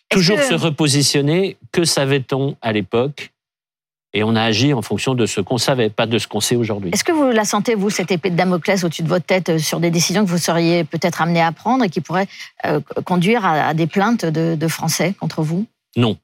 Toujours 0.08 0.38
que- 0.38 0.44
se 0.48 0.54
repositionner, 0.54 1.56
que 1.72 1.84
savait-on 1.84 2.56
à 2.62 2.72
l'époque 2.72 3.30
Et 4.12 4.24
on 4.24 4.34
a 4.34 4.42
agi 4.42 4.74
en 4.74 4.82
fonction 4.82 5.14
de 5.14 5.24
ce 5.26 5.40
qu'on 5.40 5.58
savait, 5.58 5.88
pas 5.88 6.06
de 6.06 6.18
ce 6.18 6.26
qu'on 6.26 6.40
sait 6.40 6.56
aujourd'hui. 6.56 6.90
Est-ce 6.92 7.04
que 7.04 7.12
vous 7.12 7.30
la 7.30 7.44
sentez, 7.44 7.76
vous, 7.76 7.90
cette 7.90 8.10
épée 8.10 8.30
de 8.30 8.36
Damoclès 8.36 8.82
au-dessus 8.82 9.04
de 9.04 9.08
votre 9.08 9.24
tête 9.24 9.50
euh, 9.50 9.58
sur 9.58 9.78
des 9.78 9.90
décisions 9.90 10.24
que 10.24 10.30
vous 10.30 10.38
seriez 10.38 10.82
peut-être 10.82 11.22
amené 11.22 11.40
à 11.40 11.52
prendre 11.52 11.84
et 11.84 11.88
qui 11.88 12.00
pourraient 12.00 12.26
euh, 12.64 12.80
conduire 13.04 13.44
à, 13.44 13.68
à 13.68 13.74
des 13.74 13.86
plaintes 13.86 14.24
de, 14.24 14.56
de 14.56 14.68
Français 14.68 15.14
contre 15.18 15.42
vous? 15.42 15.66
Non. 15.96 16.16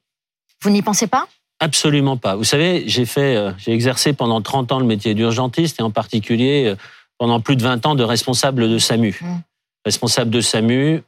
Vous 0.61 0.69
n'y 0.69 0.81
pensez 0.81 1.07
pas? 1.07 1.27
Absolument 1.59 2.17
pas. 2.17 2.35
Vous 2.35 2.43
savez, 2.43 2.83
j'ai 2.87 3.05
fait, 3.05 3.35
euh, 3.35 3.51
j'ai 3.57 3.71
exercé 3.71 4.13
pendant 4.13 4.41
30 4.41 4.71
ans 4.73 4.79
le 4.79 4.85
métier 4.85 5.15
d'urgentiste 5.15 5.79
et 5.79 5.83
en 5.83 5.89
particulier 5.89 6.65
euh, 6.67 6.75
pendant 7.17 7.39
plus 7.39 7.55
de 7.55 7.63
20 7.63 7.85
ans 7.87 7.95
de 7.95 8.03
responsable 8.03 8.69
de 8.69 8.77
SAMU. 8.77 9.17
Mm. 9.19 9.37
Responsable 9.85 10.29
de 10.29 10.41
SAMU, 10.41 11.01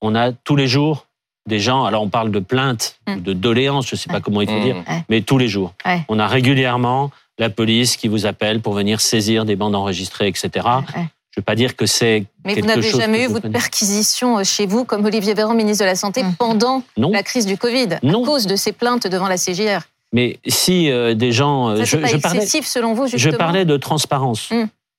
on 0.00 0.14
a 0.14 0.32
tous 0.32 0.56
les 0.56 0.68
jours 0.68 1.06
des 1.46 1.58
gens, 1.58 1.84
alors 1.84 2.02
on 2.02 2.08
parle 2.08 2.30
de 2.30 2.38
plaintes, 2.40 2.96
Mm. 3.08 3.12
ou 3.16 3.20
de 3.20 3.32
doléances, 3.32 3.86
je 3.88 3.94
ne 3.94 3.98
sais 3.98 4.10
pas 4.10 4.20
comment 4.20 4.40
il 4.40 4.48
faut 4.48 4.58
Mm. 4.58 4.62
dire, 4.64 4.76
mais 5.08 5.20
tous 5.22 5.38
les 5.38 5.48
jours. 5.48 5.72
Ouais. 5.86 6.02
On 6.08 6.18
a 6.18 6.26
régulièrement 6.26 7.10
la 7.38 7.48
police 7.50 7.96
qui 7.96 8.08
vous 8.08 8.26
appelle 8.26 8.60
pour 8.60 8.74
venir 8.74 9.00
saisir 9.00 9.44
des 9.44 9.56
bandes 9.56 9.74
enregistrées, 9.74 10.28
etc. 10.28 10.48
Ouais. 10.54 11.06
Je 11.32 11.38
ne 11.38 11.42
veux 11.42 11.44
pas 11.44 11.54
dire 11.54 11.76
que 11.76 11.86
c'est 11.86 12.24
Mais 12.44 12.54
vous 12.56 12.66
n'avez 12.66 12.90
jamais 12.90 13.24
eu, 13.24 13.26
vous 13.28 13.38
de 13.40 13.48
perquisition 13.48 14.38
euh, 14.38 14.44
chez 14.44 14.66
vous, 14.66 14.84
comme 14.84 15.04
Olivier 15.04 15.32
Véran, 15.32 15.54
ministre 15.54 15.84
de 15.84 15.88
la 15.88 15.94
Santé, 15.94 16.22
Mm. 16.22 16.34
pendant 16.38 16.82
Non. 16.96 17.10
la 17.10 17.22
crise 17.22 17.46
du 17.46 17.56
Covid, 17.56 17.98
Non. 18.02 18.22
à 18.22 18.26
cause 18.26 18.46
de 18.46 18.56
ces 18.56 18.72
plaintes 18.72 19.06
devant 19.06 19.28
la 19.28 19.36
CGR. 19.36 19.80
Mais 20.12 20.38
si 20.46 20.90
euh, 20.90 21.14
des 21.14 21.30
gens... 21.32 21.68
euh, 21.70 21.76
Ça, 21.78 21.84
je, 21.84 21.96
pas 21.98 22.08
je 22.08 22.16
parlais, 22.16 22.36
excessif 22.40 22.66
selon 22.66 22.94
vous, 22.94 23.06
Je 23.06 23.16
justement 23.16 23.38
parlais 23.38 23.64
de 23.64 23.76
transparence. 23.76 24.50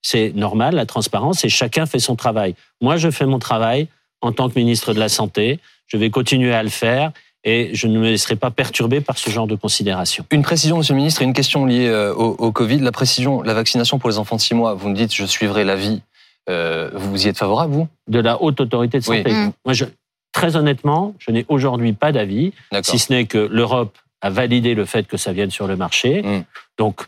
C'est 0.04 0.32
normal, 0.34 0.74
la 0.74 0.86
transparence, 0.86 1.44
et 1.44 1.48
chacun 1.48 1.86
fait 1.86 2.00
son 2.00 2.16
travail. 2.16 2.54
Moi, 2.80 2.96
je 2.96 3.10
fais 3.10 3.26
mon 3.26 3.38
travail 3.38 3.86
en 4.22 4.32
tant 4.32 4.48
que 4.48 4.58
ministre 4.58 4.94
de 4.94 4.98
la 4.98 5.08
Santé. 5.10 5.60
Je 5.92 5.98
vais 5.98 6.08
continuer 6.08 6.54
à 6.54 6.62
le 6.62 6.70
faire 6.70 7.12
et 7.44 7.74
je 7.74 7.86
ne 7.86 7.98
me 7.98 8.06
laisserai 8.06 8.36
pas 8.36 8.50
perturber 8.50 9.02
par 9.02 9.18
ce 9.18 9.28
genre 9.28 9.46
de 9.46 9.56
considérations. 9.56 10.24
Une 10.30 10.42
précision, 10.42 10.78
Monsieur 10.78 10.94
le 10.94 10.98
Ministre, 10.98 11.20
et 11.20 11.24
une 11.26 11.34
question 11.34 11.66
liée 11.66 11.86
euh, 11.88 12.14
au, 12.14 12.30
au 12.38 12.50
Covid. 12.50 12.78
La 12.78 12.92
précision, 12.92 13.42
la 13.42 13.52
vaccination 13.52 13.98
pour 13.98 14.08
les 14.08 14.16
enfants 14.16 14.36
de 14.36 14.40
6 14.40 14.54
mois, 14.54 14.72
vous 14.72 14.88
me 14.88 14.94
dites 14.94 15.14
je 15.14 15.26
suivrai 15.26 15.64
l'avis. 15.64 16.00
Euh, 16.48 16.90
vous 16.94 17.26
y 17.26 17.28
êtes 17.28 17.36
favorable, 17.36 17.74
vous? 17.74 17.88
De 18.08 18.20
la 18.20 18.40
haute 18.42 18.60
autorité 18.60 19.00
de 19.00 19.04
santé. 19.04 19.24
Oui. 19.26 19.50
Moi, 19.66 19.74
je, 19.74 19.84
très 20.32 20.56
honnêtement, 20.56 21.14
je 21.18 21.30
n'ai 21.30 21.44
aujourd'hui 21.48 21.92
pas 21.92 22.10
d'avis, 22.10 22.52
si 22.82 22.98
ce 22.98 23.12
n'est 23.12 23.26
que 23.26 23.38
l'Europe 23.38 23.98
a 24.22 24.30
validé 24.30 24.74
le 24.74 24.86
fait 24.86 25.06
que 25.06 25.18
ça 25.18 25.32
vienne 25.32 25.50
sur 25.50 25.66
le 25.66 25.76
marché. 25.76 26.22
Mm. 26.22 26.44
Donc, 26.78 27.02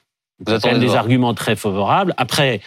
Vous 0.44 0.53
attendez 0.53 0.79
des 0.79 0.94
arguments 0.94 1.33
très 1.33 1.57
favorables. 1.57 2.12
Après, 2.18 2.61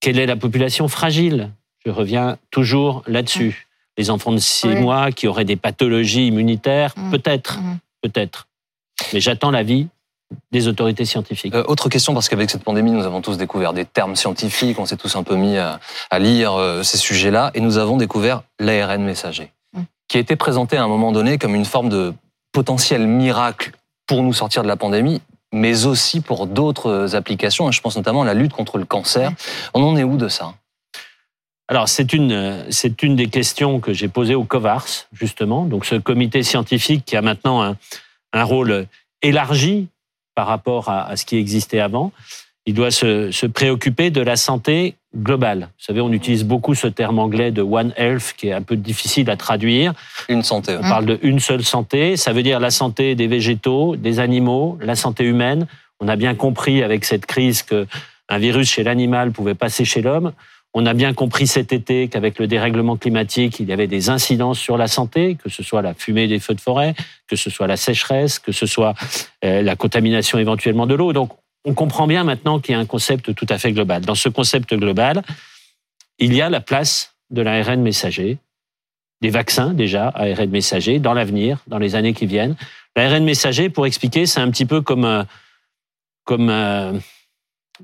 quelle 0.00 0.18
est 0.18 0.26
la 0.26 0.36
population 0.36 0.88
fragile? 0.88 1.50
Je 1.84 1.90
reviens 1.90 2.38
toujours 2.50 3.02
là-dessus. 3.06 3.68
Les 4.00 4.08
enfants 4.08 4.32
de 4.32 4.38
six 4.38 4.66
Oui. 4.66 4.76
mois 4.76 5.12
qui 5.12 5.26
auraient 5.28 5.44
des 5.44 5.56
pathologies 5.56 6.28
immunitaires, 6.28 6.94
Mm. 6.96 7.10
peut-être, 7.10 7.58
Mhm. 7.60 7.78
peut-être. 8.02 8.46
Mais 9.12 9.20
j'attends 9.20 9.50
l'avis 9.50 9.88
des 10.52 10.68
autorités 10.68 11.04
scientifiques. 11.04 11.54
Euh, 11.54 11.64
autre 11.68 11.90
question, 11.90 12.14
parce 12.14 12.30
qu'avec 12.30 12.48
cette 12.48 12.64
pandémie, 12.64 12.92
nous 12.92 13.04
avons 13.04 13.20
tous 13.20 13.36
découvert 13.36 13.74
des 13.74 13.84
termes 13.84 14.16
scientifiques, 14.16 14.78
on 14.78 14.86
s'est 14.86 14.96
tous 14.96 15.16
un 15.16 15.22
peu 15.22 15.36
mis 15.36 15.58
à, 15.58 15.80
à 16.10 16.18
lire 16.18 16.54
euh, 16.54 16.82
ces 16.82 16.96
sujets-là, 16.96 17.50
et 17.52 17.60
nous 17.60 17.76
avons 17.76 17.98
découvert 17.98 18.42
l'ARN 18.58 19.02
messager, 19.02 19.52
Mm. 19.76 19.80
qui 20.08 20.16
a 20.16 20.20
été 20.20 20.34
présenté 20.34 20.78
à 20.78 20.82
un 20.82 20.88
moment 20.88 21.12
donné 21.12 21.36
comme 21.36 21.54
une 21.54 21.66
forme 21.66 21.90
de 21.90 22.14
potentiel 22.52 23.06
miracle 23.06 23.72
pour 24.06 24.22
nous 24.22 24.32
sortir 24.32 24.62
de 24.62 24.68
la 24.68 24.76
pandémie, 24.76 25.20
mais 25.52 25.84
aussi 25.84 26.22
pour 26.22 26.46
d'autres 26.46 27.14
applications, 27.16 27.68
et 27.68 27.72
je 27.72 27.82
pense 27.82 27.96
notamment 27.96 28.22
à 28.22 28.24
la 28.24 28.32
lutte 28.34 28.52
contre 28.54 28.78
le 28.78 28.86
cancer. 28.86 29.30
On 29.74 29.82
en 29.82 29.94
est 29.98 30.04
où 30.04 30.16
de 30.16 30.28
ça? 30.28 30.54
Alors, 31.70 31.88
c'est 31.88 32.12
une, 32.12 32.32
euh, 32.32 32.64
c'est 32.70 33.04
une 33.04 33.14
des 33.14 33.28
questions 33.28 33.78
que 33.78 33.92
j'ai 33.92 34.08
posées 34.08 34.34
au 34.34 34.42
COVARS, 34.42 35.06
justement. 35.12 35.64
Donc, 35.64 35.86
ce 35.86 35.94
comité 35.94 36.42
scientifique 36.42 37.04
qui 37.06 37.16
a 37.16 37.22
maintenant 37.22 37.62
un, 37.62 37.76
un 38.32 38.42
rôle 38.42 38.86
élargi 39.22 39.86
par 40.34 40.48
rapport 40.48 40.88
à, 40.88 41.06
à 41.06 41.14
ce 41.14 41.24
qui 41.24 41.36
existait 41.36 41.78
avant. 41.78 42.10
Il 42.66 42.74
doit 42.74 42.90
se, 42.90 43.30
se 43.30 43.46
préoccuper 43.46 44.10
de 44.10 44.20
la 44.20 44.34
santé 44.34 44.96
globale. 45.16 45.68
Vous 45.78 45.84
savez, 45.84 46.00
on 46.00 46.12
utilise 46.12 46.44
beaucoup 46.44 46.74
ce 46.74 46.88
terme 46.88 47.20
anglais 47.20 47.52
de 47.52 47.62
One 47.62 47.92
Health, 47.96 48.34
qui 48.36 48.48
est 48.48 48.52
un 48.52 48.62
peu 48.62 48.74
difficile 48.74 49.30
à 49.30 49.36
traduire. 49.36 49.94
Une 50.28 50.42
santé. 50.42 50.76
On 50.76 50.82
parle 50.82 51.06
de 51.06 51.20
une 51.22 51.38
seule 51.38 51.62
santé. 51.62 52.16
Ça 52.16 52.32
veut 52.32 52.42
dire 52.42 52.58
la 52.58 52.70
santé 52.70 53.14
des 53.14 53.28
végétaux, 53.28 53.94
des 53.94 54.18
animaux, 54.18 54.76
la 54.82 54.96
santé 54.96 55.22
humaine. 55.22 55.68
On 56.00 56.08
a 56.08 56.16
bien 56.16 56.34
compris 56.34 56.82
avec 56.82 57.04
cette 57.04 57.26
crise 57.26 57.62
que 57.62 57.86
un 58.28 58.38
virus 58.38 58.68
chez 58.70 58.82
l'animal 58.82 59.30
pouvait 59.30 59.54
passer 59.54 59.84
chez 59.84 60.02
l'homme. 60.02 60.32
On 60.72 60.86
a 60.86 60.94
bien 60.94 61.14
compris 61.14 61.48
cet 61.48 61.72
été 61.72 62.08
qu'avec 62.08 62.38
le 62.38 62.46
dérèglement 62.46 62.96
climatique, 62.96 63.58
il 63.58 63.68
y 63.68 63.72
avait 63.72 63.88
des 63.88 64.08
incidences 64.08 64.58
sur 64.58 64.76
la 64.76 64.86
santé, 64.86 65.36
que 65.42 65.48
ce 65.48 65.64
soit 65.64 65.82
la 65.82 65.94
fumée 65.94 66.28
des 66.28 66.38
feux 66.38 66.54
de 66.54 66.60
forêt, 66.60 66.94
que 67.26 67.34
ce 67.34 67.50
soit 67.50 67.66
la 67.66 67.76
sécheresse, 67.76 68.38
que 68.38 68.52
ce 68.52 68.66
soit 68.66 68.94
euh, 69.44 69.62
la 69.62 69.74
contamination 69.74 70.38
éventuellement 70.38 70.86
de 70.86 70.94
l'eau. 70.94 71.12
Donc, 71.12 71.32
on 71.64 71.74
comprend 71.74 72.06
bien 72.06 72.22
maintenant 72.22 72.60
qu'il 72.60 72.72
y 72.72 72.76
a 72.76 72.78
un 72.78 72.86
concept 72.86 73.34
tout 73.34 73.46
à 73.48 73.58
fait 73.58 73.72
global. 73.72 74.02
Dans 74.02 74.14
ce 74.14 74.28
concept 74.28 74.74
global, 74.74 75.22
il 76.18 76.34
y 76.34 76.40
a 76.40 76.48
la 76.48 76.60
place 76.60 77.16
de 77.30 77.42
l'ARN 77.42 77.80
messager, 77.82 78.38
des 79.20 79.30
vaccins 79.30 79.74
déjà, 79.74 80.08
ARN 80.08 80.50
messager, 80.50 81.00
dans 81.00 81.14
l'avenir, 81.14 81.58
dans 81.66 81.78
les 81.78 81.96
années 81.96 82.14
qui 82.14 82.26
viennent. 82.26 82.56
L'ARN 82.96 83.24
messager, 83.24 83.70
pour 83.70 83.86
expliquer, 83.86 84.26
c'est 84.26 84.40
un 84.40 84.50
petit 84.50 84.66
peu 84.66 84.80
comme, 84.80 85.04
euh, 85.04 85.24
comme 86.24 86.48
euh, 86.48 86.92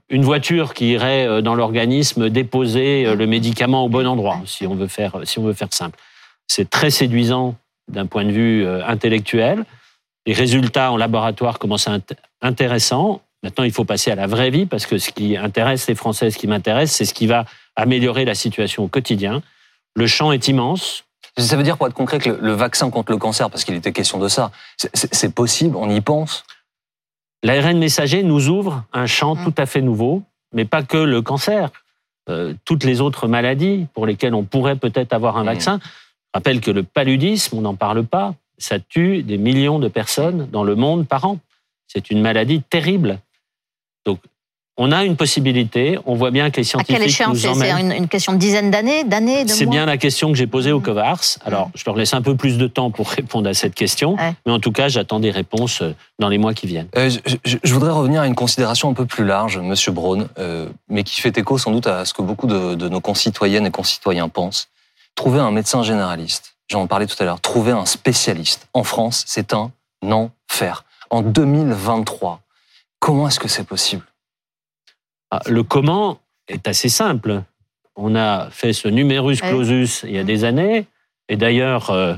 une 0.09 0.23
voiture 0.23 0.75
qui 0.75 0.93
irait 0.93 1.27
euh, 1.27 1.41
dans 1.43 1.55
l'organisme 1.55 2.31
déposer 2.31 3.07
euh, 3.07 3.15
le 3.15 3.27
médicament 3.27 3.85
au 3.85 3.89
bon 3.89 4.07
endroit, 4.07 4.41
si 4.47 4.67
on 4.67 4.75
veut 4.75 4.89
faire, 4.89 5.21
si 5.25 5.39
on 5.39 5.43
veut 5.43 5.53
faire 5.53 5.73
simple. 5.73 5.99
C'est 6.47 6.71
très 6.71 6.91
séduisant 6.91 7.57
d'un 7.89 8.07
point 8.07 8.25
de 8.25 8.33
vue 8.33 8.65
euh, 8.65 8.85
intellectuel. 8.87 9.65
Les 10.27 10.33
résultats 10.33 10.93
en 10.93 10.97
laboratoire 10.97 11.59
commencent 11.59 11.89
à 11.89 11.97
être 11.97 12.15
intéressants. 12.43 13.23
Maintenant, 13.43 13.65
il 13.65 13.73
faut 13.73 13.85
passer 13.85 14.11
à 14.11 14.15
la 14.15 14.27
vraie 14.27 14.51
vie 14.51 14.67
parce 14.67 14.87
que 14.87 14.99
ce 14.99 15.11
qui 15.11 15.37
intéresse 15.37 15.87
les 15.87 15.95
Français, 15.95 16.31
ce 16.31 16.39
qui 16.39 16.47
m'intéresse, 16.47 16.93
c'est 16.93 17.05
ce 17.05 17.15
qui 17.15 17.27
va 17.27 17.45
améliorer 17.77 18.25
la 18.25 18.35
situation 18.35 18.85
au 18.85 18.89
quotidien. 18.89 19.43
Le 19.95 20.07
champ 20.07 20.33
est 20.33 20.49
immense. 20.49 21.05
Ça 21.39 21.57
veut 21.57 21.63
dire, 21.63 21.77
pour 21.77 21.87
être 21.87 21.95
concret, 21.95 22.19
que 22.19 22.31
le, 22.31 22.53
vaccin 22.53 22.91
contre 22.91 23.13
le 23.13 23.19
cancer, 23.19 23.51
parce 23.51 23.65
qu'il 23.65 23.75
était 23.75 23.93
question 23.93 24.19
de 24.19 24.27
ça, 24.27 24.51
c'est 24.77 25.35
possible, 25.35 25.77
on 25.77 25.91
y 25.91 26.01
pense? 26.01 26.45
L'ARN 27.43 27.79
messager 27.79 28.23
nous 28.23 28.49
ouvre 28.49 28.85
un 28.93 29.07
champ 29.07 29.35
Mm. 29.37 29.45
tout 29.45 29.55
à 29.59 29.67
fait 29.67 29.83
nouveau, 29.83 30.23
mais 30.53 30.65
pas 30.65 30.83
que 30.83 30.97
le 30.99 31.23
cancer. 31.23 31.71
Euh, 32.29 32.55
toutes 32.65 32.83
les 32.83 33.01
autres 33.01 33.29
maladies 33.29 33.87
pour 33.95 34.05
lesquelles 34.05 34.35
on 34.35 34.43
pourrait 34.43 34.75
peut-être 34.77 35.13
avoir 35.13 35.37
un 35.37 35.43
Mm. 35.45 35.47
vaccin. 35.47 35.79
Je 35.83 35.89
rappelle 36.35 36.61
que 36.61 36.71
le 36.73 36.83
paludisme, 36.83 37.57
on 37.57 37.61
n'en 37.61 37.77
parle 37.77 38.05
pas, 38.05 38.35
ça 38.59 38.79
tue 38.81 39.23
des 39.23 39.39
millions 39.39 39.79
de 39.79 39.89
personnes 39.89 40.49
dans 40.51 40.65
le 40.65 40.75
monde 40.75 41.07
par 41.07 41.25
an. 41.25 41.39
C'est 41.87 42.11
une 42.11 42.21
maladie 42.21 42.63
terrible. 42.63 43.21
Donc, 44.05 44.19
on 44.79 44.93
a 44.93 45.05
une 45.05 45.17
possibilité. 45.17 45.99
On 46.07 46.15
voit 46.15 46.31
bien 46.31 46.51
que 46.51 46.61
les 46.61 46.69
À 46.77 46.83
quelle 46.85 46.87
scientifiques 46.87 47.07
échéance 47.07 47.35
nous 47.35 47.41
C'est 47.41 47.49
emmènent. 47.49 47.77
c'est 47.91 47.97
une, 47.97 48.03
une 48.03 48.09
question 48.09 48.33
de 48.33 48.39
dizaines 48.39 48.71
d'années, 48.71 49.05
d'années, 49.05 49.45
de 49.45 49.51
C'est 49.51 49.65
mois 49.65 49.75
bien 49.75 49.87
la 49.87 49.97
question 49.97 50.31
que 50.31 50.37
j'ai 50.37 50.47
posée 50.47 50.73
au 50.73 50.81
Mm. 50.81 50.83
COVARS. 50.83 51.39
Alors, 51.45 51.71
je 51.75 51.83
leur 51.87 51.97
laisse 51.97 52.13
un 52.15 52.23
peu 52.23 52.37
plus 52.37 52.59
de 52.59 52.67
temps 52.67 52.91
pour 52.91 53.09
répondre 53.11 53.49
à 53.49 53.55
cette 53.55 53.75
question, 53.75 54.15
Ouais. 54.17 54.35
mais 54.45 54.53
en 54.53 54.61
tout 54.61 54.73
cas, 54.73 54.89
j'attends 54.89 55.21
des 55.21 55.31
réponses 55.31 55.83
euh, 55.83 55.95
dans 56.19 56.29
les 56.29 56.39
mois 56.39 56.53
qui 56.55 56.67
viennent. 56.67 56.89
Euh, 56.97 57.09
je, 57.11 57.19
je- 57.45 57.57
je 57.63 57.75
voudrais 57.75 57.91
revenir 57.93 58.21
à 58.21 58.27
une 58.27 58.35
considération 58.35 58.91
un 58.91 58.95
peu 58.95 59.07
plus 59.07 59.25
large, 59.25 59.59
Monsieur 59.59 59.93
Braun, 59.93 60.29
euh, 60.39 60.69
mais 60.89 61.05
qui 61.05 61.21
fait 61.21 61.37
écho 61.39 61.57
sans 61.59 61.71
doute 61.71 61.87
à 61.87 62.05
ce 62.05 62.13
que 62.13 62.23
beaucoup 62.23 62.47
de, 62.47 62.75
de 62.75 62.89
nos 62.89 63.01
concitoyennes 63.01 63.67
et 63.67 63.71
concitoyens 63.71 64.29
pensent. 64.29 64.69
Trouver 65.15 65.41
un 65.41 65.51
médecin 65.51 65.83
généraliste, 65.83 66.57
j'en 66.71 66.87
parlais 66.87 67.07
tout 67.07 67.17
à 67.21 67.25
l'heure, 67.25 67.41
trouver 67.41 67.73
un 67.73 67.87
spécialiste 67.87 68.69
en 68.75 68.85
France, 68.85 69.25
c'est 69.27 69.55
un 69.55 69.71
enfer. 70.03 70.85
En 71.09 71.23
2023, 71.23 72.41
Comment 72.99 73.29
est-ce 73.29 73.39
que 73.39 73.47
c'est 73.49 73.65
possible? 73.67 74.03
Le 75.47 75.63
comment 75.63 76.19
est 76.49 76.67
assez 76.69 76.89
simple. 76.89 77.43
On 77.97 78.15
a 78.15 78.49
fait 78.51 78.73
ce 78.73 78.89
numerus 78.89 79.41
Ouais. 79.43 79.49
clausus 79.49 80.03
il 80.05 80.13
y 80.13 80.19
a 80.19 80.25
des 80.25 80.45
années, 80.45 80.87
et 81.29 81.37
d'ailleurs, 81.37 81.91
euh, 81.91 82.15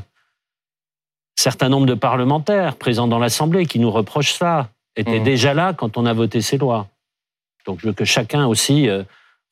certains 1.37 1.69
nombres 1.69 1.87
de 1.87 1.95
parlementaires 1.95 2.77
présents 2.77 3.07
dans 3.09 3.19
l'Assemblée 3.19 3.67
qui 3.67 3.79
nous 3.79 3.91
reprochent 3.91 4.33
ça 4.35 4.69
étaient 4.97 5.19
Mhm. 5.21 5.25
déjà 5.25 5.55
là 5.55 5.73
quand 5.73 5.97
on 5.97 6.05
a 6.07 6.13
voté 6.13 6.41
ces 6.41 6.59
lois. 6.59 6.89
Donc 7.67 7.79
je 7.81 7.87
veux 7.87 7.93
que 7.93 8.05
chacun 8.05 8.47
aussi 8.47 8.89
euh, 8.89 9.05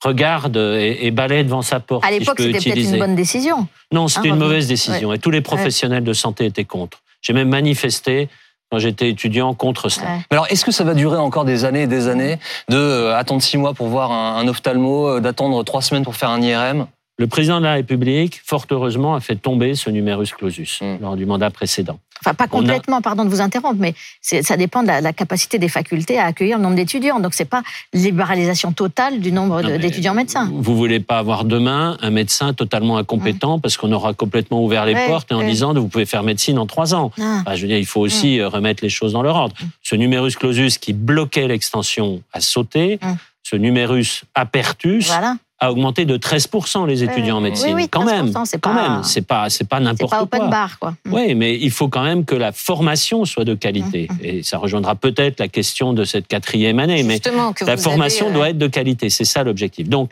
regarde 0.03 0.57
et, 0.57 1.07
et 1.07 1.11
balaie 1.11 1.45
devant 1.45 1.63
sa 1.63 1.81
porte. 1.81 2.05
À 2.05 2.11
l'époque, 2.11 2.39
c'était 2.41 2.59
peut-être 2.59 2.77
une 2.93 2.99
bonne 2.99 3.15
décision. 3.15 3.69
Non, 3.93 4.09
c'était 4.09 4.29
Ah, 4.31 4.35
une 4.35 4.39
mauvaise 4.41 4.67
décision. 4.67 5.13
Et 5.13 5.19
tous 5.19 5.31
les 5.31 5.41
professionnels 5.43 6.05
de 6.05 6.13
santé 6.13 6.45
étaient 6.47 6.65
contre. 6.65 7.03
J'ai 7.23 7.33
même 7.33 7.49
manifesté 7.49 8.29
quand 8.71 8.79
j'étais 8.79 9.09
étudiant 9.11 9.55
contre 9.55 9.89
cela. 9.89 10.07
Ouais. 10.07 10.21
Alors, 10.31 10.47
est-ce 10.51 10.65
que 10.65 10.73
ça 10.73 10.85
va 10.85 10.95
durer 10.95 11.19
encore 11.19 11.45
des 11.45 11.65
années 11.65 11.83
et 11.83 11.87
des 11.87 12.09
années 12.09 12.39
de 12.69 12.77
euh, 12.77 13.17
attendre 13.17 13.43
six 13.43 13.57
mois 13.59 13.75
pour 13.75 13.87
voir 13.89 14.11
un, 14.13 14.37
un 14.37 14.49
ophtalmo, 14.49 15.09
euh, 15.09 15.21
d'attendre 15.21 15.63
trois 15.65 15.83
semaines 15.83 16.05
pour 16.05 16.17
faire 16.17 16.31
un 16.31 16.41
IRM 16.43 16.87
Le 17.19 17.27
président 17.27 17.59
de 17.59 17.65
la 17.65 17.75
République, 17.75 18.41
fort 18.45 18.67
heureusement, 18.71 19.15
a 19.15 19.21
fait 19.21 19.37
tomber 19.37 19.75
ce 19.75 19.91
numerus 19.91 20.33
clausus 20.33 20.81
Mm. 20.81 20.97
lors 21.01 21.17
du 21.17 21.27
mandat 21.27 21.51
précédent. 21.51 21.99
Enfin, 22.23 22.35
pas 22.35 22.45
a- 22.45 22.49
complètement, 22.49 23.01
pardon 23.03 23.25
de 23.25 23.31
vous 23.31 23.41
interrompre, 23.41 23.79
mais 23.79 23.95
ça 24.21 24.57
dépend 24.57 24.83
de 24.83 24.89
la, 24.89 25.01
la 25.01 25.13
capacité 25.13 25.59
des 25.59 25.69
facultés 25.69 26.19
à 26.19 26.27
accueillir 26.27 26.57
le 26.59 26.63
nombre 26.63 26.77
d'étudiants. 26.77 27.21
Donc, 27.21 27.35
c'est 27.35 27.45
pas 27.45 27.63
libéralisation 27.93 28.73
totale 28.73 29.21
du 29.21 29.33
nombre 29.33 29.63
d'étudiants 29.63 30.15
médecins. 30.15 30.51
Vous 30.53 30.77
voulez 30.77 31.01
pas 31.01 31.19
avoir 31.19 31.45
demain 31.45 31.97
un 32.01 32.11
médecin 32.11 32.53
totalement 32.55 32.99
incompétent 32.99 33.59
parce 33.59 33.77
qu'on 33.77 33.93
aura 33.93 34.15
complètement 34.15 34.65
ouvert 34.65 34.85
les 34.87 34.95
portes 35.07 35.31
et 35.31 35.35
en 35.35 35.39
ouais. 35.41 35.47
disant 35.47 35.75
vous 35.75 35.89
pouvez 35.89 36.07
faire 36.07 36.23
médecine 36.23 36.59
en 36.59 36.67
trois 36.67 36.95
ans. 36.95 37.11
Ah. 37.21 37.39
Enfin, 37.41 37.55
je 37.55 37.63
veux 37.63 37.69
dire, 37.69 37.79
il 37.79 37.87
faut 37.87 38.01
aussi 38.01 38.41
euh, 38.41 38.49
remettre 38.49 38.83
les 38.83 38.89
choses 38.89 39.13
dans 39.13 39.23
leur 39.23 39.37
ordre. 39.37 39.55
Ce 39.83 39.97
numerus 39.97 40.37
clausus 40.37 40.79
qui 40.79 40.93
bloquait 40.93 41.49
l'extension 41.49 42.23
a 42.33 42.41
sauté. 42.41 42.99
Ce 43.43 43.55
numerus 43.55 44.25
apertus 44.35 45.07
Voilà. 45.07 45.37
A 45.59 45.71
augmenté 45.73 46.05
de 46.05 46.17
13% 46.19 46.87
les 46.87 47.03
étudiants 47.03 47.39
en 47.39 47.41
médecine. 47.41 47.75
oui, 47.75 47.89
quand 47.89 48.05
même, 48.05 48.27
13%, 48.31 48.45
c'est 48.45 48.61
quand 48.61 48.75
pas- 48.75 48.89
même, 48.91 49.03
c'est 49.05 49.23
pas, 49.27 49.49
c'est 49.49 49.67
pas 49.67 49.79
C'est 49.79 49.85
n'importe 49.85 50.11
pas 50.11 50.17
quoi. 50.19 50.39
open 50.39 50.51
bar, 50.51 50.79
quoi. 50.79 50.91
Mm. 51.07 51.13
Oui, 51.15 51.35
mais 51.35 51.57
il 51.57 51.71
faut 51.71 51.89
quand 51.89 52.03
même 52.03 52.25
que 52.27 52.35
la 52.35 52.53
formation 52.53 53.25
soit 53.25 53.45
de 53.45 53.55
qualité. 53.55 54.09
Mm, 54.11 54.17
Et 54.23 54.43
ça 54.43 54.59
rejoindra 54.59 54.95
peut-être 54.97 55.41
la 55.41 55.49
question 55.49 55.95
de 55.95 56.05
cette 56.05 56.27
quatrième 56.29 56.79
année. 56.79 57.03
Mais 57.05 57.15
Justement, 57.15 57.55
que 57.55 57.65
la 57.65 57.77
formation 57.79 58.27
avez, 58.27 58.35
euh, 58.35 58.39
doit 58.39 58.49
être 58.51 58.59
de 58.59 58.67
qualité. 58.67 59.09
C'est 59.09 59.25
ça 59.25 59.45
l'objectif. 59.45 59.89
Donc, 59.89 60.11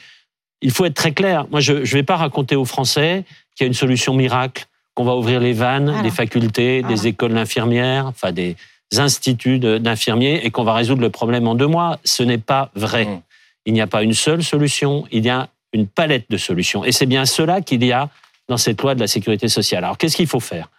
il 0.62 0.70
faut 0.70 0.86
être 0.86 0.94
très 0.94 1.12
clair. 1.12 1.46
Moi, 1.50 1.60
je 1.60 1.74
ne 1.74 1.84
vais 1.84 2.02
pas 2.02 2.16
raconter 2.16 2.56
aux 2.56 2.64
Français 2.64 3.24
qu'il 3.54 3.64
y 3.64 3.66
a 3.66 3.68
une 3.68 3.74
solution 3.74 4.14
miracle, 4.14 4.64
qu'on 4.94 5.04
va 5.04 5.14
ouvrir 5.14 5.40
les 5.40 5.52
vannes 5.52 5.86
Voilà. 5.90 6.02
des 6.02 6.10
facultés, 6.10 6.82
des 6.82 7.06
écoles 7.06 7.34
d'infirmières, 7.34 8.06
enfin 8.06 8.32
des 8.32 8.56
instituts 8.96 9.58
d'infirmiers, 9.58 10.40
et 10.46 10.50
qu'on 10.50 10.64
va 10.64 10.72
résoudre 10.72 11.02
le 11.02 11.10
problème 11.10 11.46
en 11.48 11.54
deux 11.54 11.66
mois. 11.66 11.98
Ce 12.04 12.22
n'est 12.22 12.38
pas 12.38 12.70
vrai. 12.74 13.04
Mm. 13.04 13.20
Il 13.66 13.72
n'y 13.72 13.80
a 13.80 13.86
pas 13.86 14.02
une 14.02 14.14
seule 14.14 14.42
solution, 14.42 15.06
il 15.10 15.24
y 15.24 15.30
a 15.30 15.48
une 15.72 15.86
palette 15.86 16.26
de 16.30 16.36
solutions. 16.36 16.84
Et 16.84 16.92
c'est 16.92 17.06
bien 17.06 17.26
cela 17.26 17.60
qu'il 17.60 17.84
y 17.84 17.92
a 17.92 18.08
dans 18.48 18.56
cette 18.56 18.80
loi 18.82 18.94
de 18.94 19.00
la 19.00 19.06
sécurité 19.06 19.48
sociale. 19.48 19.84
Alors, 19.84 19.98
qu'est-ce 19.98 20.16
qu'il 20.16 20.26
faut 20.26 20.40
faire? 20.40 20.70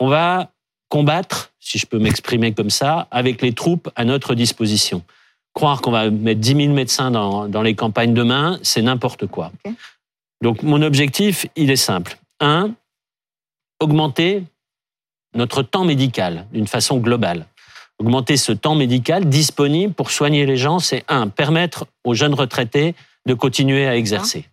On 0.00 0.08
va 0.08 0.50
combattre, 0.88 1.52
si 1.60 1.78
je 1.78 1.86
peux 1.86 1.98
m'exprimer 1.98 2.52
comme 2.52 2.70
ça, 2.70 3.08
avec 3.10 3.42
les 3.42 3.52
troupes 3.52 3.90
à 3.96 4.04
notre 4.04 4.34
disposition. 4.34 5.02
Croire 5.54 5.80
qu'on 5.80 5.90
va 5.90 6.10
mettre 6.10 6.40
10 6.40 6.56
000 6.56 6.74
médecins 6.74 7.10
dans, 7.10 7.48
dans 7.48 7.62
les 7.62 7.74
campagnes 7.74 8.14
demain, 8.14 8.58
c'est 8.62 8.82
n'importe 8.82 9.26
quoi. 9.26 9.52
Donc, 10.42 10.62
mon 10.62 10.82
objectif, 10.82 11.46
il 11.56 11.70
est 11.70 11.76
simple. 11.76 12.18
Un, 12.40 12.74
augmenter 13.80 14.44
notre 15.34 15.62
temps 15.62 15.84
médical 15.84 16.46
d'une 16.52 16.66
façon 16.66 16.98
globale. 16.98 17.46
Augmenter 17.98 18.36
ce 18.36 18.52
temps 18.52 18.74
médical 18.76 19.28
disponible 19.28 19.92
pour 19.92 20.10
soigner 20.10 20.46
les 20.46 20.56
gens, 20.56 20.78
c'est 20.78 21.04
un, 21.08 21.28
permettre 21.28 21.86
aux 22.04 22.14
jeunes 22.14 22.34
retraités 22.34 22.94
de 23.26 23.34
continuer 23.34 23.86
à 23.88 23.96
exercer. 23.96 24.46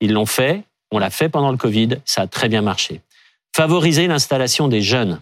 Ils 0.00 0.12
l'ont 0.12 0.26
fait, 0.26 0.62
on 0.90 0.98
l'a 0.98 1.10
fait 1.10 1.28
pendant 1.28 1.50
le 1.50 1.58
Covid, 1.58 1.90
ça 2.06 2.22
a 2.22 2.26
très 2.26 2.48
bien 2.48 2.62
marché. 2.62 3.02
Favoriser 3.54 4.06
l'installation 4.06 4.68
des 4.68 4.80
jeunes 4.82 5.20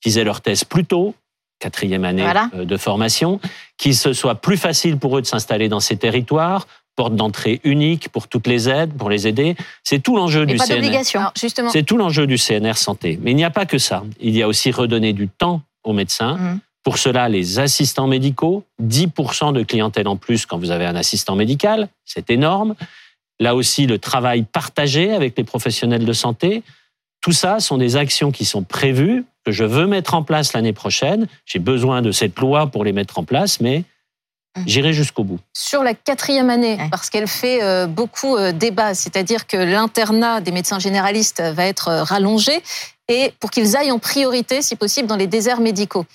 qui 0.00 0.18
aient 0.18 0.24
leur 0.24 0.40
thèse 0.40 0.64
plus 0.64 0.84
tôt, 0.84 1.14
quatrième 1.60 2.04
année 2.04 2.22
Voilà. 2.22 2.50
euh, 2.54 2.64
de 2.64 2.76
formation, 2.76 3.40
qu'il 3.78 3.94
se 3.96 4.12
soit 4.12 4.34
plus 4.36 4.56
facile 4.56 4.98
pour 4.98 5.16
eux 5.16 5.22
de 5.22 5.26
s'installer 5.26 5.68
dans 5.68 5.80
ces 5.80 5.96
territoires, 5.96 6.66
porte 6.96 7.16
d'entrée 7.16 7.60
unique 7.64 8.08
pour 8.10 8.28
toutes 8.28 8.46
les 8.46 8.68
aides, 8.68 8.92
pour 8.96 9.08
les 9.10 9.26
aider. 9.26 9.56
C'est 9.82 10.00
tout 10.00 10.16
l'enjeu 10.16 10.46
du 10.46 10.56
pas 10.56 10.66
CNR. 10.66 10.74
d'obligation. 10.76 11.20
Alors, 11.20 11.32
justement, 11.36 11.70
C'est 11.70 11.82
tout 11.82 11.96
l'enjeu 11.96 12.26
du 12.26 12.38
CNR 12.38 12.76
Santé. 12.76 13.18
Mais 13.22 13.30
il 13.32 13.36
n'y 13.36 13.44
a 13.44 13.50
pas 13.50 13.66
que 13.66 13.78
ça. 13.78 14.04
Il 14.20 14.36
y 14.36 14.42
a 14.42 14.48
aussi 14.48 14.70
redonner 14.70 15.12
du 15.12 15.28
temps 15.28 15.62
aux 15.84 15.92
médecins. 15.92 16.36
Mhm. 16.36 16.60
Pour 16.84 16.98
cela, 16.98 17.28
les 17.28 17.58
assistants 17.58 18.06
médicaux, 18.06 18.64
10% 18.82 19.52
de 19.52 19.62
clientèle 19.62 20.06
en 20.06 20.16
plus 20.16 20.46
quand 20.46 20.58
vous 20.58 20.70
avez 20.70 20.84
un 20.84 20.94
assistant 20.94 21.34
médical, 21.34 21.88
c'est 22.04 22.30
énorme. 22.30 22.74
Là 23.40 23.54
aussi, 23.56 23.86
le 23.86 23.98
travail 23.98 24.42
partagé 24.44 25.12
avec 25.12 25.36
les 25.36 25.44
professionnels 25.44 26.04
de 26.04 26.12
santé. 26.12 26.62
Tout 27.22 27.32
ça 27.32 27.58
sont 27.58 27.78
des 27.78 27.96
actions 27.96 28.30
qui 28.30 28.44
sont 28.44 28.62
prévues, 28.62 29.24
que 29.44 29.50
je 29.50 29.64
veux 29.64 29.86
mettre 29.86 30.14
en 30.14 30.22
place 30.22 30.52
l'année 30.52 30.74
prochaine. 30.74 31.26
J'ai 31.46 31.58
besoin 31.58 32.02
de 32.02 32.12
cette 32.12 32.38
loi 32.38 32.66
pour 32.66 32.84
les 32.84 32.92
mettre 32.92 33.18
en 33.18 33.24
place, 33.24 33.60
mais 33.60 33.84
Mhm. 34.56 34.64
j'irai 34.68 34.92
jusqu'au 34.92 35.24
bout. 35.24 35.40
sur 35.52 35.82
la 35.82 35.94
quatrième 35.94 36.48
année, 36.48 36.78
parce 36.90 37.10
qu'elle 37.10 37.26
fait 37.26 37.60
euh, 37.62 37.86
beaucoup 37.88 38.36
euh, 38.36 38.52
débat, 38.52 38.94
c'est-à-dire 38.94 39.48
que 39.48 39.56
l'internat 39.56 40.40
des 40.40 40.52
médecins 40.52 40.78
généralistes 40.78 41.40
va 41.42 41.64
être 41.66 41.88
euh, 41.88 42.02
rallongé 42.04 42.62
et 43.08 43.32
pour 43.40 43.50
qu'ils 43.50 43.76
aillent 43.76 43.90
en 43.90 43.98
priorité, 43.98 44.62
si 44.62 44.76
possible, 44.76 45.08
dans 45.08 45.16
les 45.16 45.26
déserts 45.26 45.60
médicaux. 45.60 46.06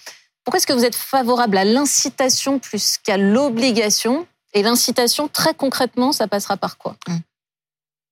Pourquoi 0.44 0.58
est-ce 0.58 0.68
que 0.68 0.74
vous 0.74 0.86
êtes 0.86 0.96
favorable 0.96 1.58
à 1.58 1.66
l'incitation 1.66 2.60
plus 2.60 2.98
qu'à 2.98 3.18
l'obligation 3.18 4.26
Et 4.54 4.64
l'incitation, 4.64 5.28
très 5.28 5.54
concrètement, 5.54 6.12
ça 6.12 6.28
passera 6.28 6.58
par 6.58 6.78
quoi 6.78 6.96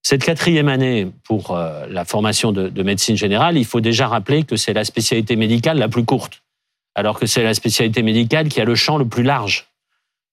Cette 0.03 0.23
quatrième 0.23 0.67
année 0.67 1.11
pour 1.23 1.51
euh, 1.51 1.85
la 1.89 2.05
formation 2.05 2.51
de, 2.51 2.69
de 2.69 2.83
médecine 2.83 3.17
générale, 3.17 3.57
il 3.57 3.65
faut 3.65 3.81
déjà 3.81 4.07
rappeler 4.07 4.43
que 4.43 4.55
c'est 4.55 4.73
la 4.73 4.83
spécialité 4.83 5.35
médicale 5.35 5.77
la 5.77 5.89
plus 5.89 6.05
courte, 6.05 6.43
alors 6.95 7.19
que 7.19 7.25
c'est 7.25 7.43
la 7.43 7.53
spécialité 7.53 8.03
médicale 8.03 8.49
qui 8.49 8.61
a 8.61 8.65
le 8.65 8.75
champ 8.75 8.97
le 8.97 9.07
plus 9.07 9.23
large. 9.23 9.67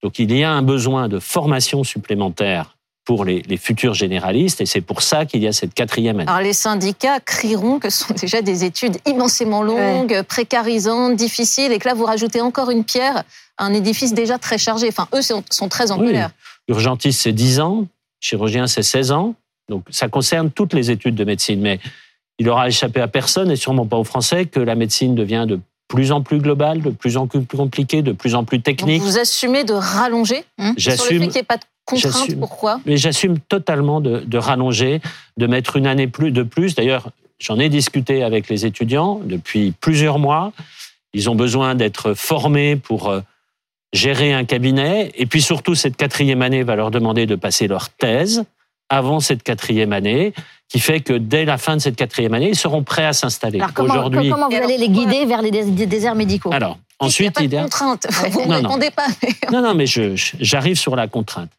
Donc 0.03 0.19
il 0.19 0.37
y 0.37 0.45
a 0.45 0.51
un 0.51 0.63
besoin 0.63 1.09
de 1.09 1.19
formation 1.19 1.83
supplémentaire 1.83 2.74
pour 3.05 3.25
les, 3.25 3.43
les 3.43 3.57
futurs 3.59 3.93
généralistes, 3.95 4.61
et 4.63 4.67
c'est 4.67 4.81
pour 4.81 5.03
ça 5.03 5.27
qu'il 5.27 5.43
y 5.43 5.47
a 5.47 5.53
cette 5.53 5.75
quatrième 5.75 6.21
année. 6.21 6.29
Alors 6.31 6.41
les 6.43 6.55
syndicats 6.55 7.21
crieront 7.21 7.79
que 7.79 7.91
ce 7.91 8.05
sont 8.07 8.15
déjà 8.15 8.41
des 8.41 8.65
études 8.65 8.97
immensément 9.07 9.63
longues, 9.63 10.23
précarisantes, 10.23 11.15
difficiles, 11.17 11.73
et 11.73 11.79
que 11.79 11.87
là 11.89 11.95
vous 11.95 12.05
rajoutez 12.07 12.41
encore 12.41 12.71
une 12.71 12.85
pierre 12.85 13.25
à 13.59 13.67
un 13.67 13.75
édifice 13.75 14.15
déjà 14.15 14.39
très 14.39 14.57
chargé. 14.59 14.89
Enfin, 14.89 15.07
eux 15.15 15.23
sont, 15.23 15.45
sont 15.51 15.69
très 15.69 15.91
en 15.93 15.99
Oui. 15.99 16.07
colère. 16.07 16.31
Urgentiste, 16.69 17.21
c'est 17.23 17.33
10 17.33 17.61
ans, 17.61 17.87
chirurgien, 18.21 18.67
c'est 18.67 18.83
16 18.83 19.13
ans, 19.13 19.35
donc 19.69 19.85
ça 19.91 20.09
concerne 20.09 20.51
toutes 20.51 20.73
les 20.73 20.91
études 20.91 21.15
de 21.15 21.25
médecine, 21.25 21.61
mais 21.61 21.81
il 22.39 22.49
aura 22.49 22.69
échappé 22.69 23.01
à 23.03 23.09
personne, 23.09 23.51
et 23.51 23.57
sûrement 23.57 23.87
pas 23.87 23.99
aux 23.99 24.05
Français, 24.05 24.47
que 24.47 24.61
la 24.61 24.75
médecine 24.75 25.15
devient 25.15 25.45
de 25.47 25.61
plus 25.89 26.11
en 26.11 26.23
plus 26.23 26.39
globale, 26.39 26.81
de 26.81 26.89
plus 26.91 27.19
en 27.19 27.27
plus 27.27 27.45
compliquée, 27.45 28.01
de 28.01 28.13
plus 28.13 28.35
en 28.35 28.45
plus 28.45 28.57
Donc 28.59 28.65
technique. 28.65 29.03
vous 29.03 29.19
assumez 29.19 29.65
de 29.65 29.75
rallonger 29.75 30.43
sur 30.79 30.91
le 30.91 30.97
fait 30.97 31.07
qu'il 31.19 31.29
n'y 31.29 31.37
ait 31.39 31.43
pas 31.43 31.59
de 31.59 31.63
contrainte. 31.85 32.39
Pourquoi? 32.39 32.81
Mais 32.87 32.97
j'assume 32.97 33.39
totalement 33.39 34.01
de, 34.01 34.21
de 34.21 34.39
rallonger, 34.39 35.01
de 35.37 35.47
mettre 35.47 35.77
une 35.77 35.87
année 35.87 36.07
plus 36.07 36.31
de 36.31 36.43
plus. 36.43 36.75
D'ailleurs, 36.75 37.11
j'en 37.39 37.59
ai 37.59 37.69
discuté 37.69 38.23
avec 38.23 38.49
les 38.49 38.67
étudiants 38.67 39.21
depuis 39.25 39.73
plusieurs 39.81 40.19
mois. 40.19 40.53
Ils 41.13 41.31
ont 41.31 41.35
besoin 41.35 41.75
d'être 41.75 42.15
formés 42.15 42.77
pour 42.77 43.09
euh, 43.09 43.21
gérer 43.93 44.33
un 44.33 44.45
cabinet. 44.45 45.13
Et 45.17 45.27
puis 45.27 45.43
surtout, 45.43 45.75
cette 45.75 45.97
quatrième 45.97 46.43
année 46.43 46.63
va 46.63 46.77
leur 46.77 46.91
demander 46.91 47.27
de 47.27 47.37
passer 47.37 47.69
leur 47.69 47.89
thèse 47.91 48.45
avant 48.91 49.21
cette 49.21 49.43
quatrième 49.43 49.93
année, 49.93 50.35
qui 50.69 50.79
fait 50.79 51.01
que 51.01 51.15
dès 51.15 51.47
la 51.47 51.57
fin 51.57 51.77
de 51.77 51.81
cette 51.81 51.97
quatrième 51.97 52.35
année, 52.35 52.51
ils 52.51 52.57
seront 52.57 52.83
prêts 52.83 53.07
à 53.07 53.15
s'installer. 53.15 53.59
Alors, 53.59 53.73
comment, 53.73 53.95
Aujourd'hui. 53.95 54.31
comment 54.31 54.49
vous 54.49 54.57
allez 54.57 54.77
les 54.77 54.91
guider 54.91 55.25
vers 55.25 55.41
les 55.41 55.51
déserts 55.51 56.15
médicaux? 56.15 56.53
Alors, 56.53 56.79
Il 57.05 57.23
n'y 57.23 57.27
a 57.27 57.31
ensuite, 57.31 57.35
pas 57.35 57.41
de 57.41 57.47
il 57.47 57.53
y 57.53 57.57
a- 57.57 57.63
contrainte. 57.63 58.07
Vous 58.31 58.41
ne 58.43 58.47
Non, 58.47 58.63
non. 58.63 58.69
répondez 58.71 58.91
pas. 58.91 59.07
mais- 59.23 59.35
Non, 59.53 59.63
non, 59.63 59.75
mais 59.75 59.87
j'arrive 59.87 60.77
sur 60.79 60.97
la 60.97 61.07
contrainte. 61.09 61.51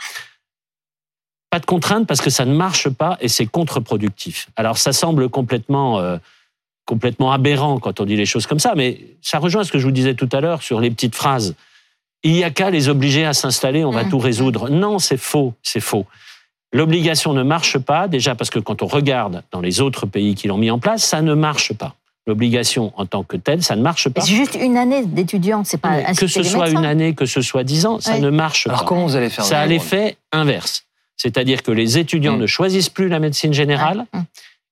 Pas 1.50 1.60
de 1.60 1.66
contrainte 1.66 2.08
parce 2.08 2.22
que 2.22 2.30
ça 2.30 2.46
ne 2.46 2.54
marche 2.54 2.90
pas 2.90 3.18
et 3.22 3.28
c'est 3.30 3.46
contre-productif. 3.46 4.50
Alors 4.56 4.78
ça 4.78 4.92
semble 4.94 5.30
complètement, 5.30 6.00
euh, 6.00 6.18
complètement 6.86 7.32
aberrant 7.32 7.80
quand 7.80 8.00
on 8.02 8.06
dit 8.06 8.16
les 8.18 8.26
choses 8.26 8.46
comme 8.48 8.60
ça, 8.60 8.74
mais 8.76 9.00
ça 9.22 9.40
rejoint 9.40 9.64
ce 9.64 9.72
que 9.72 9.80
je 9.80 9.86
vous 9.86 9.92
disais 9.92 10.16
tout 10.16 10.30
à 10.34 10.42
l'heure 10.42 10.62
sur 10.62 10.80
les 10.82 10.90
petites 10.92 11.16
phrases. 11.16 11.56
Il 12.24 12.34
n'y 12.34 12.44
a 12.44 12.50
qu'à 12.50 12.72
les 12.72 12.90
obliger 12.90 13.26
à 13.26 13.34
s'installer, 13.34 13.86
on 13.86 13.92
va 13.92 14.04
Mmh. 14.04 14.10
tout 14.10 14.20
résoudre. 14.20 14.70
Non, 14.70 15.00
c'est 15.00 15.18
faux, 15.18 15.54
c'est 15.64 15.80
faux. 15.80 16.06
L'obligation 16.74 17.32
ne 17.34 17.44
marche 17.44 17.78
pas, 17.78 18.08
déjà 18.10 18.36
parce 18.36 18.50
que 18.50 18.60
quand 18.60 18.82
on 18.82 18.88
regarde 18.88 19.44
dans 19.52 19.62
les 19.62 19.80
autres 19.80 20.06
pays 20.08 20.36
qui 20.36 20.48
l'ont 20.48 20.58
mis 20.58 20.72
en 20.72 20.80
place, 20.80 21.06
ça 21.06 21.22
ne 21.22 21.34
marche 21.36 21.72
pas. 21.74 21.96
L'obligation 22.28 22.92
en 22.98 23.06
tant 23.06 23.24
que 23.24 23.38
telle, 23.38 23.62
ça 23.62 23.76
ne 23.76 23.82
marche 23.84 24.10
pas. 24.10 24.22
C'est 24.22 24.34
juste 24.34 24.56
une 24.60 24.78
année 24.78 25.06
d'étudiants, 25.06 25.64
c'est 25.64 25.78
pas 25.78 25.90
Mais 25.92 26.16
que 26.16 26.26
ce 26.26 26.42
soit 26.42 26.70
une 26.70 26.84
année, 26.86 27.14
que 27.14 27.28
ce 27.28 27.42
soit 27.42 27.64
dix 27.64 27.86
ans, 27.86 28.00
ça 28.00 28.18
ne 28.18 28.30
marche 28.32 28.66
Alors 28.66 28.80
pas. 28.80 28.86
comment 28.88 29.06
vous 29.06 29.16
allez 29.16 29.30
faire 29.30 29.46
Ça 29.46 29.60
a 29.60 29.66
l'effet 29.68 30.18
inverse. 30.32 30.86
C'est-à-dire 31.18 31.62
que 31.62 31.72
les 31.72 31.98
étudiants 32.00 32.36
ne 32.38 32.48
choisissent 32.48 32.90
plus 32.90 33.10
la 33.10 33.20
médecine 33.20 33.54
générale. 33.54 34.06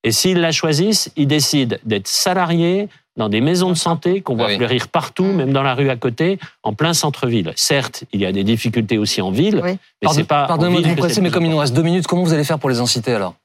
Et 0.04 0.12
s'ils 0.12 0.40
la 0.40 0.52
choisissent, 0.52 1.12
ils 1.16 1.28
décident 1.28 1.78
d'être 1.86 2.08
salariés 2.08 2.90
dans 3.16 3.30
des 3.30 3.40
maisons 3.40 3.70
de 3.70 3.76
santé 3.78 4.22
qu'on 4.22 4.36
voit 4.36 4.48
Ah 4.48 4.50
oui. 4.50 4.58
fleurir 4.58 4.88
partout, 4.88 5.24
Mm. 5.24 5.36
même 5.36 5.54
dans 5.54 5.62
la 5.62 5.76
rue 5.76 5.90
à 5.92 5.96
côté, 5.96 6.40
en 6.64 6.74
plein 6.74 6.94
centre-ville. 6.96 7.54
Certes, 7.56 8.04
il 8.12 8.20
y 8.20 8.26
a 8.26 8.32
des 8.32 8.44
difficultés 8.44 8.98
aussi 8.98 9.22
en 9.22 9.30
ville, 9.30 9.62
Oui. 9.64 9.74
mais 9.74 9.78
Pardon- 10.02 10.18
c'est 10.18 10.24
pas. 10.26 10.48
Pardonnez-moi 10.48 10.82
de 10.82 10.88
vous 10.88 10.96
presser, 10.96 11.22
mais 11.22 11.30
comme 11.30 11.46
il 11.46 11.52
nous 11.52 11.58
reste 11.60 11.76
deux 11.76 11.84
minutes, 11.84 12.08
comment 12.08 12.24
vous 12.24 12.34
allez 12.34 12.44
faire 12.44 12.58
pour 12.58 12.72
les 12.72 12.80
inciter 12.80 13.14
alors? 13.14 13.36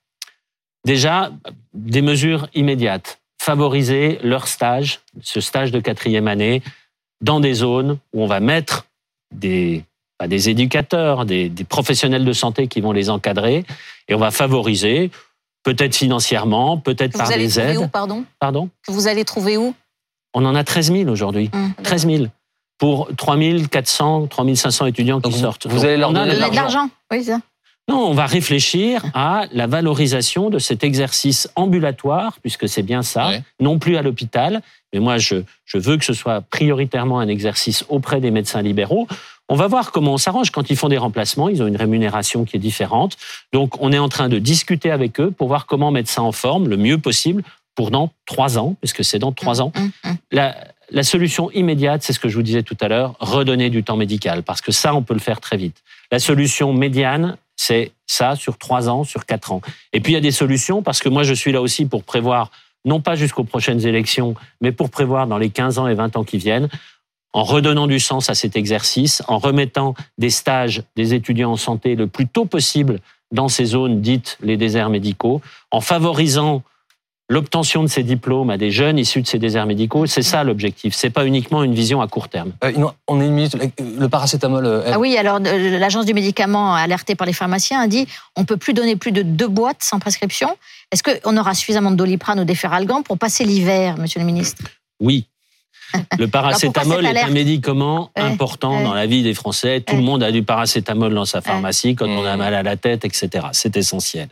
Déjà, 0.84 1.30
des 1.74 2.00
mesures 2.02 2.48
immédiates. 2.54 3.17
Favoriser 3.40 4.18
leur 4.22 4.48
stage, 4.48 5.00
ce 5.22 5.40
stage 5.40 5.70
de 5.70 5.80
quatrième 5.80 6.28
année, 6.28 6.62
dans 7.20 7.40
des 7.40 7.54
zones 7.54 7.98
où 8.12 8.22
on 8.22 8.26
va 8.26 8.40
mettre 8.40 8.86
des, 9.32 9.84
des 10.26 10.48
éducateurs, 10.50 11.24
des, 11.24 11.48
des 11.48 11.64
professionnels 11.64 12.24
de 12.24 12.32
santé 12.32 12.66
qui 12.68 12.80
vont 12.80 12.92
les 12.92 13.10
encadrer, 13.10 13.64
et 14.08 14.14
on 14.14 14.18
va 14.18 14.30
favoriser, 14.30 15.10
peut-être 15.62 15.94
financièrement, 15.96 16.78
peut-être 16.78 17.16
par 17.16 17.26
vous 17.26 17.32
allez 17.32 17.46
des 17.46 17.52
trouver 17.52 17.70
aides. 17.72 17.78
où, 17.78 17.88
pardon? 17.88 18.24
Pardon? 18.40 18.68
Que 18.86 18.92
vous 18.92 19.06
allez 19.08 19.24
trouver 19.24 19.56
où? 19.56 19.74
On 20.34 20.44
en 20.44 20.54
a 20.54 20.64
13 20.64 20.92
000 20.92 21.08
aujourd'hui. 21.10 21.50
Hum. 21.54 21.72
13 21.82 22.06
000 22.06 22.24
pour 22.76 23.08
3 23.16 23.36
400, 23.70 24.26
3 24.26 24.54
500 24.56 24.86
étudiants 24.86 25.20
qui 25.20 25.30
vous- 25.30 25.38
sortent. 25.38 25.66
vous 25.66 25.84
allez 25.84 25.96
leur 25.96 26.12
donner 26.12 26.34
de 26.34 26.40
l'argent. 26.40 26.62
l'argent. 26.62 26.90
Oui, 27.10 27.24
c'est 27.24 27.32
ça. 27.32 27.40
Non, 27.88 28.06
on 28.08 28.12
va 28.14 28.26
réfléchir 28.26 29.02
à 29.14 29.44
la 29.52 29.66
valorisation 29.66 30.50
de 30.50 30.58
cet 30.58 30.84
exercice 30.84 31.48
ambulatoire, 31.56 32.38
puisque 32.42 32.68
c'est 32.68 32.82
bien 32.82 33.02
ça, 33.02 33.28
Ouais. 33.28 33.42
non 33.60 33.78
plus 33.78 33.96
à 33.96 34.02
l'hôpital. 34.02 34.60
Mais 34.92 35.00
moi, 35.00 35.18
je, 35.18 35.36
je 35.64 35.78
veux 35.78 35.96
que 35.96 36.04
ce 36.04 36.12
soit 36.12 36.40
prioritairement 36.42 37.18
un 37.18 37.28
exercice 37.28 37.84
auprès 37.88 38.20
des 38.20 38.30
médecins 38.30 38.62
libéraux. 38.62 39.06
On 39.48 39.54
va 39.56 39.66
voir 39.66 39.90
comment 39.92 40.12
on 40.14 40.18
s'arrange. 40.18 40.50
Quand 40.50 40.68
ils 40.68 40.76
font 40.76 40.88
des 40.90 40.98
remplacements, 40.98 41.48
ils 41.48 41.62
ont 41.62 41.66
une 41.66 41.76
rémunération 41.76 42.44
qui 42.44 42.56
est 42.56 42.60
différente. 42.60 43.16
Donc, 43.54 43.80
on 43.82 43.92
est 43.92 43.98
en 43.98 44.08
train 44.10 44.28
de 44.28 44.38
discuter 44.38 44.90
avec 44.90 45.18
eux 45.20 45.30
pour 45.30 45.48
voir 45.48 45.64
comment 45.66 45.90
mettre 45.90 46.10
ça 46.10 46.22
en 46.22 46.32
forme 46.32 46.68
le 46.68 46.76
mieux 46.76 46.98
possible 46.98 47.42
pour 47.74 47.90
dans 47.90 48.10
trois 48.26 48.58
ans, 48.58 48.74
puisque 48.80 49.04
c'est 49.04 49.18
dans 49.18 49.32
trois 49.32 49.62
ans. 49.62 49.72
Hum, 49.76 49.90
hum. 50.04 50.16
La, 50.32 50.54
la 50.90 51.02
solution 51.02 51.50
immédiate, 51.52 52.02
c'est 52.02 52.12
ce 52.12 52.20
que 52.20 52.28
je 52.28 52.36
vous 52.36 52.42
disais 52.42 52.62
tout 52.62 52.76
à 52.80 52.88
l'heure, 52.88 53.14
redonner 53.20 53.70
du 53.70 53.82
temps 53.84 53.96
médical, 53.96 54.42
parce 54.42 54.60
que 54.60 54.72
ça, 54.72 54.94
on 54.94 55.02
peut 55.02 55.14
le 55.14 55.20
faire 55.20 55.40
très 55.40 55.56
vite. 55.56 55.76
La 56.12 56.18
solution 56.18 56.72
médiane, 56.74 57.36
c'est 57.58 57.92
ça 58.06 58.36
sur 58.36 58.56
trois 58.56 58.88
ans, 58.88 59.04
sur 59.04 59.26
quatre 59.26 59.52
ans. 59.52 59.60
Et 59.92 60.00
puis 60.00 60.12
il 60.12 60.14
y 60.14 60.18
a 60.18 60.22
des 60.22 60.30
solutions, 60.30 60.82
parce 60.82 61.00
que 61.00 61.10
moi, 61.10 61.24
je 61.24 61.34
suis 61.34 61.52
là 61.52 61.60
aussi 61.60 61.84
pour 61.84 62.04
prévoir, 62.04 62.50
non 62.86 63.00
pas 63.02 63.16
jusqu'aux 63.16 63.44
prochaines 63.44 63.84
élections, 63.84 64.34
mais 64.62 64.72
pour 64.72 64.88
prévoir 64.88 65.26
dans 65.26 65.36
les 65.36 65.50
15 65.50 65.78
ans 65.78 65.88
et 65.88 65.94
20 65.94 66.16
ans 66.16 66.24
qui 66.24 66.38
viennent, 66.38 66.68
en 67.34 67.42
redonnant 67.42 67.86
du 67.86 68.00
sens 68.00 68.30
à 68.30 68.34
cet 68.34 68.56
exercice, 68.56 69.22
en 69.28 69.38
remettant 69.38 69.94
des 70.16 70.30
stages 70.30 70.82
des 70.96 71.12
étudiants 71.12 71.52
en 71.52 71.56
santé 71.56 71.94
le 71.94 72.06
plus 72.06 72.26
tôt 72.26 72.46
possible 72.46 73.00
dans 73.32 73.48
ces 73.48 73.66
zones 73.66 74.00
dites 74.00 74.38
les 74.40 74.56
déserts 74.56 74.88
médicaux, 74.88 75.42
en 75.70 75.80
favorisant 75.80 76.62
l'obtention 77.28 77.82
de 77.82 77.88
ces 77.88 78.02
diplômes 78.02 78.48
à 78.50 78.56
des 78.56 78.70
jeunes 78.70 78.98
issus 78.98 79.20
de 79.22 79.26
ces 79.26 79.38
déserts 79.38 79.66
médicaux. 79.66 80.06
C'est 80.06 80.22
ça 80.22 80.44
l'objectif. 80.44 80.94
C'est 80.94 81.10
pas 81.10 81.26
uniquement 81.26 81.62
une 81.62 81.74
vision 81.74 82.00
à 82.00 82.08
court 82.08 82.28
terme. 82.28 82.52
Euh, 82.64 82.72
On 83.06 83.20
a 83.20 83.24
une 83.24 83.32
minute. 83.32 83.56
Le 83.98 84.08
paracétamol. 84.08 84.64
euh, 84.64 84.90
Ah 84.92 84.98
oui, 84.98 85.16
alors 85.16 85.38
euh, 85.44 85.78
l'agence 85.78 86.06
du 86.06 86.14
médicament, 86.14 86.74
alertée 86.74 87.14
par 87.14 87.26
les 87.26 87.32
pharmaciens, 87.34 87.80
a 87.80 87.86
dit 87.86 88.06
on 88.36 88.44
peut 88.44 88.56
plus 88.56 88.72
donner 88.72 88.96
plus 88.96 89.12
de 89.12 89.22
deux 89.22 89.48
boîtes 89.48 89.82
sans 89.82 89.98
prescription. 89.98 90.48
Est-ce 90.90 91.02
qu'on 91.02 91.36
aura 91.36 91.52
suffisamment 91.54 91.90
de 91.90 91.96
doliprane 91.96 92.40
ou 92.40 92.44
d'efferalgan 92.44 93.02
pour 93.02 93.18
passer 93.18 93.44
l'hiver, 93.44 93.98
monsieur 93.98 94.20
le 94.20 94.26
ministre? 94.26 94.62
Oui. 95.00 95.26
Le 96.18 96.28
paracétamol 96.28 97.04
est 97.06 97.18
un 97.18 97.30
médicament 97.30 98.10
Ouais, 98.16 98.22
important 98.22 98.76
ouais. 98.76 98.84
dans 98.84 98.92
la 98.92 99.06
vie 99.06 99.22
des 99.22 99.32
Français. 99.32 99.80
Tout 99.80 99.94
Ouais. 99.94 100.00
le 100.00 100.04
monde 100.04 100.22
a 100.22 100.30
du 100.32 100.42
paracétamol 100.42 101.14
dans 101.14 101.24
sa 101.24 101.40
pharmacie 101.40 101.94
quand 101.94 102.06
on 102.08 102.24
a 102.26 102.36
Mmh. 102.36 102.38
mal 102.38 102.54
à 102.54 102.62
la 102.62 102.76
tête, 102.76 103.04
etc. 103.06 103.46
C'est 103.52 103.74
essentiel. 103.76 104.28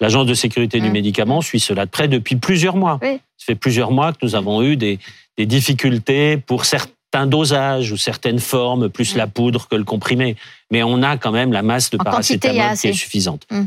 L'Agence 0.00 0.26
de 0.26 0.34
sécurité 0.34 0.80
du 0.80 0.90
médicament 0.90 1.40
suit 1.40 1.58
cela 1.60 1.84
de 1.84 1.90
près 1.90 2.06
depuis 2.06 2.36
plusieurs 2.36 2.76
mois. 2.76 2.98
Oui. 3.02 3.20
Ça 3.36 3.46
fait 3.46 3.54
plusieurs 3.56 3.90
mois 3.90 4.12
que 4.12 4.18
nous 4.22 4.36
avons 4.36 4.62
eu 4.62 4.76
des, 4.76 5.00
des 5.36 5.46
difficultés 5.46 6.36
pour 6.36 6.66
certains 6.66 7.26
dosages 7.26 7.90
ou 7.90 7.96
certaines 7.96 8.38
formes, 8.38 8.90
plus 8.90 9.14
Mmh. 9.14 9.18
la 9.18 9.26
poudre 9.26 9.66
que 9.68 9.74
le 9.76 9.84
comprimé. 9.84 10.36
Mais 10.70 10.82
on 10.82 11.02
a 11.02 11.16
quand 11.16 11.32
même 11.32 11.52
la 11.52 11.62
masse 11.62 11.90
de 11.90 11.96
En 11.96 12.04
quantité, 12.04 12.48
paracétamol 12.48 12.78
qui 12.78 12.88
est 12.88 12.92
suffisante. 12.92 13.46
Mmh. 13.50 13.64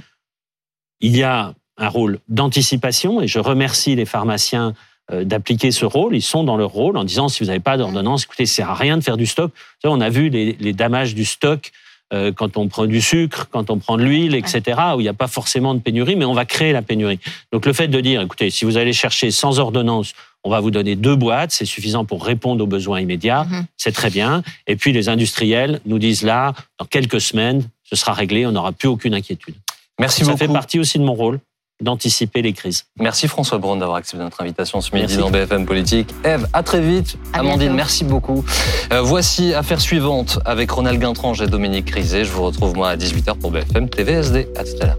Il 1.02 1.18
y 1.18 1.24
a 1.24 1.54
un 1.78 1.88
rôle 1.90 2.20
d'anticipation 2.30 3.22
et 3.22 3.28
je 3.28 3.40
remercie 3.40 3.96
les 3.96 4.06
pharmaciens 4.06 4.74
euh, 5.12 5.24
d'appliquer 5.24 5.72
ce 5.72 5.86
rôle. 5.86 6.16
Ils 6.16 6.22
sont 6.22 6.44
dans 6.44 6.56
leur 6.56 6.70
rôle 6.70 6.96
en 6.96 7.04
disant 7.04 7.28
si 7.28 7.40
vous 7.44 7.48
n'avez 7.48 7.60
pas 7.60 7.76
d'ordonnance, 7.76 8.24
écoutez, 8.24 8.46
ça 8.46 8.58
sert 8.58 8.70
à 8.70 8.76
rien 8.76 8.98
de 8.98 9.04
faire 9.04 9.18
du 9.18 9.26
stock. 9.26 9.52
On 9.84 10.00
a 10.00 10.10
vu 10.10 10.30
les, 10.30 10.56
les 10.60 10.74
damages 10.74 11.16
du 11.16 11.26
stock 11.26 11.72
euh, 12.14 12.32
quand 12.32 12.58
on 12.58 12.68
prend 12.68 12.86
du 12.86 13.02
sucre, 13.02 13.48
quand 13.52 13.70
on 13.70 13.78
prend 13.78 13.98
de 13.98 14.04
l'huile, 14.04 14.36
etc., 14.36 14.62
où 14.96 15.00
il 15.00 15.04
n'y 15.04 15.10
a 15.10 15.14
pas 15.14 15.28
forcément 15.28 15.74
de 15.74 15.80
pénurie, 15.80 16.16
mais 16.16 16.26
on 16.26 16.34
va 16.34 16.46
créer 16.46 16.74
la 16.74 16.82
pénurie. 16.82 17.20
Donc 17.52 17.66
le 17.66 17.74
fait 17.74 17.88
de 17.88 18.00
dire, 18.02 18.22
écoutez, 18.22 18.50
si 18.50 18.66
vous 18.66 18.78
allez 18.78 18.94
chercher 18.94 19.32
sans 19.32 19.60
ordonnance, 19.60 20.14
on 20.44 20.50
va 20.50 20.60
vous 20.60 20.72
donner 20.72 20.96
deux 20.96 21.16
boîtes, 21.16 21.52
c'est 21.52 21.66
suffisant 21.66 22.04
pour 22.04 22.26
répondre 22.26 22.64
aux 22.64 22.68
besoins 22.68 23.00
immédiats, 23.00 23.44
Mhm. 23.46 23.66
c'est 23.78 23.92
très 23.92 24.10
bien. 24.10 24.42
Et 24.68 24.76
puis 24.76 24.92
les 24.92 25.08
industriels 25.08 25.80
nous 25.86 26.00
disent 26.00 26.24
là, 26.24 26.54
dans 26.80 26.86
quelques 26.86 27.22
semaines, 27.22 27.64
ce 27.84 27.96
sera 27.96 28.14
réglé, 28.14 28.46
on 28.46 28.52
n'aura 28.52 28.72
plus 28.72 28.88
aucune 28.88 29.14
inquiétude. 29.14 29.56
Merci 30.00 30.22
Ça 30.22 30.32
beaucoup. 30.32 30.38
fait 30.40 30.48
partie 30.48 30.80
aussi 30.80 30.98
de 30.98 31.04
mon 31.04 31.14
rôle 31.14 31.40
d'anticiper 31.82 32.42
les 32.42 32.54
crises. 32.54 32.86
Merci 33.00 33.28
François 33.28 33.58
Braun 33.58 33.78
d'avoir 33.78 33.98
accepté 33.98 34.24
notre 34.24 34.42
invitation 34.42 34.82
ce 34.82 34.94
midi 34.94 35.08
Merci. 35.08 35.18
dans 35.18 35.30
BFM 35.32 35.66
Politique. 35.66 36.14
Eve, 36.24 36.48
à 36.54 36.64
très 36.64 36.80
vite. 36.82 37.18
À 37.34 37.40
Amandine, 37.40 37.60
bientôt. 37.60 37.76
merci 37.76 38.04
beaucoup. 38.04 38.46
Euh, 38.94 39.02
voici 39.02 39.54
affaire 39.54 39.82
suivante 39.82 40.40
avec 40.46 40.72
Ronald 40.72 41.00
Guintrange 41.00 41.42
et 41.42 41.48
Dominique 41.48 41.90
Rizet. 41.90 42.24
Je 42.24 42.32
vous 42.32 42.44
retrouve 42.44 42.76
moi 42.76 42.90
à 42.90 42.96
18h 42.96 43.36
pour 43.40 43.52
BFM 43.52 43.90
TVSD. 43.90 44.48
À 44.56 44.64
tout 44.64 44.72
à 44.82 44.86
l'heure. 44.86 44.98